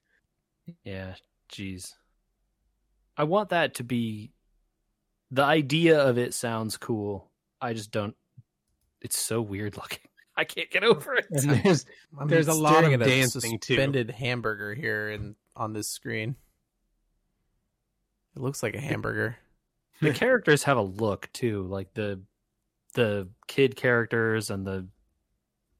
yeah. 0.84 1.14
Jeez. 1.50 1.94
I 3.16 3.24
want 3.24 3.50
that 3.50 3.74
to 3.74 3.84
be. 3.84 4.32
The 5.30 5.42
idea 5.42 6.00
of 6.00 6.18
it 6.18 6.34
sounds 6.34 6.76
cool. 6.76 7.30
I 7.60 7.72
just 7.72 7.90
don't. 7.90 8.14
It's 9.00 9.18
so 9.18 9.40
weird 9.40 9.76
looking. 9.76 10.00
I 10.36 10.44
can't 10.44 10.70
get 10.70 10.84
over 10.84 11.14
it. 11.14 11.26
And 11.30 11.50
there's 11.64 11.86
I'm 12.18 12.28
There's 12.28 12.48
a 12.48 12.54
lot 12.54 12.84
of 12.84 12.92
at 12.92 13.02
a 13.02 13.04
dancing, 13.04 13.58
too. 13.58 13.74
suspended 13.74 14.10
hamburger 14.10 14.74
here 14.74 15.08
and 15.10 15.34
on 15.56 15.72
this 15.72 15.88
screen. 15.88 16.36
It 18.36 18.42
looks 18.42 18.62
like 18.62 18.74
a 18.74 18.80
hamburger. 18.80 19.38
the 20.00 20.12
characters 20.12 20.64
have 20.64 20.76
a 20.76 20.82
look 20.82 21.28
too 21.32 21.62
like 21.64 21.94
the 21.94 22.20
the 22.94 23.28
kid 23.46 23.76
characters 23.76 24.50
and 24.50 24.66
the 24.66 24.86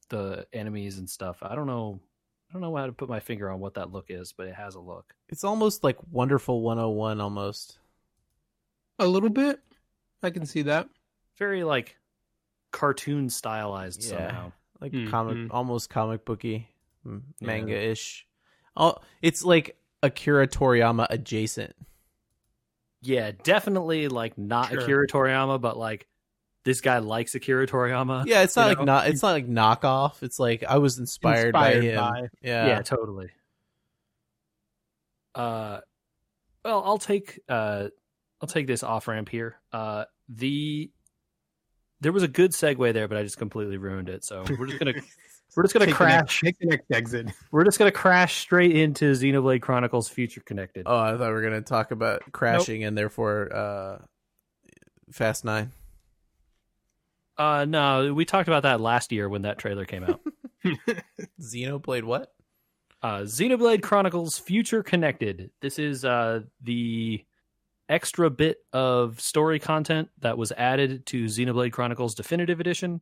the 0.08 0.46
enemies 0.52 0.98
and 0.98 1.10
stuff 1.10 1.38
i 1.42 1.54
don't 1.54 1.66
know 1.66 2.00
i 2.48 2.52
don't 2.52 2.62
know 2.62 2.74
how 2.76 2.86
to 2.86 2.92
put 2.92 3.08
my 3.08 3.20
finger 3.20 3.50
on 3.50 3.60
what 3.60 3.74
that 3.74 3.92
look 3.92 4.06
is 4.08 4.32
but 4.32 4.46
it 4.46 4.54
has 4.54 4.74
a 4.74 4.80
look 4.80 5.14
It's 5.28 5.44
almost 5.44 5.82
like 5.84 5.96
Wonderful 6.10 6.60
101 6.62 7.20
almost. 7.20 7.78
a 8.98 9.06
little 9.06 9.28
bit. 9.30 9.60
I 10.22 10.30
can 10.30 10.46
see 10.46 10.62
that. 10.62 10.88
very 11.38 11.64
like 11.64 11.96
cartoon 12.72 13.28
stylized 13.30 14.02
Yeah. 14.02 14.10
somehow 14.28 14.52
Like 14.80 14.92
Mm, 14.92 15.10
comic 15.10 15.36
mm. 15.36 15.48
almost 15.50 15.90
comic 15.90 16.24
booky, 16.24 16.68
manga-ish. 17.40 18.26
Oh, 18.76 18.96
it's 19.22 19.44
like 19.44 19.76
Akira 20.02 20.46
Toriyama 20.46 21.06
adjacent. 21.10 21.74
yeah 23.02 23.32
definitely 23.42 24.08
like 24.08 24.36
not 24.38 24.70
Sure. 24.70 24.80
akira 24.80 25.06
toriyama 25.06 25.60
but 25.60 25.76
like 25.76 26.06
this 26.66 26.82
guy 26.82 26.98
likes 26.98 27.34
akira 27.34 27.66
toriyama 27.66 28.26
Yeah, 28.26 28.42
it's 28.42 28.54
not 28.56 28.64
You 28.64 28.68
like 28.68 28.78
know? 28.80 28.84
not 28.84 29.06
it's 29.08 29.22
not 29.22 29.30
like 29.32 29.48
knockoff. 29.48 30.22
It's 30.22 30.38
like 30.38 30.62
I 30.68 30.76
was 30.78 30.98
inspired, 30.98 31.52
by 31.54 31.72
Inspired 31.72 31.84
him. 31.84 31.96
by. 31.96 32.28
Yeah. 32.42 32.66
yeah 32.66 32.82
totally 32.82 33.30
uh 35.34 35.80
Well, 36.64 36.82
I'll 36.84 36.98
take 36.98 37.40
uh, 37.48 37.88
I'll 38.40 38.48
take 38.48 38.66
this 38.66 38.82
off 38.82 39.08
ramp 39.08 39.28
here. 39.28 39.56
Uh, 39.72 40.04
the 40.28 40.90
there 42.00 42.12
was 42.12 42.22
a 42.22 42.28
good 42.28 42.50
segue 42.50 42.92
there, 42.92 43.08
but 43.08 43.16
I 43.16 43.22
just 43.22 43.38
completely 43.38 43.76
ruined 43.78 44.08
it. 44.08 44.24
So 44.24 44.44
we're 44.58 44.66
just 44.66 44.78
gonna 44.78 44.92
we're 45.56 45.62
just 45.62 45.72
gonna 45.74 45.86
Take 45.86 45.96
the 45.98 46.04
next- 46.06 46.22
crash. 46.26 46.40
Take 46.40 46.58
the 46.58 46.66
next 46.66 46.90
exit. 46.90 47.28
We're 47.50 47.64
just 47.64 47.78
gonna 47.78 47.92
crash 47.92 48.36
straight 48.38 48.74
into 48.76 49.12
Xenoblade 49.12 49.62
Chronicles 49.62 50.08
Future 50.08 50.42
Connected. 50.44 50.82
Oh, 50.86 50.98
I 50.98 51.12
thought 51.16 51.28
we 51.28 51.32
were 51.34 51.42
gonna 51.42 51.62
talk 51.62 51.90
about 51.92 52.22
crashing 52.32 52.84
and 52.84 52.96
therefore 52.98 53.54
uh, 53.54 53.98
Fast 55.12 55.44
Nine. 55.44 55.70
Uh, 57.38 57.64
no, 57.66 58.14
we 58.14 58.24
talked 58.24 58.48
about 58.48 58.62
that 58.62 58.80
last 58.80 59.12
year 59.12 59.28
when 59.28 59.42
that 59.42 59.58
trailer 59.58 59.84
came 59.84 60.04
out. 60.04 60.20
Xenoblade 61.40 62.04
what? 62.04 62.32
uh, 63.02 63.20
Xenoblade 63.20 63.82
Chronicles 63.82 64.38
Future 64.38 64.82
Connected. 64.82 65.50
This 65.60 65.78
is 65.78 66.04
uh, 66.04 66.40
the 66.62 67.24
extra 67.88 68.30
bit 68.30 68.58
of 68.72 69.20
story 69.20 69.60
content 69.60 70.08
that 70.20 70.36
was 70.36 70.52
added 70.56 71.06
to 71.06 71.26
Xenoblade 71.26 71.72
Chronicles 71.72 72.14
Definitive 72.16 72.58
Edition. 72.58 73.00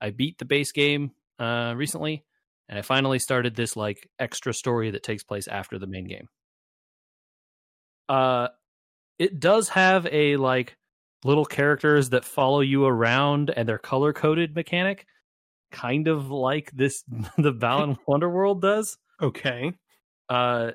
I 0.00 0.10
beat 0.10 0.38
the 0.38 0.44
base 0.44 0.72
game 0.72 1.10
uh, 1.38 1.74
recently, 1.76 2.24
and 2.68 2.78
I 2.78 2.82
finally 2.82 3.18
started 3.18 3.54
this 3.54 3.76
like 3.76 4.08
extra 4.18 4.54
story 4.54 4.92
that 4.92 5.02
takes 5.02 5.22
place 5.22 5.46
after 5.46 5.78
the 5.78 5.86
main 5.86 6.06
game. 6.06 6.28
Uh, 8.08 8.48
it 9.18 9.40
does 9.40 9.68
have 9.70 10.06
a 10.10 10.36
like 10.36 10.76
little 11.24 11.44
characters 11.44 12.10
that 12.10 12.24
follow 12.24 12.60
you 12.60 12.84
around 12.86 13.50
and 13.56 13.68
they're 13.68 13.78
color 13.78 14.12
coded 14.12 14.54
mechanic, 14.54 15.06
kind 15.72 16.06
of 16.06 16.30
like 16.30 16.70
this 16.72 17.02
the 17.38 17.52
Balan 17.52 17.96
Wonderworld 18.08 18.60
does 18.60 18.96
Okay. 19.20 19.72
uh 20.28 20.70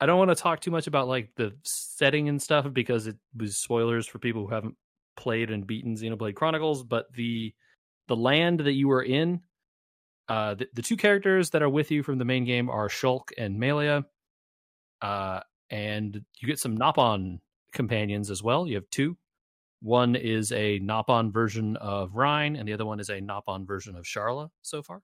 I 0.00 0.06
don't 0.06 0.18
want 0.18 0.30
to 0.30 0.34
talk 0.34 0.60
too 0.60 0.70
much 0.72 0.86
about 0.86 1.06
like 1.08 1.30
the 1.36 1.54
setting 1.62 2.28
and 2.28 2.42
stuff 2.42 2.66
because 2.72 3.06
it 3.06 3.16
was 3.36 3.56
spoilers 3.56 4.06
for 4.06 4.18
people 4.18 4.46
who 4.46 4.52
haven't 4.52 4.74
played 5.16 5.50
and 5.50 5.66
beaten 5.66 5.94
Xenoblade 5.94 6.34
Chronicles, 6.34 6.82
but 6.82 7.06
the 7.14 7.54
the 8.08 8.16
land 8.16 8.60
that 8.60 8.72
you 8.72 8.90
are 8.90 9.02
in, 9.02 9.40
uh 10.28 10.54
the, 10.54 10.66
the 10.74 10.82
two 10.82 10.96
characters 10.96 11.50
that 11.50 11.62
are 11.62 11.68
with 11.68 11.90
you 11.90 12.02
from 12.02 12.18
the 12.18 12.24
main 12.24 12.44
game 12.44 12.68
are 12.68 12.88
Shulk 12.88 13.28
and 13.38 13.58
Melia. 13.58 14.04
Uh 15.00 15.40
and 15.70 16.22
you 16.40 16.48
get 16.48 16.58
some 16.58 16.76
Nopon 16.76 17.38
companions 17.74 18.30
as 18.30 18.42
well. 18.42 18.66
You 18.66 18.76
have 18.76 18.88
two. 18.90 19.16
One 19.82 20.16
is 20.16 20.50
a 20.52 20.80
Nopon 20.80 21.30
version 21.30 21.76
of 21.76 22.14
Reyn, 22.14 22.56
and 22.56 22.66
the 22.66 22.72
other 22.72 22.86
one 22.86 23.00
is 23.00 23.10
a 23.10 23.20
Nopon 23.20 23.66
version 23.66 23.96
of 23.96 24.04
Sharla 24.04 24.48
so 24.62 24.82
far. 24.82 25.02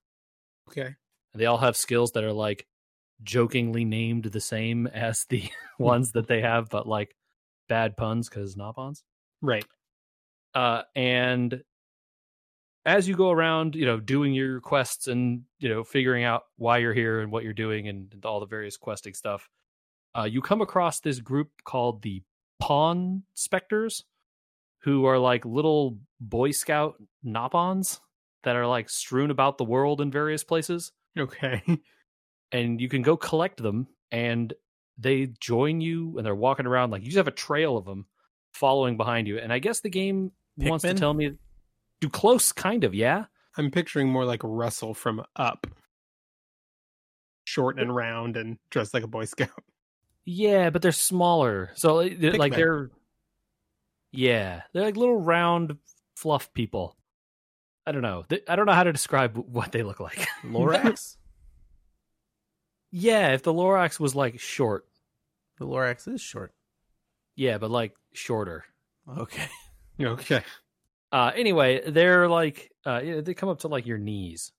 Okay. 0.69 0.95
And 1.33 1.41
they 1.41 1.45
all 1.45 1.59
have 1.59 1.77
skills 1.77 2.13
that 2.13 2.23
are 2.23 2.33
like 2.33 2.65
jokingly 3.23 3.85
named 3.85 4.25
the 4.25 4.41
same 4.41 4.87
as 4.87 5.25
the 5.29 5.43
ones 5.79 6.13
that 6.13 6.27
they 6.27 6.41
have, 6.41 6.69
but 6.69 6.87
like 6.87 7.15
bad 7.69 7.95
puns 7.95 8.27
because 8.27 8.55
Nopons. 8.55 9.03
Right. 9.41 9.65
Uh, 10.53 10.81
and 10.95 11.61
as 12.85 13.07
you 13.07 13.15
go 13.15 13.31
around, 13.31 13.75
you 13.75 13.85
know, 13.85 13.99
doing 13.99 14.33
your 14.33 14.59
quests 14.61 15.07
and 15.07 15.43
you 15.59 15.69
know 15.69 15.83
figuring 15.83 16.23
out 16.23 16.43
why 16.57 16.79
you're 16.79 16.93
here 16.93 17.21
and 17.21 17.31
what 17.31 17.43
you're 17.43 17.53
doing 17.53 17.87
and 17.87 18.13
all 18.25 18.39
the 18.39 18.45
various 18.45 18.77
questing 18.77 19.13
stuff, 19.13 19.47
uh, 20.17 20.23
you 20.23 20.41
come 20.41 20.61
across 20.61 20.99
this 20.99 21.19
group 21.19 21.49
called 21.63 22.01
the 22.01 22.23
Pawn 22.61 23.23
Specters, 23.33 24.05
who 24.83 25.05
are 25.05 25.19
like 25.19 25.45
little 25.45 25.97
Boy 26.19 26.51
Scout 26.51 26.95
Nopons 27.25 27.99
that 28.43 28.55
are 28.55 28.67
like 28.67 28.89
strewn 28.89 29.31
about 29.31 29.57
the 29.57 29.63
world 29.63 30.01
in 30.01 30.11
various 30.11 30.43
places 30.43 30.91
Okay. 31.17 31.61
and 32.51 32.79
you 32.79 32.87
can 32.89 33.01
go 33.01 33.17
collect 33.17 33.61
them 33.61 33.87
and 34.11 34.53
they 34.97 35.27
join 35.39 35.81
you 35.81 36.17
and 36.17 36.25
they're 36.25 36.33
walking 36.33 36.65
around 36.65 36.91
like 36.91 37.01
you 37.01 37.07
just 37.07 37.17
have 37.17 37.27
a 37.27 37.31
trail 37.31 37.77
of 37.77 37.85
them 37.85 38.05
following 38.53 38.97
behind 38.97 39.27
you 39.27 39.37
and 39.37 39.51
i 39.53 39.59
guess 39.59 39.79
the 39.79 39.89
game 39.89 40.31
wants 40.57 40.83
to 40.83 40.93
tell 40.93 41.13
me 41.13 41.31
do 42.01 42.09
close 42.09 42.51
kind 42.51 42.83
of 42.83 42.93
yeah 42.93 43.25
I'm 43.57 43.71
picturing 43.71 44.09
more 44.09 44.25
like 44.25 44.41
Russell 44.43 44.93
from 44.93 45.23
Up. 45.35 45.67
Short 47.43 47.79
and 47.79 47.93
round 47.93 48.37
and 48.37 48.57
dressed 48.69 48.93
like 48.93 49.03
a 49.03 49.07
Boy 49.07 49.25
Scout. 49.25 49.49
Yeah 50.25 50.69
but 50.69 50.81
they're 50.81 50.91
smaller 50.91 51.71
so 51.75 51.95
like, 51.95 52.19
they're- 52.19 52.33
like 52.33 52.55
they're 52.55 52.89
yeah 54.11 54.61
they're 54.73 54.83
like 54.83 54.97
little 54.97 55.19
round 55.19 55.77
fluff 56.15 56.51
people 56.53 56.95
i 57.87 57.91
don't 57.91 58.01
know 58.01 58.23
i 58.47 58.55
don't 58.55 58.65
know 58.65 58.73
how 58.73 58.83
to 58.83 58.91
describe 58.91 59.35
what 59.37 59.71
they 59.71 59.83
look 59.83 59.99
like 59.99 60.27
Lorax? 60.43 61.17
yeah 62.91 63.29
if 63.33 63.43
the 63.43 63.53
lorax 63.53 63.99
was 63.99 64.15
like 64.15 64.39
short 64.39 64.85
the 65.57 65.65
Lorax 65.67 66.07
is 66.07 66.19
short. 66.21 66.53
yeah 67.35 67.57
but 67.57 67.69
like 67.71 67.93
shorter 68.13 68.65
Okay. 69.17 69.45
Okay. 69.99 70.41
Uh, 71.11 71.31
anyway, 71.35 71.81
they're 71.87 72.27
like 72.27 72.71
uh, 72.85 73.01
they 73.21 73.33
come 73.35 73.49
up 73.49 73.59
to 73.59 73.67
like 73.67 73.85
your 73.85 73.97
knees. 73.99 74.51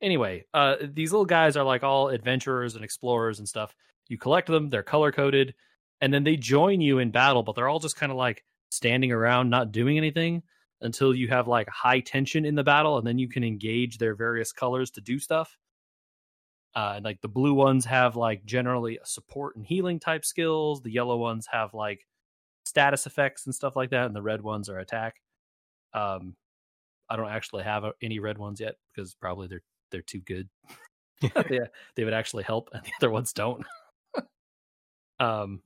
Anyway, 0.00 0.46
uh, 0.54 0.76
these 0.80 1.12
little 1.12 1.26
guys 1.26 1.56
are 1.58 1.64
like 1.64 1.82
all 1.82 2.08
adventurers 2.08 2.74
and 2.74 2.82
explorers 2.84 3.38
and 3.38 3.46
stuff. 3.48 3.74
You 4.08 4.18
collect 4.18 4.48
them; 4.48 4.70
they're 4.70 4.82
color 4.82 5.12
coded, 5.12 5.54
and 6.00 6.12
then 6.12 6.24
they 6.24 6.36
join 6.36 6.80
you 6.80 6.98
in 6.98 7.10
battle. 7.10 7.42
But 7.42 7.54
they're 7.54 7.68
all 7.68 7.80
just 7.80 7.96
kind 7.96 8.12
of 8.12 8.18
like 8.18 8.44
standing 8.70 9.12
around, 9.12 9.50
not 9.50 9.72
doing 9.72 9.96
anything 9.96 10.42
until 10.80 11.14
you 11.14 11.28
have 11.28 11.48
like 11.48 11.68
high 11.68 12.00
tension 12.00 12.44
in 12.44 12.54
the 12.54 12.64
battle, 12.64 12.98
and 12.98 13.06
then 13.06 13.18
you 13.18 13.28
can 13.28 13.44
engage 13.44 13.98
their 13.98 14.14
various 14.14 14.52
colors 14.52 14.90
to 14.92 15.00
do 15.00 15.18
stuff. 15.18 15.58
Uh, 16.74 16.94
and 16.96 17.04
like 17.04 17.20
the 17.22 17.28
blue 17.28 17.54
ones 17.54 17.86
have 17.86 18.14
like 18.14 18.44
generally 18.44 18.98
support 19.04 19.56
and 19.56 19.66
healing 19.66 19.98
type 19.98 20.24
skills. 20.24 20.82
The 20.82 20.92
yellow 20.92 21.16
ones 21.16 21.48
have 21.50 21.74
like 21.74 22.06
status 22.64 23.06
effects 23.06 23.46
and 23.46 23.54
stuff 23.54 23.74
like 23.74 23.90
that, 23.90 24.06
and 24.06 24.14
the 24.14 24.22
red 24.22 24.42
ones 24.42 24.68
are 24.68 24.78
attack. 24.78 25.16
Um, 25.92 26.36
I 27.08 27.16
don't 27.16 27.30
actually 27.30 27.64
have 27.64 27.84
uh, 27.84 27.92
any 28.02 28.18
red 28.18 28.38
ones 28.38 28.60
yet 28.60 28.76
because 28.94 29.14
probably 29.14 29.48
they're 29.48 29.62
they're 29.90 30.02
too 30.02 30.20
good. 30.20 30.48
yeah, 31.50 31.66
they 31.96 32.04
would 32.04 32.14
actually 32.14 32.44
help, 32.44 32.70
and 32.72 32.84
the 32.84 32.92
other 33.00 33.10
ones 33.10 33.32
don't. 33.32 33.66
Um, 35.20 35.62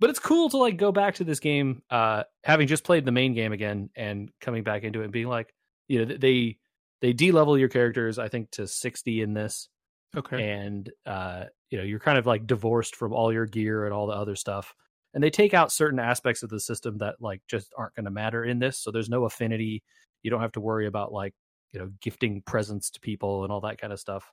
but 0.00 0.10
it's 0.10 0.18
cool 0.18 0.48
to 0.50 0.56
like 0.56 0.76
go 0.76 0.92
back 0.92 1.16
to 1.16 1.24
this 1.24 1.40
game, 1.40 1.82
uh, 1.90 2.24
having 2.44 2.66
just 2.66 2.84
played 2.84 3.04
the 3.04 3.12
main 3.12 3.34
game 3.34 3.52
again 3.52 3.90
and 3.96 4.30
coming 4.40 4.64
back 4.64 4.82
into 4.82 5.00
it 5.00 5.04
and 5.04 5.12
being 5.12 5.28
like, 5.28 5.54
you 5.88 6.04
know, 6.04 6.16
they 6.16 6.58
they 7.00 7.12
de-level 7.12 7.58
your 7.58 7.68
characters, 7.68 8.18
I 8.18 8.28
think, 8.28 8.50
to 8.52 8.66
sixty 8.66 9.22
in 9.22 9.34
this, 9.34 9.68
Okay. 10.16 10.42
and 10.42 10.90
uh, 11.06 11.44
you 11.70 11.78
know, 11.78 11.84
you're 11.84 11.98
kind 12.00 12.18
of 12.18 12.26
like 12.26 12.46
divorced 12.46 12.96
from 12.96 13.12
all 13.12 13.32
your 13.32 13.46
gear 13.46 13.84
and 13.84 13.94
all 13.94 14.06
the 14.06 14.14
other 14.14 14.36
stuff. 14.36 14.74
And 15.14 15.22
they 15.22 15.30
take 15.30 15.54
out 15.54 15.72
certain 15.72 15.98
aspects 15.98 16.42
of 16.42 16.50
the 16.50 16.60
system 16.60 16.98
that 16.98 17.16
like 17.20 17.42
just 17.48 17.72
aren't 17.76 17.94
going 17.94 18.06
to 18.06 18.10
matter 18.10 18.44
in 18.44 18.58
this. 18.58 18.78
So 18.78 18.90
there's 18.90 19.10
no 19.10 19.24
affinity. 19.24 19.82
You 20.22 20.30
don't 20.30 20.40
have 20.40 20.52
to 20.52 20.60
worry 20.60 20.86
about 20.86 21.12
like 21.12 21.34
you 21.72 21.80
know 21.80 21.90
gifting 22.00 22.42
presents 22.42 22.90
to 22.92 23.00
people 23.00 23.44
and 23.44 23.52
all 23.52 23.60
that 23.62 23.80
kind 23.80 23.92
of 23.92 24.00
stuff. 24.00 24.32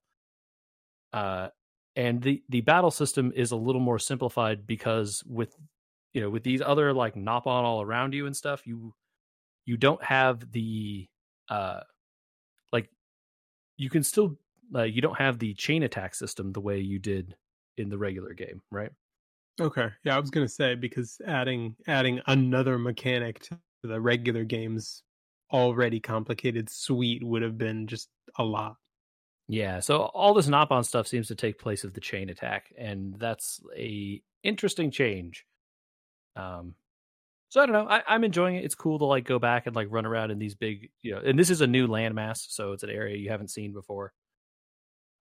Uh, 1.13 1.49
and 1.95 2.21
the 2.21 2.43
the 2.49 2.61
battle 2.61 2.91
system 2.91 3.31
is 3.35 3.51
a 3.51 3.55
little 3.55 3.81
more 3.81 3.99
simplified 3.99 4.65
because 4.67 5.23
with 5.25 5.55
you 6.13 6.21
know 6.21 6.29
with 6.29 6.43
these 6.43 6.61
other 6.61 6.93
like 6.93 7.15
Nopon 7.15 7.63
all 7.63 7.81
around 7.81 8.13
you 8.13 8.25
and 8.25 8.35
stuff, 8.35 8.65
you 8.65 8.93
you 9.65 9.77
don't 9.77 10.03
have 10.03 10.51
the 10.51 11.07
uh 11.49 11.81
like 12.71 12.89
you 13.77 13.89
can 13.89 14.03
still 14.03 14.37
uh, 14.75 14.83
you 14.83 15.01
don't 15.01 15.17
have 15.17 15.39
the 15.39 15.53
chain 15.55 15.83
attack 15.83 16.13
system 16.13 16.51
the 16.51 16.61
way 16.61 16.79
you 16.79 16.99
did 16.99 17.35
in 17.77 17.89
the 17.89 17.97
regular 17.97 18.33
game, 18.33 18.61
right? 18.71 18.91
Okay. 19.59 19.89
Yeah, 20.03 20.15
I 20.15 20.19
was 20.19 20.29
gonna 20.29 20.47
say 20.47 20.75
because 20.75 21.19
adding 21.25 21.75
adding 21.87 22.21
another 22.27 22.77
mechanic 22.77 23.41
to 23.41 23.57
the 23.83 23.99
regular 23.99 24.43
game's 24.43 25.03
already 25.51 25.99
complicated 25.99 26.69
suite 26.69 27.23
would 27.23 27.41
have 27.41 27.57
been 27.57 27.87
just 27.87 28.09
a 28.37 28.43
lot. 28.43 28.75
Yeah, 29.51 29.79
so 29.79 29.97
all 30.03 30.35
this 30.35 30.47
Nopon 30.47 30.85
stuff 30.85 31.07
seems 31.07 31.27
to 31.29 31.35
take 31.35 31.57
place 31.57 31.83
of 31.83 31.93
the 31.93 31.99
chain 31.99 32.29
attack, 32.29 32.71
and 32.77 33.15
that's 33.17 33.59
a 33.75 34.21
interesting 34.43 34.91
change. 34.91 35.43
Um, 36.35 36.75
so 37.49 37.59
I 37.59 37.65
don't 37.65 37.73
know. 37.73 37.89
I, 37.89 38.03
I'm 38.07 38.23
enjoying 38.23 38.57
it. 38.57 38.63
It's 38.63 38.75
cool 38.75 38.99
to 38.99 39.05
like 39.05 39.25
go 39.25 39.39
back 39.39 39.65
and 39.65 39.75
like 39.75 39.87
run 39.89 40.05
around 40.05 40.29
in 40.29 40.37
these 40.37 40.53
big, 40.53 40.91
you 41.01 41.15
know, 41.15 41.21
and 41.25 41.37
this 41.37 41.49
is 41.49 41.61
a 41.61 41.67
new 41.67 41.87
landmass, 41.87 42.45
so 42.47 42.73
it's 42.73 42.83
an 42.83 42.91
area 42.91 43.17
you 43.17 43.31
haven't 43.31 43.49
seen 43.49 43.73
before. 43.73 44.13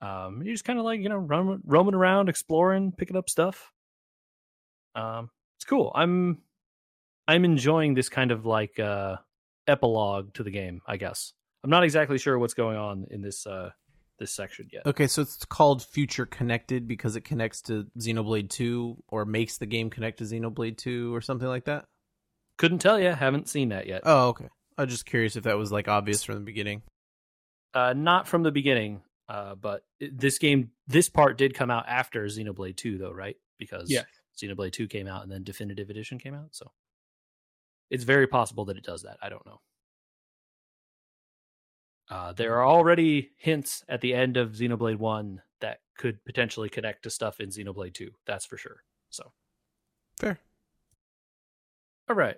Um, 0.03 0.43
you're 0.43 0.53
just 0.53 0.67
kind 0.67 0.79
of 0.79 0.85
like 0.85 1.01
you 1.01 1.09
know 1.09 1.17
run, 1.17 1.63
roaming 1.65 1.95
around, 1.95 2.29
exploring, 2.29 2.93
picking 2.93 3.17
up 3.17 3.31
stuff. 3.31 3.73
Um, 4.95 5.31
it's 5.57 5.65
cool. 5.65 5.91
I'm 5.95 6.43
I'm 7.27 7.47
enjoying 7.47 7.95
this 7.95 8.11
kind 8.11 8.31
of 8.31 8.45
like 8.45 8.79
uh 8.79 9.17
epilogue 9.67 10.35
to 10.35 10.43
the 10.43 10.51
game. 10.51 10.83
I 10.87 10.99
guess 10.99 11.33
I'm 11.65 11.71
not 11.71 11.83
exactly 11.83 12.19
sure 12.19 12.39
what's 12.39 12.55
going 12.55 12.77
on 12.77 13.07
in 13.11 13.23
this 13.23 13.47
uh 13.47 13.71
this 14.19 14.33
section 14.33 14.69
yet. 14.73 14.85
Okay, 14.87 15.07
so 15.07 15.23
it's 15.23 15.45
called 15.45 15.83
Future 15.83 16.27
Connected 16.27 16.87
because 16.89 17.17
it 17.17 17.23
connects 17.23 17.63
to 17.63 17.87
Xenoblade 17.99 18.51
2 18.51 19.05
or 19.09 19.25
makes 19.25 19.59
the 19.59 19.67
game 19.67 19.91
connect 19.91 20.19
to 20.19 20.25
Xenoblade 20.25 20.77
2 20.77 21.15
or 21.15 21.21
something 21.21 21.49
like 21.49 21.65
that. 21.65 21.85
Couldn't 22.59 22.79
tell 22.81 22.99
you. 22.99 23.11
Haven't 23.11 23.49
seen 23.49 23.69
that 23.71 23.87
yet. 23.87 24.03
Oh, 24.05 24.29
okay. 24.29 24.49
I 24.77 24.83
was 24.83 24.91
just 24.93 25.07
curious 25.07 25.37
if 25.37 25.45
that 25.45 25.57
was 25.59 25.71
like 25.73 25.89
obvious 25.89 26.23
from 26.25 26.37
the 26.37 26.41
beginning. 26.41 26.83
Uh, 27.75 27.93
not 27.97 28.27
from 28.27 28.43
the 28.43 28.51
beginning. 28.53 29.03
Uh, 29.29 29.55
but 29.55 29.85
it- 30.01 30.19
this 30.19 30.39
game, 30.39 30.71
this 30.87 31.09
part 31.09 31.37
did 31.39 31.55
come 31.55 31.71
out 31.71 31.85
after 31.87 32.25
Xenoblade 32.25 32.77
2, 32.77 32.97
though, 32.99 33.13
right? 33.13 33.37
Because 33.59 33.91
Yeah. 33.91 34.05
Xenoblade 34.43 34.73
2 34.73 34.89
came 34.89 35.07
out 35.07 35.23
and 35.23 35.31
then 35.31 35.43
Definitive 35.45 35.91
Edition 35.91 36.19
came 36.19 36.35
out. 36.35 36.49
So 36.55 36.73
it's 37.91 38.05
very 38.05 38.27
possible 38.27 38.65
that 38.67 38.77
it 38.77 38.85
does 38.85 39.03
that. 39.03 39.19
I 39.23 39.29
don't 39.29 39.45
know. 39.47 39.61
Uh, 42.11 42.33
there 42.33 42.57
are 42.57 42.67
already 42.67 43.31
hints 43.37 43.85
at 43.89 44.01
the 44.01 44.15
end 44.15 44.37
of 44.37 44.53
Xenoblade 44.53 44.97
1 44.97 45.43
that 45.61 45.81
could 45.97 46.25
potentially 46.25 46.69
connect 46.69 47.03
to 47.03 47.11
stuff 47.11 47.41
in 47.41 47.51
Xenoblade 47.51 47.95
2. 47.95 48.11
That's 48.27 48.47
for 48.47 48.57
sure. 48.57 48.83
So 49.11 49.33
Fair. 50.19 50.39
All 52.09 52.17
right. 52.17 52.37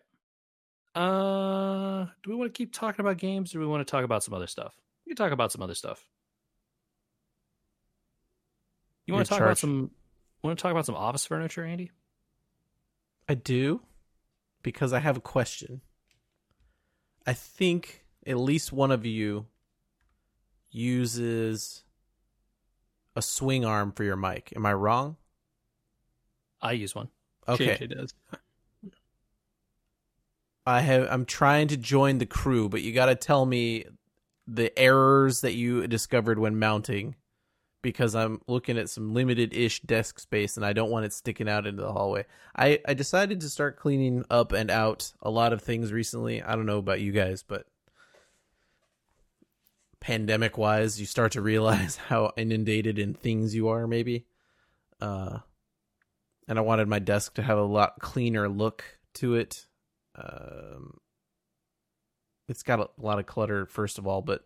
Uh, 0.94 2.06
do 2.22 2.30
we 2.30 2.36
want 2.36 2.52
to 2.52 2.56
keep 2.56 2.72
talking 2.72 3.00
about 3.04 3.16
games, 3.16 3.54
or 3.54 3.58
do 3.58 3.60
we 3.60 3.66
want 3.66 3.86
to 3.86 3.90
talk 3.90 4.04
about 4.04 4.24
some 4.24 4.34
other 4.34 4.48
stuff? 4.48 4.74
We 5.06 5.10
can 5.10 5.16
talk 5.16 5.32
about 5.32 5.52
some 5.52 5.62
other 5.62 5.74
stuff. 5.74 6.04
You 9.06 9.14
want 9.14 9.26
to 9.26 9.30
talk 9.30 9.40
about 9.40 9.58
some? 9.58 9.92
Want 10.42 10.58
to 10.58 10.62
talk 10.62 10.72
about 10.72 10.86
some 10.86 10.96
office 10.96 11.26
furniture, 11.26 11.64
Andy? 11.64 11.90
I 13.28 13.34
do 13.34 13.82
because 14.62 14.92
I 14.92 14.98
have 14.98 15.16
a 15.16 15.20
question. 15.20 15.80
I 17.26 17.32
think 17.32 18.04
at 18.26 18.36
least 18.36 18.72
one 18.72 18.90
of 18.90 19.06
you 19.06 19.46
uses 20.70 21.84
a 23.16 23.22
swing 23.22 23.64
arm 23.64 23.92
for 23.92 24.04
your 24.04 24.16
mic. 24.16 24.52
Am 24.56 24.64
I 24.66 24.72
wrong? 24.72 25.16
I 26.62 26.72
use 26.72 26.94
one. 26.94 27.08
Okay. 27.48 27.76
JJ 27.76 27.96
does. 27.96 28.14
I 30.66 30.80
have 30.80 31.08
I'm 31.10 31.24
trying 31.24 31.68
to 31.68 31.76
join 31.76 32.18
the 32.18 32.26
crew, 32.26 32.68
but 32.68 32.82
you 32.82 32.92
got 32.92 33.06
to 33.06 33.14
tell 33.14 33.46
me 33.46 33.86
the 34.46 34.76
errors 34.78 35.40
that 35.40 35.54
you 35.54 35.86
discovered 35.86 36.38
when 36.38 36.58
mounting 36.58 37.16
because 37.82 38.14
I'm 38.14 38.40
looking 38.46 38.76
at 38.76 38.90
some 38.90 39.14
limited-ish 39.14 39.80
desk 39.80 40.18
space 40.18 40.56
and 40.56 40.66
I 40.66 40.72
don't 40.72 40.90
want 40.90 41.06
it 41.06 41.12
sticking 41.12 41.48
out 41.48 41.66
into 41.66 41.82
the 41.82 41.92
hallway. 41.92 42.26
I 42.54 42.80
I 42.86 42.94
decided 42.94 43.40
to 43.40 43.48
start 43.48 43.78
cleaning 43.78 44.24
up 44.30 44.52
and 44.52 44.70
out 44.70 45.12
a 45.22 45.30
lot 45.30 45.52
of 45.52 45.62
things 45.62 45.92
recently. 45.92 46.42
I 46.42 46.54
don't 46.56 46.66
know 46.66 46.78
about 46.78 47.00
you 47.00 47.12
guys, 47.12 47.42
but 47.42 47.66
pandemic 50.00 50.56
wise, 50.58 50.98
you 51.00 51.06
start 51.06 51.32
to 51.32 51.40
realize 51.42 51.96
how 52.08 52.32
inundated 52.36 52.98
in 52.98 53.14
things 53.14 53.54
you 53.54 53.68
are 53.68 53.86
maybe. 53.86 54.26
Uh 55.00 55.38
and 56.48 56.58
I 56.58 56.62
wanted 56.62 56.88
my 56.88 56.98
desk 56.98 57.34
to 57.34 57.42
have 57.42 57.58
a 57.58 57.62
lot 57.62 58.00
cleaner 58.00 58.48
look 58.48 58.82
to 59.14 59.36
it. 59.36 59.66
Um, 60.16 60.98
it's 62.48 62.64
got 62.64 62.80
a 62.80 62.88
lot 62.98 63.20
of 63.20 63.26
clutter, 63.26 63.66
first 63.66 63.98
of 63.98 64.06
all, 64.08 64.20
but 64.20 64.42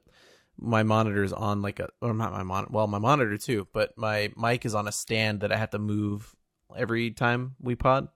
my 0.59 0.83
monitor 0.83 1.23
is 1.25 1.33
on 1.33 1.63
like 1.63 1.81
a, 1.81 1.89
or 2.03 2.13
not 2.13 2.33
my 2.33 2.43
monitor, 2.43 2.71
well, 2.75 2.87
my 2.87 2.99
monitor 2.99 3.39
too, 3.39 3.67
but 3.73 3.97
my 3.97 4.31
mic 4.37 4.67
is 4.67 4.75
on 4.75 4.87
a 4.87 4.93
stand 4.93 5.41
that 5.41 5.51
I 5.51 5.57
have 5.57 5.71
to 5.71 5.79
move 5.79 6.37
every 6.77 7.11
time 7.11 7.55
we 7.59 7.75
pod 7.75 8.09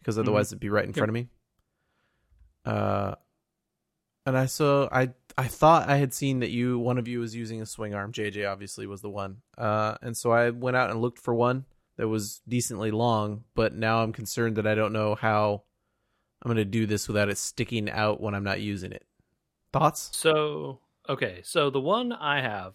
because 0.00 0.18
otherwise 0.18 0.48
it'd 0.48 0.58
be 0.58 0.68
right 0.68 0.84
in 0.84 0.90
Yep. 0.90 0.96
front 0.96 1.10
of 1.10 1.14
me. 1.14 1.28
Uh, 2.64 3.14
and 4.26 4.36
I 4.36 4.46
saw, 4.46 4.88
I, 4.90 5.10
I 5.38 5.46
thought 5.46 5.88
I 5.88 5.96
had 5.96 6.12
seen 6.12 6.40
that 6.40 6.50
you, 6.50 6.78
one 6.78 6.98
of 6.98 7.08
you 7.08 7.20
was 7.20 7.34
using 7.34 7.60
a 7.62 7.66
swing 7.66 7.94
arm. 7.94 8.12
JJ 8.12 8.50
obviously 8.50 8.86
was 8.86 9.00
the 9.02 9.10
one. 9.10 9.38
Uh, 9.56 9.96
and 10.02 10.16
so 10.16 10.30
I 10.30 10.50
went 10.50 10.76
out 10.76 10.90
and 10.90 11.00
looked 11.00 11.18
for 11.18 11.34
one 11.34 11.64
that 11.96 12.08
was 12.08 12.40
decently 12.48 12.90
long, 12.90 13.44
but 13.54 13.74
now 13.74 14.02
I'm 14.02 14.12
concerned 14.12 14.56
that 14.56 14.66
I 14.66 14.74
don't 14.74 14.92
know 14.92 15.14
how 15.14 15.62
I'm 16.42 16.48
going 16.48 16.56
to 16.56 16.64
do 16.64 16.86
this 16.86 17.08
without 17.08 17.28
it 17.28 17.38
sticking 17.38 17.90
out 17.90 18.20
when 18.20 18.34
I'm 18.34 18.44
not 18.44 18.60
using 18.60 18.92
it. 18.92 19.04
Thoughts? 19.72 20.10
So 20.12 20.80
okay, 21.08 21.40
so 21.44 21.70
the 21.70 21.80
one 21.80 22.12
I 22.12 22.40
have, 22.40 22.74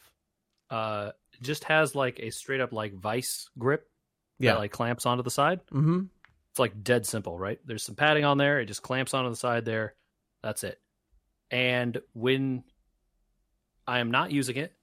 uh, 0.69 1.11
just 1.41 1.65
has 1.65 1.95
like 1.95 2.19
a 2.19 2.29
straight 2.31 2.61
up 2.61 2.71
like 2.71 2.93
vice 2.93 3.49
grip 3.57 3.89
Yeah. 4.39 4.53
that 4.53 4.59
like 4.59 4.71
clamps 4.71 5.05
onto 5.05 5.23
the 5.23 5.31
side. 5.31 5.59
mm-hmm. 5.67 6.03
It's 6.51 6.59
like 6.59 6.83
dead 6.83 7.05
simple, 7.05 7.37
right? 7.37 7.59
There's 7.65 7.83
some 7.83 7.95
padding 7.95 8.23
on 8.23 8.37
there. 8.37 8.59
It 8.61 8.67
just 8.67 8.81
clamps 8.81 9.13
onto 9.13 9.29
the 9.29 9.35
side 9.35 9.65
there. 9.65 9.93
That's 10.41 10.63
it. 10.63 10.79
And 11.51 11.99
when 12.13 12.63
I 13.87 13.99
am 13.99 14.11
not 14.11 14.31
using 14.31 14.57
it, 14.57 14.73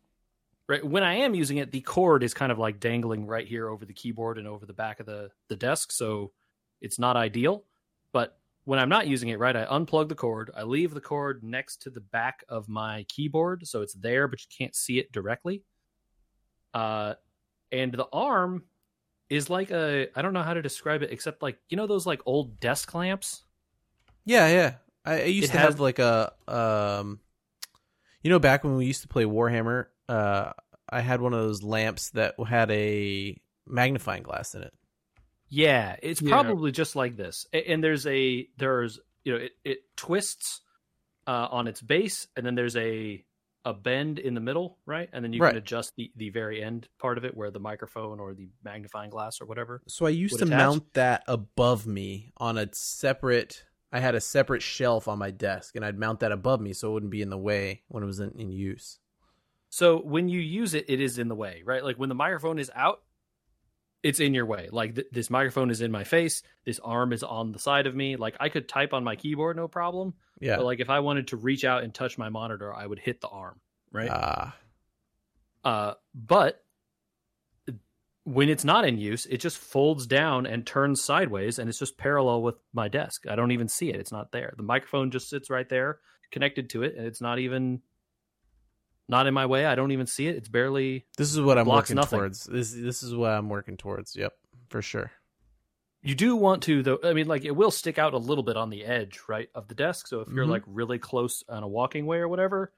right 0.68 0.84
when 0.84 1.02
I 1.02 1.14
am 1.14 1.34
using 1.34 1.58
it, 1.58 1.72
the 1.72 1.80
cord 1.80 2.22
is 2.22 2.34
kind 2.34 2.52
of 2.52 2.58
like 2.58 2.80
dangling 2.80 3.26
right 3.26 3.46
here 3.46 3.68
over 3.68 3.84
the 3.84 3.92
keyboard 3.92 4.38
and 4.38 4.46
over 4.46 4.66
the 4.66 4.72
back 4.72 5.00
of 5.00 5.06
the 5.06 5.30
the 5.48 5.56
desk, 5.56 5.92
so 5.92 6.32
it's 6.80 6.98
not 6.98 7.16
ideal. 7.16 7.64
But 8.12 8.38
when 8.64 8.78
I'm 8.78 8.88
not 8.88 9.08
using 9.08 9.30
it, 9.30 9.38
right, 9.38 9.56
I 9.56 9.64
unplug 9.64 10.08
the 10.08 10.14
cord. 10.14 10.50
I 10.56 10.62
leave 10.62 10.94
the 10.94 11.00
cord 11.00 11.42
next 11.42 11.82
to 11.82 11.90
the 11.90 12.00
back 12.00 12.44
of 12.48 12.68
my 12.68 13.04
keyboard, 13.08 13.66
so 13.66 13.82
it's 13.82 13.94
there, 13.94 14.28
but 14.28 14.40
you 14.40 14.46
can't 14.56 14.74
see 14.74 14.98
it 14.98 15.10
directly. 15.12 15.62
Uh, 16.72 17.14
and 17.72 17.92
the 17.92 18.08
arm 18.12 18.64
is 19.28 19.48
like 19.50 19.70
a 19.70 20.08
I 20.14 20.22
don't 20.22 20.34
know 20.34 20.42
how 20.42 20.54
to 20.54 20.62
describe 20.62 21.02
it 21.02 21.10
except 21.10 21.42
like 21.42 21.58
you 21.68 21.76
know 21.76 21.86
those 21.86 22.06
like 22.06 22.20
old 22.26 22.60
desk 22.60 22.94
lamps. 22.94 23.44
Yeah, 24.24 24.48
yeah. 24.48 24.74
I, 25.04 25.22
I 25.22 25.24
used 25.24 25.44
It 25.50 25.52
to 25.52 25.58
has- 25.58 25.70
have 25.74 25.80
like 25.80 25.98
a, 25.98 26.32
um, 26.48 27.20
you 28.22 28.30
know, 28.30 28.38
back 28.38 28.62
when 28.64 28.76
we 28.76 28.86
used 28.86 29.02
to 29.02 29.08
play 29.08 29.24
Warhammer, 29.24 29.86
uh, 30.08 30.52
I 30.88 31.00
had 31.00 31.20
one 31.20 31.32
of 31.32 31.40
those 31.40 31.62
lamps 31.62 32.10
that 32.10 32.34
had 32.46 32.70
a 32.70 33.40
magnifying 33.66 34.22
glass 34.22 34.54
in 34.54 34.62
it. 34.62 34.72
Yeah, 35.48 35.96
it's 36.02 36.22
Yeah. 36.22 36.30
probably 36.30 36.72
just 36.72 36.96
like 36.96 37.16
this. 37.16 37.46
And 37.52 37.82
there's 37.82 38.06
a 38.06 38.48
there's 38.58 39.00
you 39.24 39.32
know 39.32 39.38
it, 39.38 39.52
it 39.64 39.78
twists 39.96 40.60
uh, 41.26 41.48
on 41.50 41.66
its 41.68 41.80
base, 41.80 42.26
and 42.36 42.44
then 42.46 42.54
there's 42.54 42.76
a 42.76 43.24
a 43.64 43.72
bend 43.72 44.18
in 44.18 44.34
the 44.34 44.40
middle, 44.40 44.78
right? 44.86 45.08
And 45.12 45.24
then 45.24 45.32
you 45.32 45.40
Right. 45.40 45.50
can 45.50 45.58
adjust 45.58 45.92
the 45.96 46.10
the 46.16 46.30
very 46.30 46.62
end 46.62 46.88
part 46.98 47.16
of 47.18 47.24
it 47.24 47.36
where 47.36 47.50
the 47.50 47.60
microphone 47.60 48.18
or 48.18 48.34
the 48.34 48.48
magnifying 48.64 49.10
glass 49.10 49.40
or 49.40 49.46
whatever. 49.46 49.82
So 49.88 50.04
I 50.06 50.10
used 50.10 50.38
to 50.38 50.44
attach? 50.44 50.56
mount 50.58 50.94
that 50.94 51.22
above 51.28 51.86
me 51.86 52.32
on 52.38 52.56
a 52.58 52.68
separate. 52.72 53.64
I 53.92 54.00
had 54.00 54.14
a 54.14 54.20
separate 54.20 54.62
shelf 54.62 55.06
on 55.06 55.18
my 55.18 55.30
desk, 55.30 55.76
and 55.76 55.84
I'd 55.84 55.98
mount 55.98 56.20
that 56.20 56.32
above 56.32 56.60
me 56.60 56.72
so 56.72 56.88
it 56.88 56.92
wouldn't 56.94 57.12
be 57.12 57.22
in 57.22 57.28
the 57.30 57.38
way 57.38 57.82
when 57.88 58.02
it 58.02 58.06
was 58.06 58.20
in, 58.20 58.30
in 58.38 58.50
use. 58.50 58.98
So 59.68 59.98
when 60.00 60.28
you 60.28 60.40
use 60.40 60.74
it, 60.74 60.86
it 60.88 61.00
is 61.00 61.18
in 61.18 61.28
the 61.28 61.34
way, 61.34 61.62
right? 61.64 61.84
Like 61.84 61.96
when 61.98 62.08
the 62.08 62.14
microphone 62.14 62.58
is 62.58 62.70
out, 62.74 63.02
it's 64.02 64.18
in 64.18 64.34
your 64.34 64.46
way. 64.46 64.68
Like 64.72 64.96
th- 64.96 65.06
this 65.12 65.30
microphone 65.30 65.70
is 65.70 65.80
in 65.80 65.90
my 65.92 66.04
face. 66.04 66.42
This 66.64 66.78
arm 66.80 67.12
is 67.12 67.22
on 67.22 67.52
the 67.52 67.58
side 67.58 67.86
of 67.86 67.94
me. 67.94 68.16
Like 68.16 68.36
I 68.40 68.48
could 68.48 68.68
type 68.68 68.92
on 68.92 69.04
my 69.04 69.14
keyboard, 69.16 69.56
no 69.56 69.68
problem. 69.68 70.14
Yeah. 70.40 70.56
But 70.56 70.64
like 70.64 70.80
if 70.80 70.90
I 70.90 71.00
wanted 71.00 71.28
to 71.28 71.36
reach 71.36 71.64
out 71.64 71.84
and 71.84 71.94
touch 71.94 72.18
my 72.18 72.28
monitor, 72.28 72.74
I 72.74 72.86
would 72.86 72.98
hit 72.98 73.20
the 73.20 73.28
arm, 73.28 73.60
right? 73.92 74.10
Ah, 74.10 74.56
Uh, 75.64 75.94
but 76.14 76.61
when 78.24 78.48
it's 78.48 78.64
not 78.64 78.84
in 78.84 78.98
use, 78.98 79.26
it 79.26 79.38
just 79.38 79.58
folds 79.58 80.06
down 80.06 80.46
and 80.46 80.66
turns 80.66 81.02
sideways, 81.02 81.58
and 81.58 81.68
it's 81.68 81.78
just 81.78 81.98
parallel 81.98 82.42
with 82.42 82.54
my 82.72 82.88
desk. 82.88 83.26
I 83.28 83.34
don't 83.36 83.52
even 83.52 83.68
see 83.68 83.90
it; 83.90 83.96
it's 83.96 84.12
not 84.12 84.30
there. 84.32 84.54
The 84.56 84.62
microphone 84.62 85.10
just 85.10 85.28
sits 85.28 85.50
right 85.50 85.68
there, 85.68 85.98
connected 86.30 86.70
to 86.70 86.82
it, 86.84 86.94
and 86.96 87.06
it's 87.06 87.20
not 87.20 87.38
even 87.38 87.82
not 89.08 89.26
in 89.26 89.34
my 89.34 89.46
way. 89.46 89.66
I 89.66 89.74
don't 89.74 89.90
even 89.92 90.06
see 90.06 90.26
it. 90.28 90.36
It's 90.36 90.48
barely. 90.48 91.06
this 91.18 91.32
is 91.32 91.40
what 91.40 91.58
I'm 91.58 91.66
working 91.66 91.96
nothing. 91.96 92.18
towards. 92.20 92.44
This 92.44 92.72
this 92.72 93.02
is 93.02 93.14
what 93.14 93.30
I'm 93.32 93.48
working 93.48 93.76
towards. 93.76 94.14
Yep, 94.16 94.32
for 94.68 94.82
sure. 94.82 95.10
You 96.04 96.14
do 96.16 96.34
want 96.34 96.64
to, 96.64 96.82
though. 96.82 96.98
I 97.04 97.12
mean, 97.12 97.28
like 97.28 97.44
it 97.44 97.54
will 97.54 97.70
stick 97.70 97.96
out 97.98 98.12
a 98.14 98.18
little 98.18 98.42
bit 98.42 98.56
on 98.56 98.70
the 98.70 98.84
edge, 98.84 99.20
right, 99.28 99.48
of 99.54 99.68
the 99.68 99.74
desk. 99.74 100.06
So 100.08 100.20
if 100.20 100.28
you're 100.28 100.44
Mhm. 100.46 100.50
like 100.50 100.62
really 100.66 100.98
close 100.98 101.44
on 101.48 101.62
a 101.62 101.68
walking 101.68 102.06
way 102.06 102.18
or 102.18 102.26
whatever, 102.28 102.72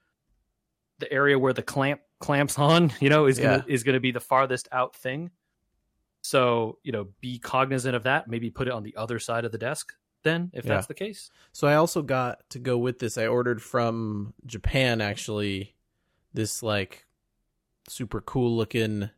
the 0.99 1.11
area 1.11 1.37
where 1.37 1.53
the 1.53 1.63
clamp 1.63 2.01
clamps 2.19 2.57
on, 2.57 2.91
you 2.99 3.09
know, 3.09 3.25
is 3.25 3.37
gonna 3.39 3.65
is 3.67 3.83
gonna 3.83 3.99
be 3.99 4.11
the 4.11 4.19
farthest 4.19 4.67
out 4.71 4.95
thing. 4.95 5.31
So 6.21 6.79
you 6.83 6.91
know, 6.91 7.09
be 7.21 7.37
cognizant 7.39 7.95
of 7.95 8.03
that. 8.03 8.27
Maybe 8.27 8.49
put 8.49 8.67
it 8.67 8.71
on 8.71 8.83
the 8.83 8.95
other 8.95 9.19
side 9.19 9.45
of 9.45 9.51
the 9.51 9.57
desk. 9.57 9.93
Then, 10.23 10.49
if 10.53 10.65
Yeah. 10.65 10.75
that's 10.75 10.87
the 10.87 10.95
case, 10.95 11.29
So 11.51 11.67
I 11.67 11.75
also 11.75 12.01
got 12.01 12.49
to 12.49 12.59
go 12.59 12.79
with 12.79 12.97
this. 12.97 13.15
I 13.15 13.27
ordered 13.27 13.61
from 13.61 14.33
Japan 14.47 14.99
actually 14.99 15.75
this 16.33 16.63
like 16.63 17.05
super 17.87 18.21
cool 18.21 18.55
looking 18.57 19.11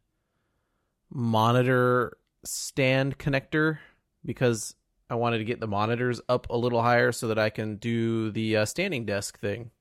monitor 1.10 2.18
stand 2.44 3.18
connector 3.18 3.80
because 4.26 4.76
I 5.10 5.16
wanted 5.16 5.38
to 5.38 5.46
get 5.46 5.60
the 5.62 5.68
monitors 5.68 6.20
up 6.28 6.50
a 6.50 6.58
little 6.58 6.82
higher 6.82 7.12
so 7.14 7.30
that 7.30 7.40
I 7.40 7.50
can 7.50 7.78
do 7.78 8.30
the 8.32 8.58
uh, 8.58 8.66
standing 8.66 9.06
desk 9.06 9.40
thing. 9.40 9.72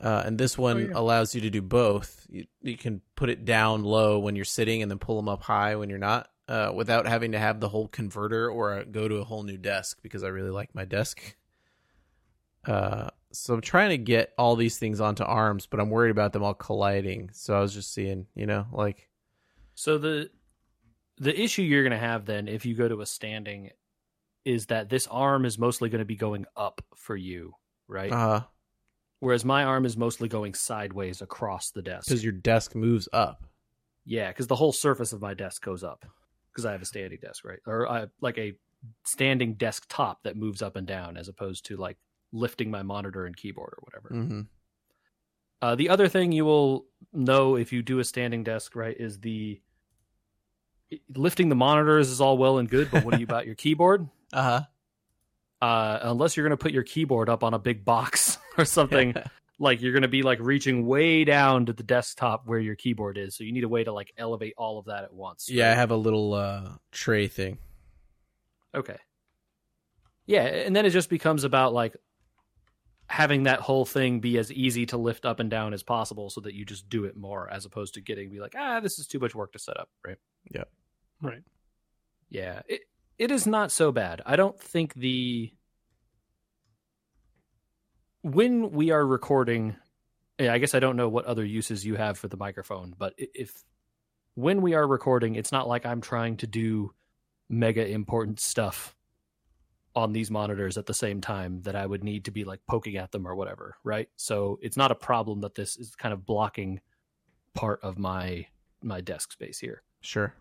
Uh, 0.00 0.22
and 0.24 0.38
this 0.38 0.56
one 0.56 0.86
yeah. 0.86 0.92
allows 0.94 1.34
you 1.34 1.40
to 1.42 1.50
do 1.50 1.62
both. 1.62 2.26
You, 2.28 2.44
you 2.62 2.76
can 2.76 3.00
put 3.16 3.30
it 3.30 3.44
down 3.44 3.82
low 3.82 4.18
when 4.18 4.36
you're 4.36 4.44
sitting 4.44 4.82
and 4.82 4.90
then 4.90 4.98
pull 4.98 5.16
them 5.16 5.28
up 5.28 5.42
high 5.42 5.76
when 5.76 5.90
you're 5.90 5.98
not, 5.98 6.28
uh, 6.46 6.72
without 6.74 7.06
having 7.06 7.32
to 7.32 7.38
have 7.38 7.60
the 7.60 7.68
whole 7.68 7.88
converter 7.88 8.48
or 8.50 8.74
uh, 8.74 8.84
go 8.84 9.08
to 9.08 9.16
a 9.16 9.24
whole 9.24 9.42
new 9.42 9.56
desk 9.56 9.98
because 10.02 10.22
I 10.22 10.28
really 10.28 10.50
like 10.50 10.74
my 10.74 10.84
desk. 10.84 11.36
Uh, 12.64 13.08
so 13.32 13.54
I'm 13.54 13.60
trying 13.60 13.90
to 13.90 13.98
get 13.98 14.32
all 14.38 14.56
these 14.56 14.78
things 14.78 15.00
onto 15.00 15.24
arms, 15.24 15.66
but 15.66 15.80
I'm 15.80 15.90
worried 15.90 16.10
about 16.10 16.32
them 16.32 16.42
all 16.42 16.54
colliding. 16.54 17.30
So 17.32 17.56
I 17.56 17.60
was 17.60 17.74
just 17.74 17.92
seeing, 17.92 18.26
you 18.34 18.46
know, 18.46 18.66
like 18.72 19.08
so 19.74 19.98
the 19.98 20.30
the 21.18 21.38
issue 21.38 21.62
you're 21.62 21.82
gonna 21.82 21.98
have 21.98 22.24
then, 22.24 22.48
if 22.48 22.64
you 22.64 22.74
go 22.74 22.88
to 22.88 23.00
a 23.00 23.06
standing, 23.06 23.70
is 24.44 24.66
that 24.66 24.88
this 24.88 25.06
arm 25.08 25.44
is 25.44 25.58
mostly 25.58 25.88
going 25.88 26.00
to 26.00 26.06
be 26.06 26.16
going 26.16 26.46
up 26.56 26.82
for 26.96 27.16
you, 27.16 27.54
right? 27.86 28.10
uh 28.10 28.42
Whereas 29.20 29.44
my 29.44 29.64
arm 29.64 29.84
is 29.84 29.96
mostly 29.96 30.28
going 30.28 30.54
sideways 30.54 31.22
across 31.22 31.70
the 31.70 31.82
desk. 31.82 32.06
because 32.08 32.22
your 32.22 32.32
desk 32.32 32.74
moves 32.74 33.08
up. 33.12 33.44
Yeah, 34.04 34.28
because 34.28 34.46
the 34.46 34.56
whole 34.56 34.72
surface 34.72 35.12
of 35.12 35.20
my 35.20 35.34
desk 35.34 35.62
goes 35.62 35.82
up. 35.84 36.04
because 36.52 36.64
I 36.64 36.72
have 36.72 36.82
a 36.82 36.86
standing 36.86 37.18
desk, 37.20 37.44
right? 37.44 37.58
Or 37.66 37.88
I 37.88 38.06
like 38.20 38.38
a 38.38 38.54
standing 39.04 39.54
desktop 39.54 40.22
that 40.22 40.36
moves 40.36 40.62
up 40.62 40.76
and 40.76 40.86
down 40.86 41.16
as 41.16 41.28
opposed 41.28 41.66
to 41.66 41.76
like 41.76 41.96
lifting 42.32 42.70
my 42.70 42.82
monitor 42.82 43.26
and 43.26 43.36
keyboard 43.36 43.74
or 43.76 43.82
whatever. 43.82 44.08
Mm-hmm. 44.14 44.40
Uh, 45.60 45.74
the 45.74 45.88
other 45.88 46.06
thing 46.08 46.30
you 46.30 46.44
will 46.44 46.86
know 47.12 47.56
if 47.56 47.72
you 47.72 47.82
do 47.82 47.98
a 47.98 48.04
standing 48.04 48.44
desk, 48.44 48.76
right, 48.76 48.96
is 48.98 49.18
the 49.20 49.60
lifting 51.16 51.48
the 51.48 51.56
monitors 51.56 52.08
is 52.10 52.20
all 52.20 52.38
well 52.38 52.58
and 52.58 52.70
good, 52.70 52.90
but 52.90 53.04
what 53.04 53.14
do 53.14 53.20
you 53.20 53.24
about 53.28 53.46
your 53.46 53.56
keyboard? 53.56 54.08
Uh 54.32 54.42
huh. 54.42 54.60
Uh, 55.60 55.98
unless 56.02 56.36
you're 56.36 56.46
going 56.46 56.56
to 56.56 56.62
put 56.62 56.72
your 56.72 56.84
keyboard 56.84 57.28
up 57.28 57.42
on 57.42 57.54
a 57.54 57.58
big 57.58 57.84
box 57.84 58.38
or 58.58 58.64
something, 58.64 59.14
like 59.58 59.80
you're 59.80 59.92
going 59.92 60.02
to 60.02 60.08
be 60.08 60.22
like 60.22 60.38
reaching 60.40 60.86
way 60.86 61.24
down 61.24 61.66
to 61.66 61.72
the 61.72 61.82
desktop 61.82 62.46
where 62.46 62.58
your 62.58 62.76
keyboard 62.76 63.18
is. 63.18 63.36
So 63.36 63.44
you 63.44 63.52
need 63.52 63.64
a 63.64 63.68
way 63.68 63.84
to 63.84 63.92
like 63.92 64.12
elevate 64.16 64.54
all 64.56 64.78
of 64.78 64.86
that 64.86 65.04
at 65.04 65.12
once. 65.12 65.50
yeah, 65.50 65.70
I 65.70 65.74
have 65.74 65.90
a 65.90 65.96
little 65.96 66.34
uh, 66.34 66.72
tray 66.92 67.28
thing. 67.28 67.58
Okay. 68.74 68.96
Yeah, 70.26 70.44
and 70.44 70.76
then 70.76 70.84
it 70.84 70.90
just 70.90 71.08
becomes 71.08 71.44
about 71.44 71.72
like 71.72 71.96
having 73.06 73.44
that 73.44 73.60
whole 73.60 73.86
thing 73.86 74.20
be 74.20 74.36
as 74.36 74.52
easy 74.52 74.84
to 74.84 74.98
lift 74.98 75.24
up 75.24 75.40
and 75.40 75.50
down 75.50 75.72
as 75.72 75.82
possible 75.82 76.28
so 76.28 76.42
that 76.42 76.52
you 76.52 76.66
just 76.66 76.90
do 76.90 77.04
it 77.04 77.16
more 77.16 77.50
as 77.50 77.64
opposed 77.64 77.94
to 77.94 78.02
getting 78.02 78.30
be 78.30 78.38
like, 78.38 78.54
ah, 78.56 78.80
this 78.80 78.98
is 78.98 79.06
too 79.06 79.18
much 79.18 79.34
work 79.34 79.52
to 79.52 79.58
set 79.58 79.78
up, 79.78 79.88
right? 80.06 80.18
Yeah 80.50 80.64
right. 81.22 81.42
Yeah. 82.30 82.62
It 82.66 82.82
it 83.18 83.30
is 83.30 83.46
not 83.46 83.72
so 83.72 83.92
bad. 83.92 84.22
I 84.24 84.36
don't 84.36 84.58
think 84.58 84.94
the 84.94 85.52
when 88.22 88.70
we 88.70 88.90
are 88.90 89.06
recording 89.06 89.76
I 90.40 90.58
guess 90.58 90.74
I 90.74 90.78
don't 90.78 90.96
know 90.96 91.08
what 91.08 91.24
other 91.24 91.44
uses 91.44 91.84
you 91.84 91.96
have 91.96 92.16
for 92.16 92.28
the 92.28 92.36
microphone, 92.36 92.94
but 92.96 93.14
if 93.16 93.52
when 94.34 94.62
we 94.62 94.74
are 94.74 94.86
recording, 94.86 95.34
it's 95.34 95.50
not 95.50 95.66
like 95.66 95.84
I'm 95.84 96.00
trying 96.00 96.36
to 96.38 96.46
do 96.46 96.92
mega 97.48 97.84
important 97.84 98.38
stuff 98.38 98.94
on 99.96 100.12
these 100.12 100.30
monitors 100.30 100.78
at 100.78 100.86
the 100.86 100.94
same 100.94 101.20
time 101.20 101.62
that 101.62 101.74
I 101.74 101.84
would 101.84 102.04
need 102.04 102.26
to 102.26 102.30
be 102.30 102.44
like 102.44 102.60
poking 102.68 102.96
at 102.98 103.10
them 103.10 103.26
or 103.26 103.34
whatever, 103.34 103.76
right? 103.82 104.08
So 104.14 104.60
it's 104.62 104.76
not 104.76 104.92
a 104.92 104.94
problem 104.94 105.40
that 105.40 105.56
this 105.56 105.76
is 105.76 105.96
kind 105.96 106.12
of 106.12 106.24
blocking 106.24 106.80
part 107.54 107.80
of 107.82 107.98
my 107.98 108.46
my 108.80 109.00
desk 109.00 109.32
space 109.32 109.58
here. 109.58 109.82
Sure. 110.02 110.32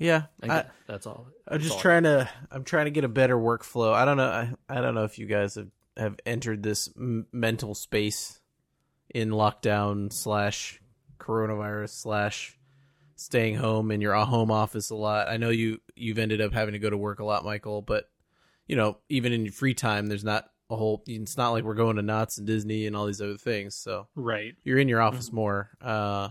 Yeah, 0.00 0.24
I 0.42 0.64
that's 0.88 1.06
all. 1.06 1.26
I'm 1.46 1.52
that's 1.58 1.64
just 1.64 1.74
all. 1.76 1.80
trying 1.82 2.02
to. 2.04 2.28
I'm 2.50 2.64
trying 2.64 2.86
to 2.86 2.90
get 2.90 3.04
a 3.04 3.08
better 3.08 3.36
workflow. 3.36 3.92
I 3.92 4.04
don't 4.04 4.16
know. 4.16 4.28
I, 4.28 4.52
I 4.68 4.80
don't 4.80 4.94
know 4.96 5.04
if 5.04 5.18
you 5.18 5.26
guys 5.26 5.54
have 5.56 5.68
have 5.96 6.16
entered 6.26 6.62
this 6.62 6.88
m- 6.96 7.26
mental 7.32 7.74
space 7.74 8.40
in 9.14 9.30
lockdown 9.30 10.12
slash 10.12 10.80
coronavirus 11.18 11.90
slash 11.90 12.58
staying 13.16 13.56
home 13.56 13.90
in 13.90 14.00
your 14.00 14.14
home 14.14 14.50
office 14.50 14.88
a 14.90 14.94
lot. 14.96 15.28
I 15.28 15.36
know 15.36 15.50
you 15.50 15.80
you've 15.94 16.18
ended 16.18 16.40
up 16.40 16.52
having 16.54 16.72
to 16.72 16.78
go 16.78 16.88
to 16.90 16.96
work 16.96 17.20
a 17.20 17.24
lot, 17.24 17.44
Michael. 17.44 17.82
But 17.82 18.08
you 18.66 18.76
know, 18.76 18.98
even 19.10 19.32
in 19.32 19.44
your 19.44 19.52
free 19.52 19.74
time, 19.74 20.06
there's 20.06 20.24
not 20.24 20.48
a 20.70 20.76
whole. 20.76 21.02
It's 21.06 21.36
not 21.36 21.50
like 21.50 21.64
we're 21.64 21.74
going 21.74 21.96
to 21.96 22.02
Knott's 22.02 22.38
and 22.38 22.46
Disney 22.46 22.86
and 22.86 22.96
all 22.96 23.04
these 23.06 23.20
other 23.20 23.36
things. 23.36 23.74
So 23.74 24.08
Right. 24.14 24.54
you're 24.64 24.78
in 24.78 24.88
your 24.88 25.02
office 25.02 25.30
more. 25.32 25.70
Uh, 25.80 26.28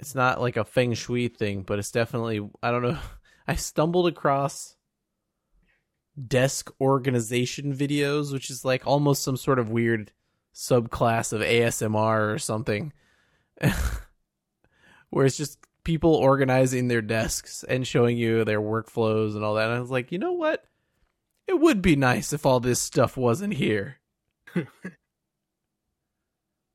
it's 0.00 0.14
not 0.14 0.40
like 0.40 0.56
a 0.56 0.64
feng 0.64 0.94
shui 0.94 1.28
thing, 1.28 1.62
but 1.62 1.78
it's 1.78 1.92
definitely 1.92 2.48
I 2.62 2.70
don't 2.70 2.82
know. 2.82 2.98
I 3.46 3.54
stumbled 3.54 4.06
across 4.06 4.76
desk 6.26 6.70
organization 6.80 7.74
videos, 7.74 8.32
which 8.32 8.48
is 8.50 8.64
like 8.64 8.86
almost 8.86 9.22
some 9.22 9.36
sort 9.36 9.58
of 9.58 9.70
weird 9.70 10.12
subclass 10.54 11.32
of 11.32 11.42
ASMR 11.42 12.32
or 12.32 12.38
something, 12.38 12.92
where 15.10 15.26
it's 15.26 15.36
just 15.36 15.58
people 15.84 16.14
organizing 16.14 16.88
their 16.88 17.02
desks 17.02 17.64
and 17.64 17.86
showing 17.86 18.16
you 18.16 18.44
their 18.44 18.60
workflows 18.60 19.34
and 19.34 19.44
all 19.44 19.54
that. 19.54 19.68
And 19.68 19.76
I 19.76 19.80
was 19.80 19.90
like, 19.90 20.12
you 20.12 20.18
know 20.18 20.32
what? 20.32 20.64
It 21.46 21.58
would 21.58 21.82
be 21.82 21.96
nice 21.96 22.32
if 22.32 22.46
all 22.46 22.60
this 22.60 22.80
stuff 22.80 23.16
wasn't 23.16 23.54
here. 23.54 23.98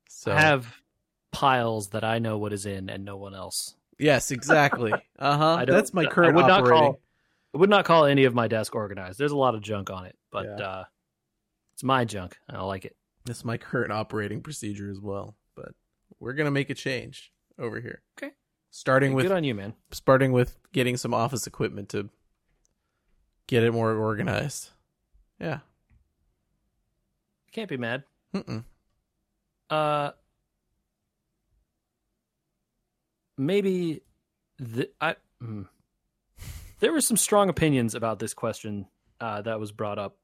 so 0.10 0.32
I 0.32 0.42
have 0.42 0.82
piles 1.36 1.90
that 1.90 2.04
I 2.04 2.20
know 2.20 2.38
what 2.38 2.54
is 2.54 2.66
in 2.66 2.90
and 2.90 3.04
no 3.06 3.18
one 3.18 3.36
else. 3.36 3.76
Yes, 4.00 4.32
exactly. 4.32 4.94
Uh 5.20 5.38
huh. 5.38 5.66
That's 5.66 5.94
my 5.94 6.06
current 6.06 6.34
I 6.34 6.36
would 6.36 6.48
not 6.48 6.62
operating. 6.62 6.84
call- 6.84 7.00
I 7.54 7.58
would 7.58 7.70
not 7.70 7.86
call 7.86 8.04
any 8.06 8.26
of 8.26 8.34
my 8.34 8.48
desk 8.50 8.76
organized. 8.76 9.18
There's 9.18 9.32
a 9.32 9.38
lot 9.38 9.56
of 9.56 9.62
junk 9.62 9.90
on 9.90 10.06
it, 10.06 10.18
but 10.32 10.46
Yeah. 10.46 10.66
uh, 10.66 10.84
it's 11.74 11.84
my 11.84 12.04
junk. 12.04 12.38
and 12.50 12.58
I 12.58 12.62
like 12.64 12.84
it. 12.86 12.96
That's 13.26 13.46
my 13.46 13.58
current 13.58 13.92
operating 13.94 14.42
procedure 14.42 14.90
as 14.92 15.00
well. 15.00 15.36
But 15.56 15.70
we're 16.20 16.34
gonna 16.34 16.52
make 16.52 16.70
a 16.70 16.74
change 16.76 17.32
over 17.58 17.80
here. 17.80 18.02
Okay. 18.18 18.34
Starting 18.72 19.12
Good 19.16 19.24
with 19.24 19.32
on 19.32 19.44
you, 19.46 19.56
man. 19.56 19.74
starting 19.92 20.34
with 20.34 20.58
getting 20.74 20.98
some 20.98 21.14
office 21.14 21.48
equipment 21.48 21.88
to 21.90 22.10
get 23.48 23.64
it 23.64 23.72
more 23.72 23.94
organized. 23.96 24.70
Yeah. 25.40 25.60
Can't 27.54 27.70
be 27.70 27.78
mad. 27.78 28.04
Mm-mm. 28.34 28.66
Uh, 29.70 30.12
maybe 33.38 34.02
the, 34.60 34.90
I. 35.02 35.16
mm. 35.42 35.68
There 36.80 36.92
were 36.92 37.02
some 37.02 37.18
strong 37.18 37.50
opinions 37.50 37.96
about 37.96 38.20
this 38.20 38.34
question 38.34 38.88
uh, 39.22 39.42
that 39.44 39.60
was 39.60 39.72
brought 39.72 39.98
up 39.98 40.18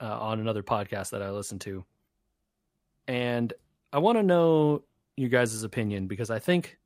uh, 0.00 0.04
on 0.20 0.38
another 0.40 0.62
podcast 0.62 1.10
that 1.10 1.20
I 1.22 1.30
listened 1.30 1.60
to, 1.62 1.84
and 3.08 3.52
I 3.92 3.98
want 3.98 4.16
to 4.18 4.22
know 4.22 4.82
you 5.16 5.28
guys' 5.28 5.62
opinion 5.62 6.06
because 6.06 6.30
I 6.30 6.38
think, 6.38 6.78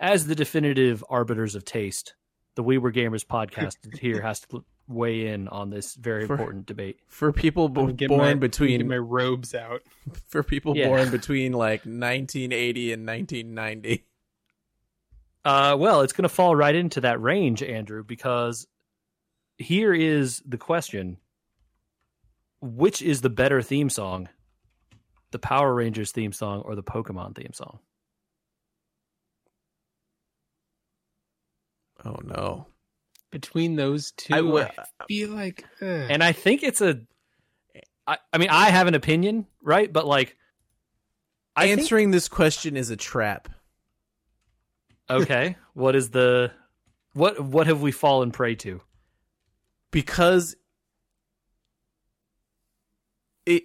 as 0.00 0.26
the 0.26 0.34
definitive 0.34 1.04
arbiters 1.08 1.54
of 1.54 1.64
taste, 1.64 2.14
the 2.54 2.62
We 2.62 2.78
Were 2.78 2.90
Gamers 2.92 3.24
podcast 3.26 3.98
here 4.00 4.22
has 4.22 4.40
to 4.40 4.64
weigh 4.88 5.26
in 5.28 5.48
on 5.48 5.68
this 5.70 5.94
very 5.94 6.26
For- 6.26 6.32
important 6.34 6.66
debate. 6.66 6.98
For 7.08 7.32
people 7.32 7.68
bo- 7.68 7.92
born 7.92 8.18
my, 8.20 8.34
between 8.34 8.88
my 8.88 8.96
robes 8.96 9.54
out. 9.54 9.82
for 10.28 10.42
people 10.42 10.76
Yeah. 10.76 10.88
born 10.88 11.10
between 11.10 11.52
like 11.52 11.80
1980 11.80 12.92
and 12.94 13.06
1990. 13.06 14.04
Uh, 15.46 15.76
well, 15.78 16.00
it's 16.00 16.12
going 16.12 16.24
to 16.24 16.28
fall 16.28 16.56
right 16.56 16.74
into 16.74 17.00
that 17.02 17.20
range, 17.22 17.62
Andrew, 17.62 18.02
because 18.02 18.66
here 19.58 19.94
is 19.94 20.42
the 20.44 20.58
question: 20.58 21.18
Which 22.60 23.00
is 23.00 23.20
the 23.20 23.30
better 23.30 23.62
theme 23.62 23.88
song, 23.88 24.28
the 25.30 25.38
Power 25.38 25.72
Rangers 25.72 26.10
theme 26.10 26.32
song 26.32 26.62
or 26.62 26.74
the 26.74 26.82
Pokemon 26.82 27.36
theme 27.36 27.52
song? 27.52 27.78
Oh 32.04 32.18
no. 32.24 32.66
Between 33.30 33.76
those 33.76 34.12
two, 34.12 34.34
I 34.34 34.38
I, 34.38 34.40
would- 34.40 34.70
feel 35.08 35.30
like. 35.30 35.64
ugh. 35.80 35.86
And 36.10 36.22
I 36.22 36.32
think 36.32 36.62
it's 36.62 36.80
a. 36.80 37.00
I, 38.06 38.18
I 38.32 38.38
mean, 38.38 38.50
I 38.50 38.70
have 38.70 38.86
an 38.86 38.94
opinion, 38.94 39.46
right? 39.62 39.92
But 39.92 40.06
like, 40.06 40.36
I 41.56 41.66
think- 41.66 41.80
Answering 41.80 42.10
this 42.10 42.28
question 42.28 42.76
is 42.76 42.90
a 42.90 42.96
trap. 42.96 43.48
Okay, 45.10 45.56
what 45.74 45.96
is 45.96 46.10
the 46.10 46.52
what? 47.14 47.40
What 47.40 47.66
have 47.66 47.82
we 47.82 47.92
fallen 47.92 48.30
prey 48.30 48.54
to? 48.56 48.80
because 49.96 50.56
it 53.46 53.64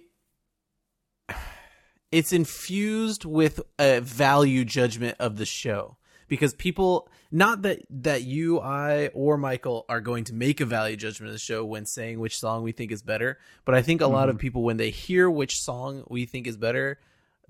it's 2.10 2.32
infused 2.32 3.26
with 3.26 3.60
a 3.78 4.00
value 4.00 4.64
judgment 4.64 5.14
of 5.18 5.36
the 5.36 5.44
show 5.44 5.98
because 6.28 6.54
people 6.54 7.06
not 7.30 7.60
that 7.60 7.80
that 7.90 8.22
you 8.22 8.58
i 8.60 9.08
or 9.08 9.36
michael 9.36 9.84
are 9.90 10.00
going 10.00 10.24
to 10.24 10.32
make 10.32 10.60
a 10.60 10.64
value 10.64 10.96
judgment 10.96 11.28
of 11.28 11.34
the 11.34 11.38
show 11.38 11.62
when 11.64 11.84
saying 11.84 12.18
which 12.18 12.38
song 12.38 12.62
we 12.62 12.72
think 12.72 12.90
is 12.92 13.02
better 13.02 13.38
but 13.66 13.74
i 13.74 13.82
think 13.82 14.00
a 14.00 14.06
lot 14.06 14.30
of 14.30 14.36
mm-hmm. 14.36 14.40
people 14.40 14.62
when 14.62 14.78
they 14.78 14.88
hear 14.90 15.28
which 15.28 15.60
song 15.60 16.02
we 16.08 16.24
think 16.24 16.46
is 16.46 16.56
better 16.56 16.98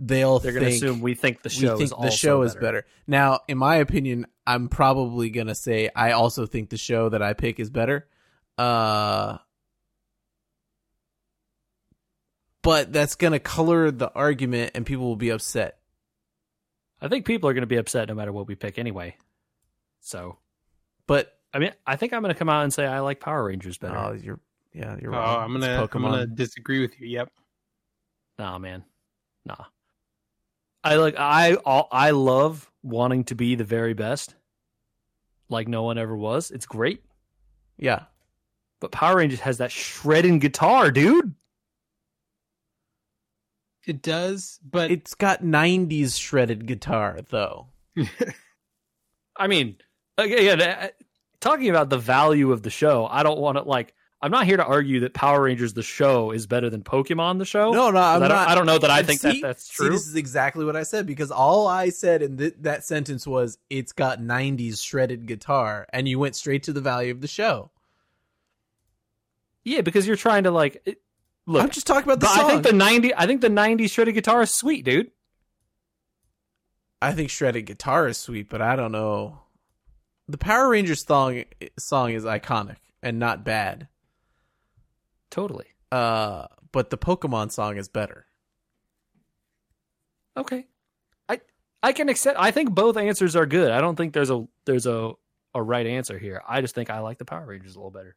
they'll 0.06 0.38
They're 0.38 0.52
going 0.52 0.64
to 0.64 0.70
think 0.70 0.82
assume 0.82 1.00
we 1.00 1.14
think 1.14 1.42
the 1.42 1.48
we 1.48 1.66
show 1.66 1.76
think 1.76 1.84
is 1.84 1.90
the 1.90 1.96
also 1.96 2.10
show 2.10 2.42
is 2.42 2.54
better. 2.54 2.64
better. 2.66 2.86
Now, 3.06 3.40
in 3.48 3.58
my 3.58 3.76
opinion, 3.76 4.26
I'm 4.46 4.68
probably 4.68 5.30
gonna 5.30 5.54
say 5.54 5.88
I 5.94 6.12
also 6.12 6.46
think 6.46 6.70
the 6.70 6.76
show 6.76 7.08
that 7.08 7.22
I 7.22 7.32
pick 7.32 7.60
is 7.60 7.70
better. 7.70 8.08
Uh, 8.58 9.38
but 12.62 12.92
that's 12.92 13.14
gonna 13.14 13.38
color 13.38 13.90
the 13.90 14.10
argument, 14.12 14.72
and 14.74 14.84
people 14.84 15.06
will 15.06 15.16
be 15.16 15.30
upset. 15.30 15.78
I 17.00 17.08
think 17.08 17.26
people 17.26 17.50
are 17.50 17.52
going 17.52 17.62
to 17.62 17.66
be 17.66 17.76
upset 17.76 18.06
no 18.08 18.14
matter 18.14 18.32
what 18.32 18.46
we 18.46 18.54
pick 18.54 18.78
anyway. 18.78 19.16
So 20.00 20.38
But 21.08 21.36
I 21.52 21.58
mean, 21.58 21.72
I 21.84 21.96
think 21.96 22.12
I'm 22.12 22.22
going 22.22 22.32
to 22.32 22.38
come 22.38 22.48
out 22.48 22.62
and 22.62 22.72
say 22.72 22.86
I 22.86 23.00
like 23.00 23.18
Power 23.18 23.44
Rangers 23.44 23.76
better. 23.76 23.98
oh, 23.98 24.12
you're 24.12 24.38
yeah, 24.72 24.96
you're 25.02 25.12
oh, 25.12 25.18
wrong. 25.18 25.44
I'm 25.44 25.60
gonna, 25.60 25.88
I'm 25.92 26.02
gonna 26.02 26.26
disagree 26.26 26.80
with 26.80 26.98
you. 26.98 27.08
Yep. 27.08 27.30
Nah, 28.38 28.58
man, 28.58 28.84
nah. 29.44 29.64
I 30.84 30.96
like 30.96 31.14
I 31.18 31.54
all, 31.54 31.88
I 31.92 32.10
love 32.10 32.70
wanting 32.82 33.24
to 33.24 33.34
be 33.34 33.54
the 33.54 33.64
very 33.64 33.94
best, 33.94 34.34
like 35.48 35.68
no 35.68 35.82
one 35.84 35.98
ever 35.98 36.16
was. 36.16 36.50
It's 36.50 36.66
great, 36.66 37.04
Yeah, 37.78 38.04
but 38.80 38.90
Power 38.90 39.16
Rangers 39.16 39.40
has 39.40 39.58
that 39.58 39.70
shredding 39.70 40.38
guitar, 40.38 40.90
dude. 40.90 41.34
It 43.86 44.02
does, 44.02 44.60
but 44.68 44.90
it's 44.90 45.14
got 45.14 45.42
'90s 45.42 46.18
shredded 46.18 46.66
guitar 46.66 47.20
though. 47.30 47.68
I 49.36 49.46
mean, 49.46 49.76
again, 50.18 50.60
uh, 50.60 50.88
talking 51.40 51.70
about 51.70 51.90
the 51.90 51.98
value 51.98 52.52
of 52.52 52.62
the 52.62 52.70
show, 52.70 53.06
I 53.06 53.22
don't 53.22 53.38
want 53.40 53.56
to 53.58 53.62
like. 53.62 53.94
I'm 54.24 54.30
not 54.30 54.46
here 54.46 54.56
to 54.56 54.64
argue 54.64 55.00
that 55.00 55.14
Power 55.14 55.42
Rangers 55.42 55.72
the 55.74 55.82
show 55.82 56.30
is 56.30 56.46
better 56.46 56.70
than 56.70 56.82
Pokemon 56.82 57.38
the 57.38 57.44
show. 57.44 57.72
No, 57.72 57.90
no, 57.90 57.98
I'm 57.98 58.22
I 58.22 58.28
don't, 58.28 58.36
not. 58.36 58.48
I 58.48 58.54
don't 58.54 58.66
know 58.66 58.78
that 58.78 58.90
I 58.90 58.98
And 58.98 59.06
think 59.08 59.20
see- 59.20 59.40
that 59.40 59.48
that's 59.48 59.64
see, 59.64 59.74
true. 59.74 59.90
this 59.90 60.06
is 60.06 60.14
exactly 60.14 60.64
what 60.64 60.76
I 60.76 60.84
said 60.84 61.06
because 61.06 61.32
all 61.32 61.66
I 61.66 61.88
said 61.88 62.22
in 62.22 62.36
th- 62.36 62.54
that 62.60 62.84
sentence 62.84 63.26
was 63.26 63.58
it's 63.68 63.92
got 63.92 64.20
90s 64.20 64.80
shredded 64.80 65.26
guitar, 65.26 65.86
and 65.92 66.06
you 66.08 66.18
went 66.20 66.36
straight 66.36 66.62
to 66.64 66.72
the 66.72 66.80
value 66.80 67.10
of 67.10 67.20
the 67.20 67.26
show. 67.26 67.70
yeah, 69.64 69.80
because 69.80 70.06
you're 70.06 70.16
trying 70.16 70.44
to 70.44 70.50
like 70.50 70.80
it, 70.84 71.00
look. 71.46 71.62
I'm 71.64 71.70
just 71.70 71.86
talking 71.86 72.04
about 72.04 72.20
the 72.20 72.26
song. 72.26 72.44
I 72.44 72.48
think 72.48 72.62
the 72.64 72.72
90 72.72 73.14
I 73.16 73.26
think 73.26 73.40
the 73.40 73.48
90s 73.48 73.90
shredded 73.90 74.14
guitar 74.14 74.42
is 74.42 74.50
sweet, 74.54 74.84
dude. 74.84 75.10
I 77.00 77.12
think 77.12 77.30
shredded 77.30 77.66
guitar 77.66 78.06
is 78.06 78.18
sweet, 78.18 78.48
but 78.48 78.62
I 78.62 78.76
don't 78.76 78.92
know. 78.92 79.40
The 80.28 80.38
Power 80.38 80.68
Rangers 80.70 81.04
song 81.04 81.42
song 81.78 82.12
is 82.12 82.24
iconic 82.24 82.76
and 83.02 83.18
not 83.18 83.44
bad. 83.44 83.88
Totally. 85.32 85.64
Uh, 85.90 86.46
but 86.72 86.90
the 86.90 86.98
Pokemon 86.98 87.50
song 87.50 87.78
is 87.78 87.88
better. 87.88 88.26
Okay. 90.36 90.66
I 91.28 91.40
I 91.82 91.92
can 91.92 92.08
accept 92.10 92.38
I 92.38 92.50
think 92.50 92.72
both 92.72 92.96
answers 92.96 93.34
are 93.34 93.46
good. 93.46 93.72
I 93.72 93.80
don't 93.80 93.96
think 93.96 94.12
there's 94.12 94.30
a 94.30 94.46
there's 94.66 94.86
a 94.86 95.12
a 95.54 95.62
right 95.62 95.86
answer 95.86 96.18
here. 96.18 96.42
I 96.46 96.60
just 96.60 96.74
think 96.74 96.90
I 96.90 97.00
like 97.00 97.18
the 97.18 97.24
Power 97.24 97.46
Rangers 97.46 97.74
a 97.74 97.78
little 97.78 97.90
better. 97.90 98.14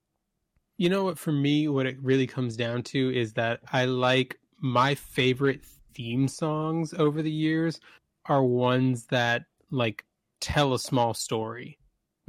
You 0.78 0.90
know 0.90 1.06
what? 1.06 1.18
For 1.18 1.32
me, 1.32 1.70
what 1.70 1.86
it 1.86 1.98
really 2.02 2.28
comes 2.28 2.58
down 2.58 2.84
to 2.84 3.16
is 3.16 3.34
that 3.34 3.62
I 3.72 3.86
like 3.86 4.38
my 4.60 4.94
favorite 4.94 5.64
theme 5.94 6.28
songs 6.28 6.94
over 6.94 7.22
the 7.22 7.32
years 7.32 7.80
are 8.26 8.44
ones 8.44 9.06
that 9.06 9.46
like 9.72 10.04
tell 10.42 10.74
a 10.74 10.80
small 10.80 11.14
story. 11.14 11.80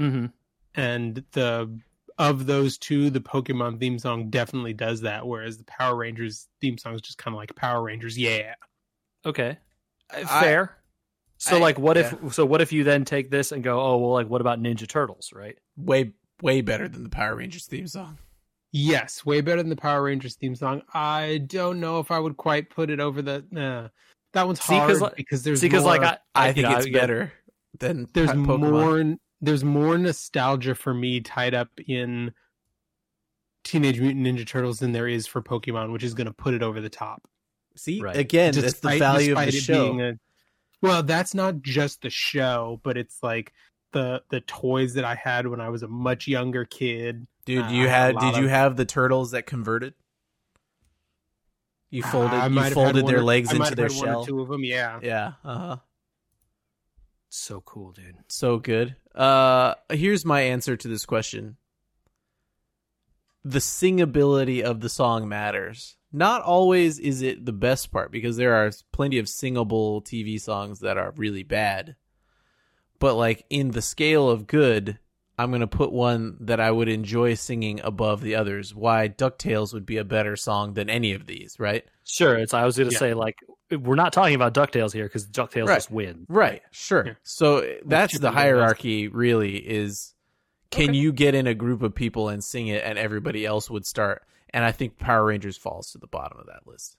Mm-hmm. 0.00 0.26
And 0.76 1.24
the 1.32 1.76
of 2.18 2.46
those 2.46 2.78
two, 2.78 3.10
the 3.10 3.20
Pokemon 3.20 3.78
theme 3.80 3.98
song 3.98 4.30
definitely 4.30 4.72
does 4.72 5.02
that, 5.02 5.26
whereas 5.26 5.58
the 5.58 5.64
Power 5.64 5.96
Rangers 5.96 6.48
theme 6.60 6.78
song 6.78 6.94
is 6.94 7.02
just 7.02 7.18
kind 7.18 7.34
of 7.34 7.38
like 7.38 7.54
Power 7.56 7.82
Rangers, 7.82 8.16
yeah. 8.18 8.54
Okay. 9.24 9.58
Uh, 10.12 10.24
I- 10.30 10.42
Fair. 10.42 10.76
so 11.38 11.56
I- 11.56 11.60
like 11.60 11.78
what 11.78 11.96
yeah. 11.96 12.14
if 12.22 12.34
so 12.34 12.46
what 12.46 12.60
if 12.62 12.72
you 12.72 12.84
then 12.84 13.04
take 13.04 13.30
this 13.30 13.52
and 13.52 13.62
go, 13.62 13.80
"Oh, 13.80 13.98
well 13.98 14.12
like 14.12 14.28
what 14.28 14.40
about 14.40 14.60
Ninja 14.60 14.88
Turtles, 14.88 15.32
right?" 15.34 15.58
Way 15.76 16.12
way 16.42 16.60
better 16.60 16.88
than 16.88 17.02
the 17.02 17.10
Power 17.10 17.36
Rangers 17.36 17.66
theme 17.66 17.86
song. 17.86 18.18
Yes, 18.72 19.24
way 19.24 19.40
better 19.40 19.62
than 19.62 19.70
the 19.70 19.76
Power 19.76 20.02
Rangers 20.02 20.34
theme 20.36 20.54
song. 20.54 20.82
I 20.92 21.38
don't 21.46 21.80
know 21.80 21.98
if 22.00 22.10
I 22.10 22.18
would 22.18 22.36
quite 22.36 22.68
put 22.70 22.90
it 22.90 23.00
over 23.00 23.22
the. 23.22 23.44
Uh, 23.56 23.88
that 24.32 24.46
one's 24.46 24.60
See, 24.60 24.74
hard 24.74 24.90
'cause, 24.90 25.00
like- 25.00 25.16
because 25.16 25.42
there's 25.44 25.60
See 25.60 25.68
more, 25.68 25.80
like 25.80 26.02
I 26.02 26.18
I, 26.34 26.48
you 26.48 26.54
think 26.54 26.68
know, 26.68 26.76
it's 26.76 26.86
again, 26.86 27.00
better 27.00 27.32
than 27.78 28.06
there's 28.12 28.30
Pokemon. 28.30 28.70
more 28.70 29.16
there's 29.40 29.64
more 29.64 29.98
nostalgia 29.98 30.74
for 30.74 30.92
me 30.94 31.20
tied 31.20 31.54
up 31.54 31.68
in 31.86 32.32
Teenage 33.64 34.00
Mutant 34.00 34.26
Ninja 34.26 34.46
Turtles 34.46 34.78
than 34.78 34.92
there 34.92 35.08
is 35.08 35.26
for 35.26 35.42
Pokemon, 35.42 35.92
which 35.92 36.04
is 36.04 36.14
going 36.14 36.26
to 36.28 36.32
put 36.32 36.54
it 36.54 36.62
over 36.62 36.80
the 36.80 36.88
top. 36.88 37.28
See 37.76 38.00
Right. 38.00 38.16
again, 38.16 38.54
that's 38.54 38.80
the 38.80 38.96
value 38.98 39.36
of 39.36 39.44
the 39.44 39.52
show. 39.52 39.88
being 39.92 40.00
a- 40.00 40.18
well, 40.80 41.02
that's 41.02 41.34
not 41.34 41.62
just 41.62 42.02
the 42.02 42.10
show, 42.10 42.80
but 42.82 42.96
it's 42.96 43.22
like 43.22 43.52
the 43.92 44.22
the 44.30 44.40
toys 44.42 44.94
that 44.94 45.04
I 45.04 45.14
had 45.14 45.46
when 45.46 45.60
I 45.60 45.68
was 45.70 45.82
a 45.82 45.88
much 45.88 46.26
younger 46.28 46.64
kid. 46.64 47.26
Dude, 47.44 47.64
Uh, 47.64 47.68
you 47.68 47.84
I 47.84 47.88
had 47.88 48.00
a 48.00 48.04
had 48.06 48.14
lot 48.14 48.34
did 48.34 48.42
you 48.42 48.48
have 48.48 48.76
the 48.76 48.84
turtles 48.84 49.30
that 49.32 49.46
converted? 49.46 49.94
You 51.90 52.02
folded 52.02 52.34
I 52.34 52.44
you 52.46 52.50
might 52.50 52.64
have 52.64 52.72
had 52.72 52.74
folded 52.74 53.06
their 53.06 53.18
or- 53.18 53.22
legs 53.24 53.50
I 53.52 53.56
into 53.56 53.74
their 53.74 53.88
had 53.88 53.96
one 53.96 54.08
or 54.08 54.12
shell. 54.12 54.24
two 54.26 54.40
of 54.40 54.48
them, 54.48 54.64
yeah. 54.64 54.98
Yeah, 55.02 55.32
uh-huh. 55.44 55.76
so 57.28 57.60
cool, 57.62 57.92
dude. 57.92 58.16
So 58.28 58.58
good. 58.58 58.96
Uh 59.16 59.74
here's 59.90 60.24
my 60.24 60.42
answer 60.42 60.76
to 60.76 60.88
this 60.88 61.06
question. 61.06 61.56
The 63.44 63.60
singability 63.60 64.62
of 64.62 64.80
the 64.80 64.88
song 64.88 65.28
matters. 65.28 65.96
Not 66.12 66.42
always 66.42 66.98
is 66.98 67.22
it 67.22 67.44
the 67.46 67.52
best 67.52 67.90
part 67.92 68.10
because 68.10 68.36
there 68.36 68.54
are 68.54 68.70
plenty 68.92 69.18
of 69.18 69.28
singable 69.28 70.02
TV 70.02 70.40
songs 70.40 70.80
that 70.80 70.96
are 70.98 71.12
really 71.16 71.42
bad. 71.42 71.96
But 72.98 73.14
like 73.14 73.44
in 73.50 73.70
the 73.72 73.82
scale 73.82 74.28
of 74.30 74.46
good, 74.46 74.98
I'm 75.38 75.50
going 75.50 75.60
to 75.60 75.66
put 75.66 75.92
one 75.92 76.38
that 76.40 76.60
I 76.60 76.70
would 76.70 76.88
enjoy 76.88 77.34
singing 77.34 77.80
above 77.84 78.22
the 78.22 78.34
others. 78.36 78.74
Why 78.74 79.08
DuckTales 79.08 79.74
would 79.74 79.84
be 79.84 79.98
a 79.98 80.04
better 80.04 80.34
song 80.34 80.72
than 80.74 80.88
any 80.88 81.12
of 81.12 81.26
these, 81.26 81.56
right? 81.58 81.84
Sure, 82.04 82.36
it's 82.38 82.54
I 82.54 82.64
was 82.64 82.76
going 82.78 82.88
to 82.88 82.94
Yeah. 82.94 82.98
say 83.00 83.14
like 83.14 83.36
we're 83.70 83.94
not 83.96 84.12
talking 84.12 84.34
about 84.34 84.54
DuckTales 84.54 84.92
here 84.92 85.08
cuz 85.08 85.26
DuckTales 85.26 85.66
Right. 85.68 85.74
just 85.76 85.90
win. 85.90 86.26
Right, 86.28 86.62
sure. 86.70 87.06
Yeah. 87.06 87.12
So 87.22 87.66
that's 87.84 88.18
the 88.18 88.30
hierarchy 88.30 89.08
really 89.08 89.56
is 89.56 90.14
can 90.70 90.90
Okay. 90.90 90.98
you 90.98 91.12
get 91.12 91.34
in 91.34 91.46
a 91.46 91.54
group 91.54 91.82
of 91.82 91.94
people 91.94 92.28
and 92.28 92.42
sing 92.44 92.66
it 92.68 92.82
and 92.84 92.98
everybody 92.98 93.46
else 93.46 93.70
would 93.70 93.86
start 93.86 94.22
and 94.50 94.64
I 94.64 94.72
think 94.72 94.98
Power 94.98 95.24
Rangers 95.26 95.56
falls 95.56 95.90
to 95.92 95.98
the 95.98 96.06
bottom 96.06 96.38
of 96.38 96.46
that 96.46 96.66
list. 96.66 96.96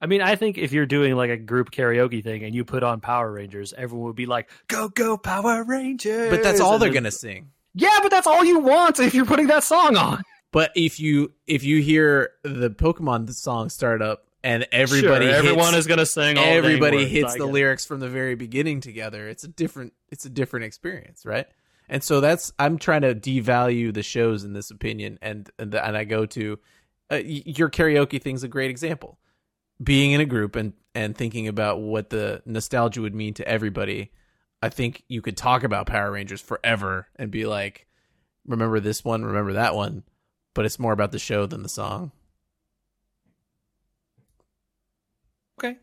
I 0.00 0.06
mean, 0.06 0.20
I 0.20 0.36
think 0.36 0.58
if 0.58 0.72
you're 0.72 0.86
doing 0.86 1.14
like 1.16 1.30
a 1.30 1.36
group 1.36 1.70
karaoke 1.70 2.22
thing 2.22 2.42
and 2.44 2.54
you 2.54 2.64
put 2.64 2.82
on 2.82 3.00
Power 3.00 3.32
Rangers, 3.32 3.72
everyone 3.76 4.06
would 4.08 4.16
be 4.16 4.26
like, 4.26 4.50
"Go 4.68 4.88
go 4.88 5.16
Power 5.16 5.64
Rangers!" 5.64 6.30
But 6.30 6.42
that's 6.42 6.60
all 6.60 6.74
And 6.74 6.82
they're 6.82 6.92
going 6.92 7.04
to 7.04 7.10
sing. 7.10 7.50
Yeah, 7.74 7.98
but 8.02 8.10
that's 8.10 8.26
all 8.26 8.44
you 8.44 8.58
want 8.58 9.00
if 9.00 9.14
you're 9.14 9.24
putting 9.24 9.46
that 9.46 9.64
song 9.64 9.96
on. 9.96 10.22
But 10.52 10.72
if 10.76 11.00
you 11.00 11.32
if 11.46 11.64
you 11.64 11.80
hear 11.80 12.30
the 12.42 12.70
Pokemon 12.70 13.32
song 13.34 13.68
start 13.70 14.02
up 14.02 14.26
and 14.44 14.66
everybody 14.70 15.24
Sure, 15.24 15.34
hits, 15.34 15.38
everyone 15.38 15.74
is 15.74 15.86
going 15.86 15.98
to 15.98 16.06
sing. 16.06 16.36
Everybody 16.38 17.08
hits 17.08 17.34
the 17.34 17.46
lyrics 17.46 17.86
from 17.86 17.98
the 17.98 18.10
very 18.10 18.34
beginning 18.34 18.80
together, 18.80 19.26
it's 19.26 19.42
a 19.42 19.48
different 19.48 19.94
it's 20.10 20.26
a 20.26 20.30
different 20.30 20.66
experience, 20.66 21.24
right? 21.26 21.46
And 21.88 22.04
so 22.04 22.20
that's 22.20 22.52
I'm 22.58 22.78
trying 22.78 23.02
to 23.02 23.14
devalue 23.14 23.92
the 23.92 24.02
shows 24.02 24.44
in 24.44 24.52
this 24.52 24.70
opinion, 24.70 25.18
and 25.20 25.50
and, 25.58 25.72
the, 25.72 25.84
and 25.84 25.96
I 25.96 26.04
go 26.04 26.26
to 26.26 26.58
uh, 27.10 27.16
your 27.24 27.70
karaoke 27.70 28.22
thing's 28.22 28.44
a 28.44 28.48
great 28.48 28.70
example. 28.70 29.18
Being 29.82 30.12
in 30.12 30.20
a 30.20 30.26
group 30.26 30.56
and 30.56 30.74
and 30.94 31.16
thinking 31.16 31.48
about 31.48 31.80
what 31.80 32.10
the 32.10 32.42
nostalgia 32.44 33.00
would 33.00 33.14
mean 33.14 33.34
to 33.34 33.48
everybody, 33.48 34.12
I 34.62 34.68
think 34.68 35.04
you 35.08 35.22
could 35.22 35.36
talk 35.36 35.64
about 35.64 35.86
Power 35.86 36.12
Rangers 36.12 36.40
forever 36.40 37.08
and 37.16 37.30
be 37.30 37.46
like, 37.46 37.86
remember 38.46 38.78
this 38.78 39.02
one, 39.04 39.24
remember 39.24 39.54
that 39.54 39.74
one, 39.74 40.04
but 40.54 40.66
it's 40.66 40.78
more 40.78 40.92
about 40.92 41.12
the 41.12 41.18
show 41.18 41.46
than 41.46 41.62
the 41.62 41.68
song. 41.68 42.12
Okay, 45.58 45.78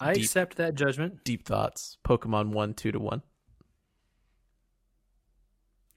I 0.00 0.12
Deep, 0.14 0.24
accept 0.24 0.56
that 0.56 0.74
judgment. 0.74 1.24
deep 1.24 1.46
thoughts. 1.46 1.96
Pokemon 2.06 2.50
one 2.50 2.74
two 2.74 2.92
to 2.92 2.98
one. 3.00 3.22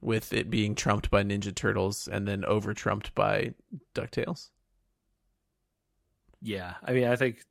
With 0.01 0.31
it 0.31 0.49
being 0.49 0.75
trumped 0.75 1.11
by 1.11 1.23
Ninja 1.23 1.53
Turtles 1.53 2.07
and 2.07 2.25
then 2.25 2.45
over 2.45 2.73
trumped 2.73 3.13
by 3.13 3.53
Ducktales. 3.93 4.49
Yeah, 6.41 6.75
I 6.83 6.93
mean, 6.93 7.03
I 7.03 7.17
think. 7.17 7.43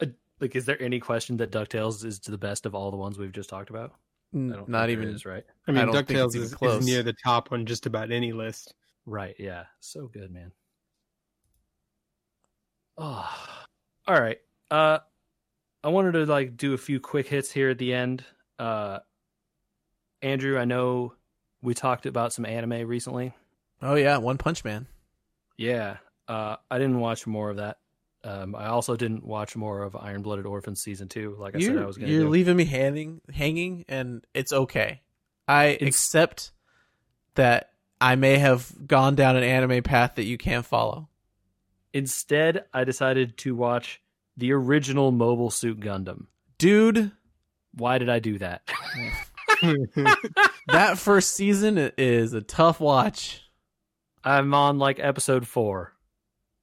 uh, 0.00 0.06
Like, 0.40 0.56
is 0.56 0.64
there 0.64 0.80
any 0.80 0.98
question 1.00 1.36
that 1.36 1.52
Ducktales 1.52 2.02
is 2.02 2.20
the 2.20 2.38
best 2.38 2.64
of 2.64 2.74
all 2.74 2.90
the 2.90 2.96
ones 2.96 3.18
we've 3.18 3.30
just 3.32 3.50
talked 3.50 3.68
about? 3.68 3.92
I 4.32 4.38
N- 4.38 4.48
don't 4.48 4.68
Not 4.70 4.86
think 4.86 5.00
even 5.02 5.14
is, 5.14 5.26
right. 5.26 5.44
I 5.68 5.72
mean, 5.72 5.82
I 5.82 5.84
don't 5.84 6.06
think 6.06 6.18
it's 6.18 6.34
DuckTales 6.34 6.40
is, 6.40 6.54
close. 6.54 6.80
is 6.80 6.86
near 6.86 7.02
the 7.02 7.12
top 7.22 7.52
on 7.52 7.66
just 7.66 7.84
about 7.84 8.10
any 8.10 8.32
list. 8.32 8.74
Right. 9.04 9.36
Yeah. 9.38 9.64
So 9.80 10.08
good, 10.08 10.30
man. 10.32 10.52
Oh. 12.98 13.28
All 14.06 14.20
right. 14.20 14.38
Uh 14.70 14.98
I 15.84 15.88
wanted 15.88 16.12
to 16.12 16.24
like 16.26 16.56
do 16.56 16.74
a 16.74 16.78
few 16.78 16.98
quick 17.00 17.28
hits 17.28 17.50
here 17.52 17.70
at 17.70 17.78
the 17.78 17.92
end. 17.94 18.24
Uh 18.58 19.00
Andrew, 20.22 20.58
I 20.58 20.64
know 20.64 21.14
we 21.62 21.74
talked 21.74 22.06
about 22.06 22.32
some 22.32 22.44
anime 22.46 22.86
recently. 22.86 23.34
Oh 23.82 23.94
yeah, 23.94 24.16
One 24.18 24.38
Punch 24.38 24.64
Man. 24.64 24.86
Yeah. 25.56 25.98
Uh 26.28 26.56
I 26.70 26.78
didn't 26.78 27.00
watch 27.00 27.26
more 27.26 27.50
of 27.50 27.56
that. 27.56 27.78
Um 28.24 28.54
I 28.54 28.66
also 28.66 28.96
didn't 28.96 29.24
watch 29.24 29.56
more 29.56 29.82
of 29.82 29.94
Iron 29.94 30.22
Blooded 30.22 30.46
Orphans 30.46 30.80
season 30.80 31.08
2 31.08 31.36
like 31.38 31.54
I 31.54 31.60
said 31.60 31.76
I 31.76 31.84
was 31.86 31.96
going 31.98 32.08
to 32.08 32.12
you're 32.14 32.24
do. 32.24 32.30
leaving 32.30 32.56
me 32.56 32.64
hanging, 32.64 33.20
hanging, 33.32 33.84
and 33.88 34.26
it's 34.34 34.52
okay. 34.52 35.02
I 35.46 35.66
It's- 35.66 35.88
accept 35.88 36.52
that 37.34 37.72
I 38.00 38.14
may 38.16 38.38
have 38.38 38.72
gone 38.86 39.14
down 39.14 39.36
an 39.36 39.44
anime 39.44 39.82
path 39.82 40.16
that 40.16 40.24
you 40.24 40.36
can't 40.38 40.66
follow. 40.66 41.08
Instead, 41.96 42.64
I 42.74 42.84
decided 42.84 43.38
to 43.38 43.54
watch 43.54 44.02
the 44.36 44.52
original 44.52 45.12
Mobile 45.12 45.50
Suit 45.50 45.80
Gundam. 45.80 46.26
Dude, 46.58 47.10
Why 47.72 47.96
did 47.96 48.10
I 48.10 48.18
do 48.18 48.38
that? 48.38 48.68
that 50.68 50.98
first 50.98 51.34
season 51.34 51.78
is 51.96 52.34
a 52.34 52.42
tough 52.42 52.80
watch. 52.80 53.42
I'm 54.22 54.52
on 54.52 54.78
like 54.78 54.98
episode 54.98 55.46
4. 55.46 55.94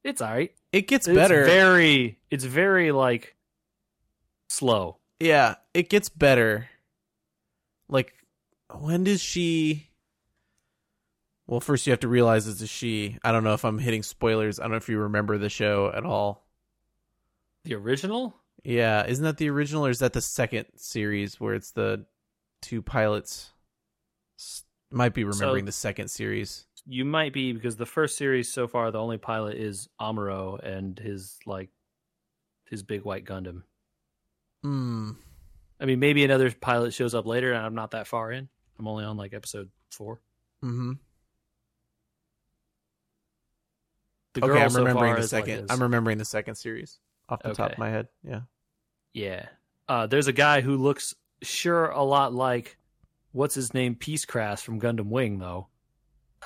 It's 0.04 0.22
all 0.22 0.30
right. 0.32 0.52
It 0.72 0.88
gets 0.88 1.08
It's 1.08 1.16
better. 1.16 1.46
very 1.46 2.20
it's 2.30 2.44
very 2.44 2.92
like 2.92 3.36
slow. 4.50 4.98
yeah, 5.20 5.56
it 5.74 5.90
gets 5.90 6.10
better. 6.10 6.68
Like, 7.90 8.14
when 8.80 9.04
does 9.06 9.22
she? 9.22 9.90
Well, 11.48 11.60
first 11.60 11.86
you 11.86 11.92
have 11.92 12.00
to 12.02 12.08
realize 12.08 12.48
it's 12.48 12.62
a 12.62 12.68
she. 12.68 13.18
I 13.24 13.32
don't 13.32 13.44
know 13.44 13.54
if 13.54 13.66
I'm 13.66 13.80
hitting 13.80 14.04
spoilers. 14.04 14.60
I 14.60 14.64
don't 14.64 14.72
know 14.72 14.78
if 14.78 14.88
you 14.90 14.98
remember 15.00 15.38
the 15.38 15.50
show 15.50 15.92
at 15.94 16.06
all. 16.06 16.46
The 17.66 17.76
original? 17.76 18.36
Yeah, 18.64 19.06
isn't 19.06 19.24
that 19.26 19.38
the 19.38 19.50
original 19.50 19.86
or 19.86 19.90
is 19.90 20.00
that 20.00 20.14
the 20.14 20.22
second 20.22 20.68
series 20.78 21.40
where 21.40 21.54
it's 21.54 21.72
the 21.72 22.06
two 22.62 22.82
pilots. 22.82 23.52
Might 24.92 25.14
be 25.14 25.24
remembering 25.24 25.64
So- 25.64 25.68
the 25.68 25.72
second 25.72 26.10
series. 26.10 26.66
You 26.86 27.04
might 27.06 27.32
be 27.34 27.52
because 27.54 27.78
the 27.78 27.86
first 27.86 28.18
series 28.18 28.52
so 28.52 28.68
far, 28.68 28.92
the 28.92 29.00
only 29.00 29.18
pilot 29.18 29.56
is 29.58 29.88
Amuro 30.02 30.60
and 30.62 31.00
his 31.00 31.40
like 31.46 31.70
his 32.70 32.84
big 32.84 33.04
white 33.04 33.24
Gundam. 33.26 33.64
Hmm. 34.62 35.12
I 35.80 35.86
mean, 35.86 36.00
maybe 36.00 36.24
another 36.24 36.52
pilot 36.52 36.94
shows 36.94 37.16
up 37.16 37.26
later, 37.26 37.54
and 37.54 37.66
I'm 37.66 37.76
not 37.76 37.92
that 37.92 38.08
far 38.08 38.32
in. 38.32 38.50
I'm 38.78 38.88
only 38.88 39.04
on 39.06 39.16
like 39.18 39.34
episode 39.34 39.70
four. 39.92 40.20
Mm-hmm. 40.64 40.94
The 44.34 44.42
girl 44.42 44.52
Okay, 44.52 44.64
I'm 44.64 44.70
so 44.72 44.80
remembering 44.80 45.14
far 45.14 45.16
the 45.16 45.22
like, 45.22 45.30
second. 45.30 45.62
his- 45.64 45.72
I'm 45.72 45.82
remembering 45.82 46.18
the 46.18 46.26
second 46.26 46.56
series 46.56 47.00
off 47.30 47.42
the 47.44 47.54
top 47.54 47.74
of 47.74 47.78
my 47.78 47.90
head. 47.90 48.08
Yeah. 48.24 48.42
Yeah. 49.14 49.46
Uh, 49.88 50.08
there's 50.08 50.28
a 50.28 50.34
guy 50.34 50.62
who 50.62 50.78
looks 50.78 51.14
sure 51.42 51.88
a 51.90 52.02
lot 52.04 52.34
like 52.34 52.78
what's 53.32 53.56
his 53.56 53.74
name, 53.74 53.96
Peacecraft 53.96 54.62
from 54.62 54.80
Gundam 54.80 55.08
Wing, 55.08 55.40
though. 55.40 55.68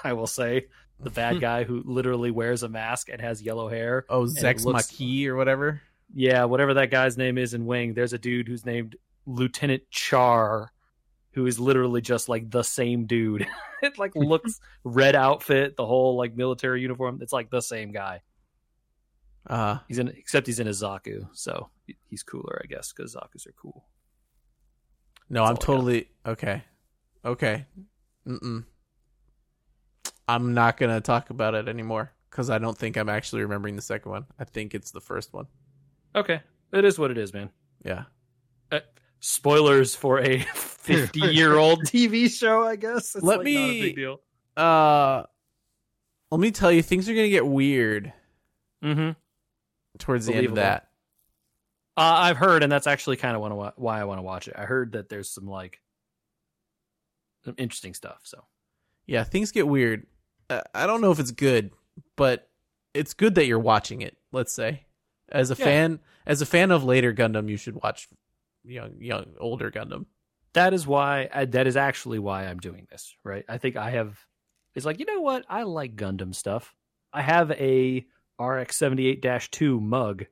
I 0.03 0.13
will 0.13 0.27
say 0.27 0.67
the 0.99 1.09
bad 1.09 1.39
guy 1.41 1.63
who 1.63 1.81
literally 1.85 2.31
wears 2.31 2.63
a 2.63 2.69
mask 2.69 3.09
and 3.09 3.21
has 3.21 3.41
yellow 3.41 3.69
hair. 3.69 4.05
Oh, 4.09 4.23
Zechs 4.25 4.65
looks- 4.65 4.91
Maki 4.91 5.27
or 5.27 5.35
whatever. 5.35 5.81
Yeah, 6.13 6.45
whatever 6.45 6.73
that 6.75 6.89
guy's 6.91 7.17
name 7.17 7.37
is 7.37 7.53
in 7.53 7.65
Wing. 7.65 7.93
There's 7.93 8.13
a 8.13 8.17
dude 8.17 8.47
who's 8.47 8.65
named 8.65 8.95
Lieutenant 9.25 9.83
Char, 9.89 10.71
who 11.37 11.45
is 11.45 11.59
literally 11.59 12.01
just 12.01 12.27
like 12.27 12.49
the 12.49 12.63
same 12.63 13.05
dude. 13.05 13.45
it 13.83 13.99
like 13.99 14.13
looks 14.15 14.59
red 14.83 15.15
outfit, 15.15 15.75
the 15.77 15.85
whole 15.85 16.17
like 16.17 16.35
military 16.35 16.81
uniform. 16.81 17.19
It's 17.21 17.31
like 17.31 17.51
the 17.51 17.61
same 17.61 17.91
guy. 17.91 18.21
Uh 19.47 19.77
He's 19.87 19.99
in 19.99 20.07
except 20.07 20.47
he's 20.47 20.59
in 20.59 20.67
a 20.67 20.71
Zaku, 20.71 21.27
so 21.33 21.69
he's 22.09 22.23
cooler, 22.23 22.59
I 22.63 22.65
guess, 22.67 22.91
because 22.91 23.13
Zaku's 23.15 23.45
are 23.45 23.53
cool. 23.61 23.85
no, 25.29 25.45
That's 25.45 25.49
I'm 25.51 25.51
all 25.51 25.51
I 25.51 25.53
got. 25.53 25.61
totally 25.61 26.09
okay. 26.25 26.63
Okay. 27.23 27.65
Mm-mm. 28.27 28.65
I'm 30.27 30.55
not 30.55 30.77
gonna 30.77 30.99
talk 31.01 31.29
about 31.29 31.53
it 31.53 31.67
anymore 31.69 32.13
because 32.31 32.49
I 32.49 32.57
don't 32.57 32.75
think 32.77 32.97
I'm 32.97 33.09
actually 33.09 33.43
remembering 33.43 33.75
the 33.75 33.81
second 33.83 34.09
one. 34.11 34.25
I 34.39 34.43
think 34.43 34.73
it's 34.73 34.89
the 34.89 35.01
first 35.01 35.33
one. 35.33 35.45
Okay, 36.15 36.41
it 36.73 36.83
is 36.83 36.97
what 36.97 37.11
it 37.11 37.19
is, 37.19 37.31
man. 37.31 37.51
Yeah. 37.85 38.05
Spoilers 39.19 39.95
for 39.95 40.19
a 40.19 40.39
50 40.53 41.19
year 41.19 41.55
old 41.55 41.83
TV 41.83 42.29
show, 42.29 42.63
I 42.63 42.75
guess. 42.75 43.15
It's 43.15 43.23
Let 43.23 43.39
like 43.39 43.47
not 43.47 43.49
a 43.49 43.67
me- 43.67 43.81
big 43.81 43.95
deal. 43.95 44.21
Uh, 44.55 45.23
let 46.31 46.39
me 46.39 46.51
tell 46.51 46.71
you, 46.71 46.81
things 46.81 47.07
are 47.09 47.13
gonna 47.13 47.29
get 47.29 47.45
weird 47.45 48.13
Mm-hmm. 48.83 49.11
towards 49.97 50.25
the 50.27 50.35
end 50.35 50.45
of 50.47 50.55
that. 50.55 50.83
Uh, 51.97 52.01
I've 52.01 52.37
heard, 52.37 52.61
and 52.61 52.71
that's 52.71 52.85
actually 52.85 53.17
kind 53.17 53.35
of 53.35 53.41
wa- 53.41 53.71
why 53.75 53.99
I 53.99 54.03
want 54.03 54.19
to 54.19 54.23
watch 54.23 54.47
it. 54.47 54.53
I 54.55 54.65
heard 54.65 54.91
that 54.91 55.09
there's 55.09 55.29
some 55.31 55.47
like 55.47 55.81
some 57.43 57.55
interesting 57.57 57.93
stuff. 57.95 58.19
So 58.23 58.43
Yeah, 59.07 59.23
things 59.23 59.51
get 59.51 59.67
weird. 59.67 60.05
Uh, 60.49 60.61
I 60.75 60.85
don't 60.85 61.01
know 61.01 61.11
if 61.11 61.19
it's 61.19 61.31
good, 61.31 61.71
but 62.15 62.49
it's 62.93 63.13
good 63.13 63.35
that 63.35 63.45
you're 63.45 63.57
watching 63.59 64.01
it. 64.01 64.15
Let's 64.31 64.53
say, 64.53 64.85
as 65.31 65.49
a 65.49 65.55
Yeah. 65.57 65.65
fan, 65.65 65.99
as 66.27 66.41
a 66.41 66.45
fan 66.45 66.71
of 66.71 66.83
later 66.83 67.13
Gundam, 67.13 67.49
you 67.49 67.57
should 67.57 67.75
watch 67.81 68.07
young, 68.67 68.95
young, 68.99 69.25
older 69.39 69.71
Gundam. 69.71 70.05
that 70.53 70.73
is 70.73 70.85
why 70.87 71.29
I, 71.33 71.45
that 71.45 71.67
is 71.67 71.77
actually 71.77 72.19
why 72.19 72.45
I'm 72.45 72.59
doing 72.59 72.87
this. 72.89 73.15
Right? 73.23 73.45
I 73.47 73.57
think 73.57 73.75
I 73.75 73.91
have. 73.91 74.17
It's 74.75 74.85
like 74.85 74.99
you 74.99 75.05
know 75.05 75.21
what? 75.21 75.45
I 75.49 75.63
like 75.63 75.95
Gundam 75.95 76.35
stuff. 76.35 76.75
I 77.13 77.21
have 77.21 77.51
a 77.51 78.05
RX 78.39 78.77
78 78.77 79.25
2 79.51 79.79
mug 79.79 80.25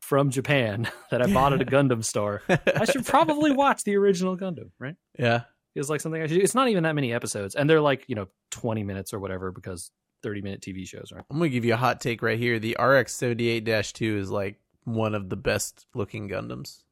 from 0.00 0.30
Japan 0.30 0.90
that 1.10 1.22
I 1.22 1.32
bought 1.32 1.52
at 1.52 1.62
a 1.62 1.64
Gundam 1.76 2.04
store. 2.04 2.42
I 2.48 2.84
should 2.84 3.06
probably 3.06 3.52
watch 3.52 3.84
the 3.84 3.96
original 3.96 4.36
Gundam, 4.36 4.70
right? 4.78 4.96
yeah, 5.18 5.42
Feels 5.74 5.88
like 5.88 6.00
something 6.00 6.20
I 6.20 6.26
should. 6.26 6.38
It's 6.38 6.54
not 6.54 6.68
even 6.68 6.82
that 6.82 6.94
many 6.94 7.12
episodes, 7.12 7.54
and 7.54 7.70
they're 7.70 7.80
like 7.80 8.04
you 8.08 8.16
know 8.16 8.26
twenty 8.50 8.82
minutes 8.82 9.14
or 9.14 9.20
whatever 9.20 9.52
because 9.52 9.90
thirty 10.22 10.42
minute 10.42 10.60
TV 10.60 10.86
shows, 10.86 11.10
right? 11.14 11.24
I'm 11.30 11.38
gonna 11.38 11.48
give 11.48 11.64
you 11.64 11.74
a 11.74 11.78
hot 11.78 12.00
take 12.00 12.22
right 12.22 12.38
here. 12.38 12.58
The 12.58 12.76
RX 12.78 13.14
78 13.14 13.64
2 13.94 14.18
is 14.18 14.30
like 14.30 14.56
one 14.84 15.14
of 15.14 15.28
the 15.28 15.36
best 15.36 15.86
looking 15.94 16.28
Gundams. 16.28 16.82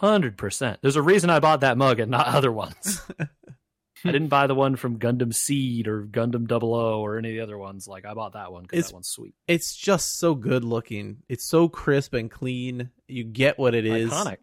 Hundred 0.00 0.36
percent. 0.36 0.78
There's 0.82 0.96
a 0.96 1.02
reason 1.02 1.30
I 1.30 1.40
bought 1.40 1.60
that 1.60 1.78
mug 1.78 2.00
and 2.00 2.10
not 2.10 2.26
other 2.34 2.52
ones. 2.52 3.00
I 4.04 4.12
didn't 4.12 4.28
buy 4.28 4.46
the 4.46 4.54
one 4.54 4.76
from 4.76 4.98
Gundam 4.98 5.34
Seed 5.34 5.88
or 5.88 6.04
Gundam 6.04 6.46
Double 6.46 6.74
O 6.74 7.00
or 7.00 7.16
any 7.16 7.30
of 7.30 7.34
the 7.34 7.40
other 7.42 7.56
ones. 7.56 7.88
Like 7.88 8.04
I 8.04 8.12
bought 8.12 8.34
that 8.34 8.52
one 8.52 8.64
because 8.64 8.88
that 8.88 8.92
one's 8.94 9.08
sweet, 9.08 9.34
It's 9.48 9.74
just 9.74 10.18
so 10.18 10.34
good 10.34 10.64
looking. 10.64 11.22
It's 11.30 11.44
so 11.44 11.68
crisp 11.68 12.12
and 12.12 12.30
clean. 12.30 12.90
You 13.08 13.24
get 13.24 13.58
what 13.58 13.74
it 13.74 13.86
is. 13.86 14.10
iconic. 14.10 14.36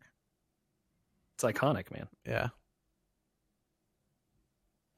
It's 1.36 1.44
iconic, 1.44 1.92
man. 1.92 2.08
Yeah. 2.26 2.48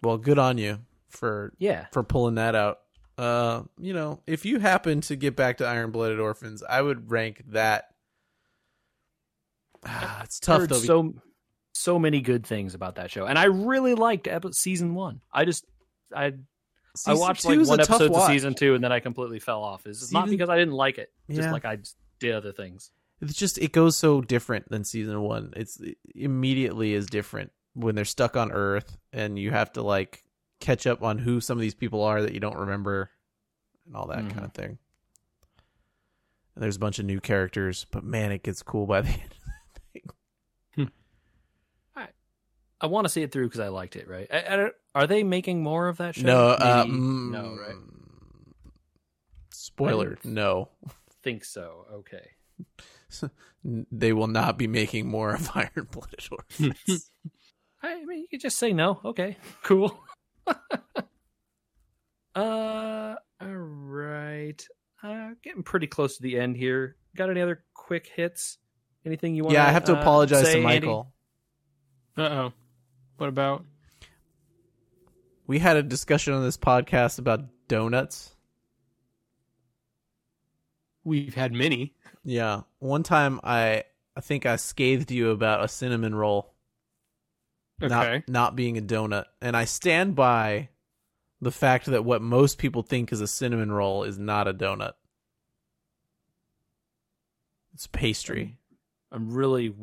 Well, 0.01 0.18
good 0.18 0.39
on 0.39 0.58
you 0.58 0.80
for 1.10 1.53
Yeah, 1.58 1.88
for 1.91 2.03
pulling 2.03 2.36
that 2.36 2.56
out. 2.56 2.80
Uh, 3.18 3.64
you 3.78 3.93
know, 3.93 4.22
if 4.26 4.45
you 4.45 4.60
happen 4.60 5.01
to 5.01 5.16
get 5.16 5.36
back 5.36 5.58
to 5.58 5.66
Iron 5.68 5.91
Blooded 5.91 6.20
Orphans, 6.20 6.64
I 6.68 6.82
would 6.82 7.12
rank 7.12 7.43
that. 7.49 7.89
Ah, 9.86 10.22
it's 10.24 10.40
tough 10.40 10.62
heard 10.62 10.70
though. 10.70 10.76
so 10.78 11.14
so 11.74 12.00
many 12.00 12.22
good 12.22 12.46
things 12.46 12.74
about 12.74 12.96
that 12.96 13.12
show, 13.12 13.26
and 13.26 13.38
I 13.38 13.46
really 13.46 13.94
liked 13.96 14.28
epi- 14.28 14.54
season 14.54 14.96
one. 14.96 15.22
I 15.32 15.46
just 15.46 15.66
I 16.16 16.34
I 17.06 17.14
watched 17.14 17.46
like 17.46 17.60
one 17.68 17.80
episode 17.80 18.14
to 18.14 18.26
season 18.28 18.54
two, 18.56 18.74
and 18.76 18.84
then 18.84 18.92
I 18.92 19.00
completely 19.00 19.40
fell 19.40 19.62
off. 19.64 19.86
It's 19.86 20.12
not 20.12 20.30
because 20.30 20.50
I 20.50 20.58
didn't 20.58 20.74
like 20.74 20.98
it, 20.98 21.12
just 21.30 21.50
like 21.52 21.66
I 21.66 21.78
did 22.20 22.34
other 22.36 22.52
things. 22.54 22.92
It's 23.22 23.34
just 23.34 23.58
it 23.58 23.72
goes 23.72 23.98
so 23.98 24.22
different 24.22 24.70
than 24.70 24.84
season 24.84 25.20
one. 25.22 25.54
It's 25.56 25.80
it 25.80 25.98
immediately 26.16 26.94
is 26.94 27.06
different 27.06 27.52
when 27.74 27.96
they're 27.96 28.06
stuck 28.06 28.36
on 28.38 28.52
Earth 28.52 28.98
and 29.14 29.38
you 29.38 29.52
have 29.52 29.72
to 29.74 29.82
like 29.82 30.24
catch 30.62 30.88
up 30.88 31.04
on 31.04 31.18
who 31.18 31.42
some 31.42 31.58
of 31.58 31.62
these 31.62 31.76
people 31.76 32.02
are 32.04 32.22
that 32.22 32.34
you 32.34 32.40
don't 32.40 32.58
remember 32.58 33.10
and 33.86 33.96
all 33.96 34.08
that 34.08 34.20
Mhm. 34.20 34.32
kind 34.32 34.46
of 34.46 34.54
thing. 34.54 34.78
And 36.56 36.64
there's 36.64 36.78
a 36.78 36.80
bunch 36.80 37.00
of 37.00 37.06
new 37.06 37.20
characters, 37.20 37.86
but 37.92 38.04
man, 38.04 38.32
it 38.32 38.44
gets 38.44 38.64
cool 38.64 38.86
by 38.86 39.02
the 39.02 39.10
end. 39.22 39.35
I 42.82 42.88
want 42.88 43.05
to 43.05 43.09
see 43.09 43.21
it 43.23 43.32
through 43.32 43.47
because 43.47 43.59
I 43.59 43.69
liked 43.69 43.95
it. 43.95 44.07
Right? 44.07 44.28
I, 44.32 44.53
I 44.53 44.55
don't- 44.55 44.73
are 44.93 45.07
they 45.07 45.23
making 45.23 45.61
more 45.61 45.88
of 45.88 45.97
that 45.97 46.15
show? 46.15 46.26
No, 46.26 46.47
uh, 46.49 46.86
mm, 46.86 47.32
no, 47.32 47.57
right? 47.59 47.76
Spoiler: 49.51 50.17
I 50.23 50.28
No, 50.28 50.69
Think 51.23 51.43
so. 51.43 51.86
Okay. 51.91 52.30
they 53.91 54.13
will 54.13 54.28
not 54.28 54.57
be 54.57 54.67
making 54.67 55.07
more 55.07 55.34
of 55.34 55.49
Iron 55.55 55.88
Blooded 55.91 56.23
Orphans. 56.32 57.11
I 57.82 58.03
mean, 58.05 58.19
you 58.19 58.28
could 58.30 58.41
just 58.41 58.57
say 58.57 58.73
no. 58.73 58.99
Okay, 59.03 59.38
cool. 59.63 59.99
uh, 62.36 63.15
all 63.41 63.47
right. 63.47 64.67
Uh, 65.03 65.30
getting 65.43 65.63
pretty 65.63 65.88
close 65.88 66.17
to 66.17 66.23
the 66.23 66.39
end 66.39 66.57
here. 66.57 66.95
Got 67.15 67.30
any 67.30 67.41
other 67.41 67.63
quick 67.73 68.07
hits? 68.15 68.57
Anything 69.05 69.36
you 69.36 69.43
want? 69.43 69.53
yeah, 69.53 69.67
I 69.67 69.71
have 69.71 69.86
to 69.86 69.95
uh, 69.97 70.01
apologize 70.01 70.45
say, 70.45 70.55
to 70.55 70.61
Michael. 70.61 71.11
Uh 72.17 72.21
oh. 72.21 72.53
What 73.18 73.30
about? 73.30 73.63
We 75.47 75.59
had 75.59 75.78
a 75.78 75.84
discussion 75.84 76.34
on 76.34 76.43
this 76.43 76.57
podcast 76.57 77.20
about 77.20 77.45
donuts. 77.68 78.36
We've 81.03 81.36
had 81.36 81.53
many. 81.53 81.93
Yeah. 82.24 82.61
One 82.80 83.03
time 83.03 83.39
I 83.43 83.84
I 84.16 84.22
think 84.22 84.45
I 84.45 84.55
scathed 84.55 85.11
you 85.11 85.30
about 85.30 85.63
a 85.63 85.68
cinnamon 85.68 86.16
roll 86.16 86.53
Okay. 87.82 87.89
not 87.89 88.30
not 88.30 88.55
being 88.55 88.78
a 88.78 88.82
donut. 88.82 89.26
And 89.41 89.55
I 89.55 89.66
stand 89.66 90.16
by 90.16 90.70
the 91.41 91.51
fact 91.51 91.86
that 91.88 92.03
what 92.05 92.22
most 92.22 92.57
people 92.57 92.82
think 92.82 93.11
is 93.11 93.22
a 93.22 93.28
cinnamon 93.28 93.72
roll 93.72 94.03
is 94.03 94.18
not 94.18 94.47
a 94.47 94.53
donut. 94.53 94.93
It's 97.74 97.88
pastry. 97.88 98.57
I'm 99.11 99.32
really 99.32 99.74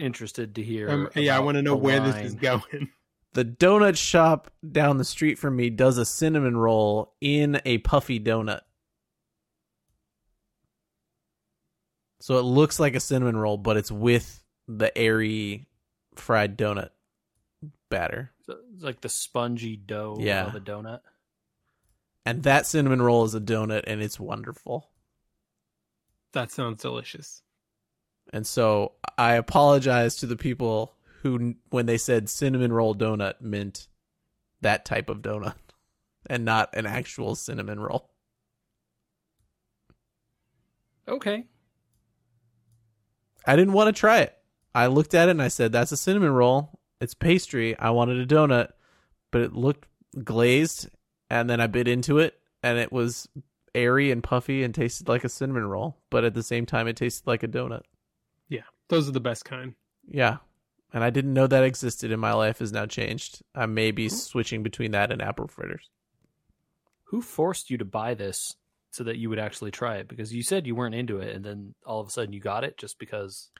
interested 0.00 0.54
to 0.56 0.62
hear. 0.62 0.90
Um, 0.90 1.08
yeah, 1.14 1.36
I 1.36 1.40
want 1.40 1.56
to 1.56 1.62
know 1.62 1.72
the 1.72 1.76
where 1.82 2.00
this 2.00 2.16
is 2.16 2.34
going. 2.34 2.90
The 3.32 3.44
donut 3.44 3.96
shop 3.96 4.50
down 4.72 4.96
the 4.96 5.04
street 5.04 5.38
from 5.38 5.54
me 5.54 5.70
does 5.70 5.98
a 5.98 6.04
cinnamon 6.04 6.56
roll 6.56 7.14
in 7.20 7.60
a 7.64 7.78
puffy 7.78 8.18
donut. 8.18 8.62
So 12.20 12.38
it 12.38 12.42
looks 12.42 12.80
like 12.80 12.96
a 12.96 13.00
cinnamon 13.00 13.36
roll, 13.36 13.56
but 13.56 13.76
it's 13.76 13.92
with 13.92 14.42
the 14.66 14.96
airy 14.98 15.68
fried 16.16 16.58
donut 16.58 16.90
batter. 17.88 18.32
So 18.46 18.56
it's 18.74 18.82
like 18.82 19.00
the 19.00 19.08
spongy 19.08 19.76
dough 19.76 20.16
Yeah. 20.18 20.46
of 20.46 20.56
a 20.56 20.60
donut. 20.60 21.00
And 22.26 22.42
that 22.42 22.66
cinnamon 22.66 23.00
roll 23.00 23.24
is 23.24 23.34
a 23.36 23.40
donut 23.40 23.84
and 23.86 24.02
it's 24.02 24.18
wonderful. 24.20 24.90
That 26.32 26.50
sounds 26.50 26.82
delicious. 26.82 27.42
And 28.32 28.46
so 28.46 28.92
I 29.18 29.34
apologize 29.34 30.16
to 30.16 30.26
the 30.26 30.36
people 30.36 30.94
who, 31.22 31.54
when 31.70 31.86
they 31.86 31.98
said 31.98 32.28
cinnamon 32.28 32.72
roll 32.72 32.94
donut, 32.94 33.40
meant 33.40 33.88
that 34.60 34.84
type 34.84 35.10
of 35.10 35.18
donut 35.18 35.54
and 36.26 36.44
not 36.44 36.74
an 36.74 36.86
actual 36.86 37.34
cinnamon 37.34 37.80
roll. 37.80 38.10
Okay. 41.08 41.44
I 43.46 43.56
didn't 43.56 43.72
want 43.72 43.94
to 43.94 43.98
try 43.98 44.20
it. 44.20 44.36
I 44.74 44.86
looked 44.86 45.14
at 45.14 45.28
it 45.28 45.32
and 45.32 45.42
I 45.42 45.48
said, 45.48 45.72
"That's 45.72 45.90
a 45.90 45.96
cinnamon 45.96 46.32
roll," 46.32 46.78
it's 47.00 47.14
pastry. 47.14 47.76
I 47.76 47.90
wanted 47.90 48.18
a 48.18 48.26
donut, 48.26 48.68
but 49.32 49.40
it 49.40 49.52
looked 49.52 49.88
glazed, 50.22 50.88
and 51.28 51.50
then 51.50 51.60
I 51.60 51.66
bit 51.66 51.88
into 51.88 52.18
it, 52.18 52.38
and 52.62 52.78
it 52.78 52.92
was 52.92 53.28
airy 53.74 54.10
and 54.10 54.22
puffy 54.22 54.62
and 54.62 54.74
tasted 54.74 55.08
like 55.08 55.24
a 55.24 55.28
cinnamon 55.28 55.66
roll, 55.66 55.96
but 56.10 56.24
at 56.24 56.34
the 56.34 56.42
same 56.42 56.66
time, 56.66 56.86
it 56.86 56.96
tasted 56.96 57.26
like 57.26 57.42
a 57.42 57.48
donut. 57.48 57.82
Yeah, 58.90 58.96
those 58.96 59.08
are 59.08 59.12
the 59.12 59.20
best 59.20 59.44
kind. 59.44 59.74
Yeah. 60.08 60.38
And 60.92 61.04
I 61.04 61.10
didn't 61.10 61.34
know 61.34 61.46
that 61.46 61.62
existed, 61.62 62.10
and 62.10 62.20
my 62.20 62.32
life 62.32 62.58
has 62.58 62.72
now 62.72 62.86
changed. 62.86 63.42
I 63.54 63.66
may 63.66 63.92
be 63.92 64.08
switching 64.08 64.62
between 64.64 64.90
that 64.90 65.12
and 65.12 65.22
apple 65.22 65.46
fritters. 65.46 65.88
Who 67.04 67.22
forced 67.22 67.70
you 67.70 67.78
to 67.78 67.84
buy 67.84 68.14
this 68.14 68.56
so 68.90 69.04
that 69.04 69.16
you 69.16 69.28
would 69.30 69.38
actually 69.38 69.70
try 69.70 69.96
it? 69.98 70.08
Because 70.08 70.34
you 70.34 70.42
said 70.42 70.66
you 70.66 70.74
weren't 70.74 70.96
into 70.96 71.18
it, 71.18 71.34
and 71.34 71.44
then 71.44 71.74
all 71.86 72.00
of 72.00 72.08
a 72.08 72.10
sudden 72.10 72.32
you 72.32 72.40
got 72.40 72.64
it 72.64 72.76
just 72.76 72.98
because. 72.98 73.50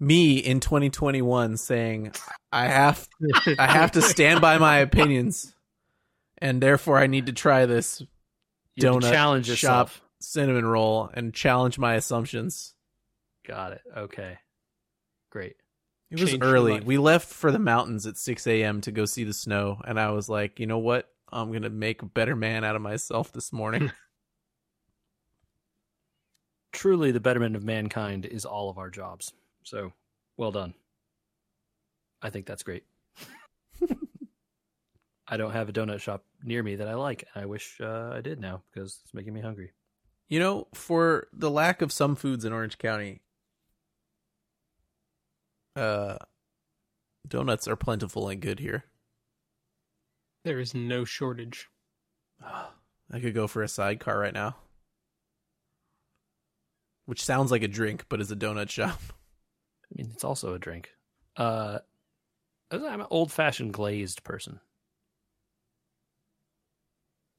Me 0.00 0.38
in 0.38 0.58
2021 0.60 1.56
saying 1.56 2.12
I 2.50 2.66
have 2.66 3.08
I 3.58 3.66
have 3.66 3.92
to 3.92 4.02
stand 4.02 4.40
by 4.40 4.58
my 4.58 4.78
opinions, 4.78 5.54
and 6.38 6.60
therefore 6.62 6.98
I 6.98 7.06
need 7.06 7.26
to 7.26 7.32
try 7.32 7.66
this 7.66 8.02
You 8.74 8.86
have 8.88 9.00
to 9.00 9.06
Donut 9.06 9.10
challenge 9.12 9.46
shop. 9.46 9.52
yourself. 9.52 10.02
cinnamon 10.20 10.66
roll 10.66 11.10
and 11.14 11.32
challenge 11.32 11.78
my 11.78 11.94
assumptions. 11.94 12.74
Got 13.46 13.72
it. 13.72 13.82
Okay. 13.96 14.38
Great. 15.34 15.56
It 16.12 16.20
was 16.20 16.30
Change 16.30 16.44
your 16.44 16.52
early. 16.52 16.80
We 16.80 16.96
left 16.96 17.26
for 17.26 17.50
the 17.50 17.58
mountains 17.58 18.06
at 18.06 18.16
6 18.16 18.46
a.m. 18.46 18.80
to 18.82 18.92
go 18.92 19.04
see 19.04 19.24
the 19.24 19.32
snow, 19.32 19.82
and 19.84 19.98
I 19.98 20.10
was 20.10 20.28
like, 20.28 20.60
you 20.60 20.66
know 20.66 20.78
what? 20.78 21.10
I'm 21.32 21.50
gonna 21.50 21.70
make 21.70 22.02
a 22.02 22.06
better 22.06 22.36
man 22.36 22.62
out 22.62 22.76
of 22.76 22.82
myself 22.82 23.32
this 23.32 23.52
morning. 23.52 23.90
Truly, 26.72 27.10
the 27.10 27.18
betterment 27.18 27.56
of 27.56 27.64
mankind 27.64 28.26
is 28.26 28.44
all 28.44 28.70
of 28.70 28.78
our 28.78 28.90
jobs. 28.90 29.32
So, 29.64 29.92
well 30.36 30.52
done. 30.52 30.74
I 32.22 32.30
think 32.30 32.46
that's 32.46 32.62
great. 32.62 32.84
I 35.26 35.36
don't 35.36 35.52
have 35.52 35.68
a 35.68 35.72
donut 35.72 36.00
shop 36.00 36.22
near 36.44 36.62
me 36.62 36.76
that 36.76 36.86
I 36.86 36.94
like. 36.94 37.26
and 37.34 37.42
I 37.42 37.46
wish 37.46 37.80
uh, 37.80 38.12
I 38.14 38.20
did 38.20 38.38
now 38.38 38.62
because 38.72 39.00
it's 39.02 39.14
making 39.14 39.34
me 39.34 39.40
hungry. 39.40 39.72
You 40.28 40.38
know, 40.38 40.68
for 40.74 41.26
the 41.32 41.50
lack 41.50 41.82
of 41.82 41.90
some 41.90 42.14
foods 42.14 42.44
in 42.44 42.52
Orange 42.52 42.78
County, 42.78 43.22
uh, 45.76 46.16
donuts 47.26 47.68
are 47.68 47.76
plentiful 47.76 48.28
and 48.28 48.40
good 48.40 48.60
here. 48.60 48.84
There 50.44 50.60
is 50.60 50.74
no 50.74 51.04
shortage. 51.04 51.68
I 52.42 53.20
could 53.20 53.34
go 53.34 53.46
for 53.46 53.62
a 53.62 53.68
sidecar 53.68 54.18
right 54.18 54.34
now, 54.34 54.56
which 57.06 57.24
sounds 57.24 57.50
like 57.50 57.62
a 57.62 57.68
drink, 57.68 58.04
but 58.08 58.20
is 58.20 58.30
a 58.30 58.36
donut 58.36 58.68
shop. 58.68 59.00
I 59.84 59.94
mean, 59.96 60.10
it's 60.12 60.24
also 60.24 60.54
a 60.54 60.58
drink. 60.58 60.90
Uh, 61.36 61.78
I'm 62.70 63.00
an 63.00 63.06
old 63.10 63.32
fashioned 63.32 63.72
glazed 63.72 64.24
person. 64.24 64.60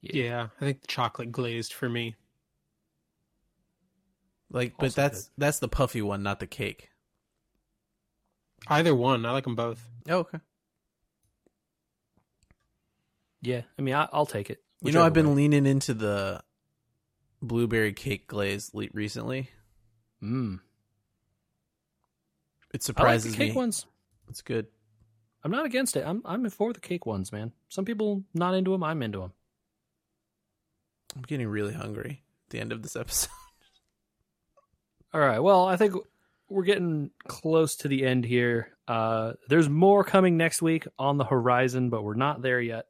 Yeah, 0.01 0.47
I 0.61 0.65
think 0.65 0.81
chocolate 0.87 1.31
glazed 1.31 1.73
for 1.73 1.89
me. 1.89 2.15
Like, 4.51 4.75
but 4.77 4.85
Also 4.85 5.01
that's 5.01 5.31
that's 5.37 5.59
the 5.59 5.67
puffy 5.67 6.01
one, 6.01 6.23
not 6.23 6.39
the 6.39 6.47
cake. 6.47 6.89
Either 8.67 8.95
one, 8.95 9.25
I 9.25 9.31
like 9.31 9.43
them 9.43 9.55
both. 9.55 9.87
Oh, 10.09 10.19
okay. 10.19 10.39
Yeah, 13.41 13.61
I 13.77 13.81
mean, 13.81 13.93
I, 13.93 14.07
I'll 14.11 14.25
take 14.25 14.49
it. 14.49 14.63
You 14.81 14.91
know, 14.91 15.03
I've 15.03 15.13
been 15.13 15.29
way. 15.29 15.35
leaning 15.35 15.65
into 15.65 15.93
the 15.93 16.41
blueberry 17.41 17.93
cake 17.93 18.27
glaze 18.27 18.71
le- 18.73 18.87
recently. 18.93 19.49
Mm. 20.21 20.55
It 20.55 20.59
I 22.73 22.75
like 22.75 22.81
surprises 22.81 23.31
the 23.31 23.37
cake 23.37 23.51
me. 23.51 23.55
ones. 23.57 23.85
It's 24.29 24.41
good. 24.41 24.67
I'm 25.43 25.51
not 25.51 25.65
against 25.65 25.95
it. 25.95 26.03
I'm 26.05 26.23
I'm 26.25 26.49
for 26.49 26.73
the 26.73 26.79
cake 26.79 27.05
ones, 27.05 27.31
man. 27.31 27.51
Some 27.69 27.85
people 27.85 28.23
not 28.33 28.55
into 28.55 28.71
them. 28.71 28.83
I'm 28.83 29.03
into 29.03 29.19
them. 29.19 29.33
I'm 31.15 31.21
getting 31.21 31.47
really 31.47 31.73
hungry 31.73 32.23
at 32.47 32.49
the 32.49 32.59
end 32.59 32.71
of 32.71 32.81
this 32.81 32.95
episode. 32.95 33.29
All 35.13 35.21
right. 35.21 35.39
Well, 35.39 35.65
I 35.65 35.77
think 35.77 35.93
we're 36.49 36.63
getting 36.63 37.11
close 37.27 37.75
to 37.77 37.87
the 37.87 38.05
end 38.05 38.25
here. 38.25 38.69
Uh, 38.87 39.33
there's 39.49 39.69
more 39.69 40.03
coming 40.03 40.37
next 40.37 40.61
week 40.61 40.87
on 40.99 41.17
the 41.17 41.25
horizon, 41.25 41.89
but 41.89 42.03
we're 42.03 42.13
not 42.13 42.41
there 42.41 42.61
yet. 42.61 42.85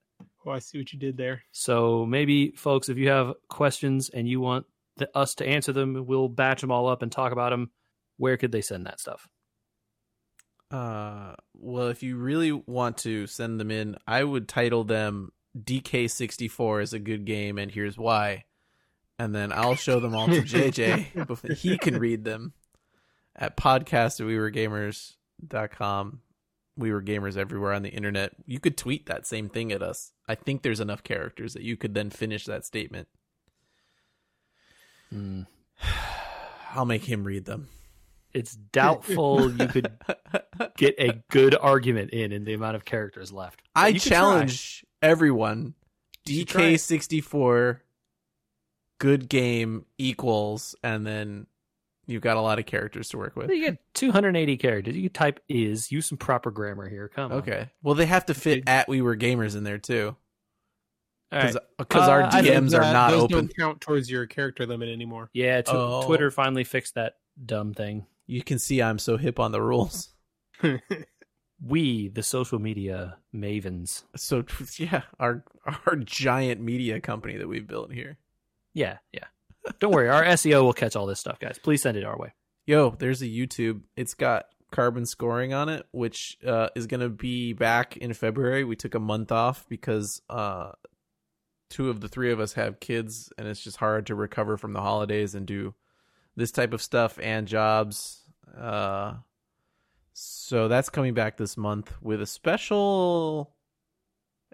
Oh, 0.45 0.51
I 0.51 0.59
see 0.59 0.77
what 0.77 0.91
you 0.93 0.99
did 0.99 1.17
there. 1.17 1.43
So 1.51 2.05
maybe, 2.05 2.51
folks, 2.51 2.89
if 2.89 2.97
you 2.97 3.09
have 3.09 3.33
questions 3.49 4.09
and 4.09 4.27
you 4.27 4.39
want 4.39 4.65
the, 4.97 5.09
us 5.17 5.35
to 5.35 5.47
answer 5.47 5.73
them, 5.73 6.05
we'll 6.05 6.29
batch 6.29 6.61
them 6.61 6.71
all 6.71 6.87
up 6.87 7.01
and 7.01 7.11
talk 7.11 7.31
about 7.31 7.49
them. 7.49 7.71
Where 8.17 8.37
could 8.37 8.51
they 8.51 8.61
send 8.61 8.85
that 8.85 8.99
stuff? 8.99 9.27
Uh, 10.69 11.33
well, 11.53 11.87
if 11.87 12.03
you 12.03 12.17
really 12.17 12.51
want 12.51 12.97
to 12.99 13.27
send 13.27 13.59
them 13.59 13.71
in, 13.71 13.97
I 14.07 14.23
would 14.23 14.47
title 14.47 14.83
them 14.83 15.31
DK64 15.57 16.83
is 16.83 16.93
a 16.93 16.99
good 16.99 17.25
game, 17.25 17.57
and 17.57 17.71
here's 17.71 17.97
why. 17.97 18.45
And 19.17 19.33
then 19.33 19.53
I'll 19.53 19.75
show 19.75 19.99
them 19.99 20.15
all 20.15 20.27
to 20.27 20.41
JJ 20.41 21.27
before 21.27 21.53
he 21.53 21.77
can 21.77 21.97
read 21.97 22.25
them 22.25 22.53
at 23.35 23.57
podcast 23.57 24.19
at 24.19 24.27
we 24.27 24.37
were 24.37 24.51
gamers.com. 24.51 26.21
We 26.77 26.91
were 26.91 27.01
gamers 27.01 27.37
everywhere 27.37 27.73
on 27.73 27.83
the 27.83 27.89
internet. 27.89 28.33
You 28.45 28.59
could 28.59 28.77
tweet 28.77 29.05
that 29.05 29.25
same 29.25 29.49
thing 29.49 29.71
at 29.71 29.81
us. 29.81 30.11
I 30.27 30.35
think 30.35 30.61
there's 30.61 30.79
enough 30.79 31.03
characters 31.03 31.53
that 31.53 31.63
you 31.63 31.77
could 31.77 31.93
then 31.93 32.09
finish 32.09 32.45
that 32.45 32.65
statement. 32.65 33.07
Hmm. 35.09 35.43
I'll 36.73 36.85
make 36.85 37.05
him 37.05 37.23
read 37.23 37.45
them. 37.45 37.69
It's 38.33 38.53
doubtful 38.53 39.49
you 39.57 39.67
could 39.67 39.93
get 40.75 40.95
a 40.99 41.23
good 41.31 41.55
argument 41.55 42.11
in 42.11 42.33
in 42.33 42.43
the 42.43 42.53
amount 42.53 42.75
of 42.75 42.83
characters 42.83 43.31
left. 43.31 43.61
But 43.73 43.81
I 43.81 43.93
challenge 43.93 44.85
everyone. 45.01 45.75
Try 46.25 46.33
it. 46.35 46.47
DK64 46.47 47.79
good 48.99 49.29
game 49.29 49.85
equals 49.97 50.75
and 50.83 51.05
then 51.05 51.47
you've 52.07 52.21
got 52.21 52.37
a 52.37 52.41
lot 52.41 52.59
of 52.59 52.65
characters 52.65 53.09
to 53.09 53.17
work 53.17 53.35
with. 53.35 53.49
You 53.49 53.61
get 53.71 53.77
280 53.93 54.57
characters. 54.57 54.95
You 54.95 55.03
could 55.03 55.13
type 55.13 55.39
is, 55.49 55.91
use 55.91 56.05
some 56.05 56.17
proper 56.17 56.51
grammar 56.51 56.87
here. 56.89 57.09
Come 57.09 57.31
on. 57.31 57.37
Okay. 57.39 57.69
Well, 57.83 57.95
they 57.95 58.05
have 58.05 58.25
to 58.27 58.33
fit 58.33 58.63
at 58.67 58.87
we 58.87 59.01
were 59.01 59.15
gamers 59.15 59.55
in 59.55 59.63
there 59.63 59.77
too. 59.77 60.15
Because 61.31 61.57
our 62.07 62.21
Uh, 62.23 62.29
I 62.31 62.41
think 62.43 62.53
DMs 62.55 62.73
are 62.77 62.81
That- 62.81 62.93
not 62.93 63.11
those 63.11 63.23
open. 63.23 63.35
don't 63.37 63.55
count 63.57 63.81
towards 63.81 64.09
your 64.09 64.25
character 64.27 64.65
limit 64.65 64.89
anymore. 64.89 65.29
Yeah, 65.33 65.61
tw- 65.61 65.69
Oh. 65.73 66.03
Twitter 66.05 66.31
finally 66.31 66.63
fixed 66.63 66.95
that 66.95 67.17
dumb 67.43 67.73
thing. 67.73 68.05
You 68.27 68.41
can 68.43 68.57
see 68.59 68.81
I'm 68.81 68.99
so 68.99 69.17
hip 69.17 69.39
on 69.39 69.51
the 69.51 69.61
rules. 69.61 70.13
We, 71.65 72.09
the 72.09 72.21
social 72.21 72.59
media 72.59 73.17
mavens. 73.33 74.03
So 74.17 74.43
yeah, 74.77 75.03
our 75.19 75.43
our 75.87 75.95
giant 75.95 76.59
media 76.61 76.99
company 76.99 77.37
that 77.37 77.47
we've 77.47 77.65
built 77.65 77.93
here. 77.93 78.17
Yeah, 78.73 78.97
yeah. 79.13 79.23
Don't 79.79 79.93
worry, 79.93 80.09
our 80.09 80.23
SEO 80.23 80.63
will 80.63 80.73
catch 80.73 80.95
all 80.95 81.05
this 81.05 81.19
stuff, 81.19 81.39
guys. 81.39 81.59
Please 81.61 81.81
send 81.81 81.97
it 81.97 82.03
our 82.03 82.17
way. 82.17 82.33
Yo, 82.65 82.91
there's 82.91 83.21
a 83.21 83.27
YouTube. 83.27 83.81
It's 83.95 84.13
got 84.13 84.45
carbon 84.71 85.05
scoring 85.05 85.53
on 85.53 85.69
it, 85.69 85.85
which 85.91 86.37
uh, 86.45 86.69
is 86.75 86.87
going 86.87 87.01
to 87.01 87.09
be 87.09 87.53
back 87.53 87.97
in 87.97 88.13
February. 88.13 88.63
We 88.63 88.75
took 88.75 88.95
a 88.95 88.99
month 88.99 89.31
off 89.31 89.65
because 89.69 90.21
uh, 90.29 90.71
two 91.69 91.89
of 91.89 92.01
the 92.01 92.07
three 92.07 92.31
of 92.31 92.39
us 92.39 92.53
have 92.53 92.79
kids, 92.79 93.31
and 93.37 93.47
it's 93.47 93.63
just 93.63 93.77
hard 93.77 94.07
to 94.07 94.15
recover 94.15 94.57
from 94.57 94.73
the 94.73 94.81
holidays 94.81 95.35
and 95.35 95.45
do 95.45 95.73
this 96.35 96.51
type 96.51 96.73
of 96.73 96.81
stuff 96.81 97.19
and 97.21 97.47
jobs. 97.47 98.21
Uh, 98.57 99.13
so 100.13 100.67
that's 100.67 100.89
coming 100.89 101.13
back 101.13 101.37
this 101.37 101.57
month 101.57 101.93
with 102.01 102.21
a 102.21 102.25
special 102.25 103.53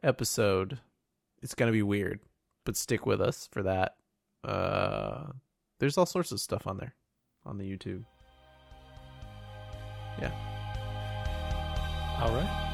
episode. 0.03 0.79
It's 1.41 1.55
going 1.55 1.67
to 1.67 1.75
be 1.75 1.83
weird, 1.83 2.19
but 2.65 2.77
stick 2.77 3.05
with 3.05 3.21
us 3.21 3.47
for 3.51 3.63
that. 3.63 3.95
Uh, 4.43 5.27
there's 5.79 5.97
all 5.97 6.05
sorts 6.05 6.31
of 6.31 6.39
stuff 6.39 6.67
on 6.67 6.77
there 6.77 6.95
on 7.45 7.57
the 7.57 7.63
YouTube. 7.63 8.03
Yeah. 10.19 10.31
All 12.21 12.29
right. 12.33 12.70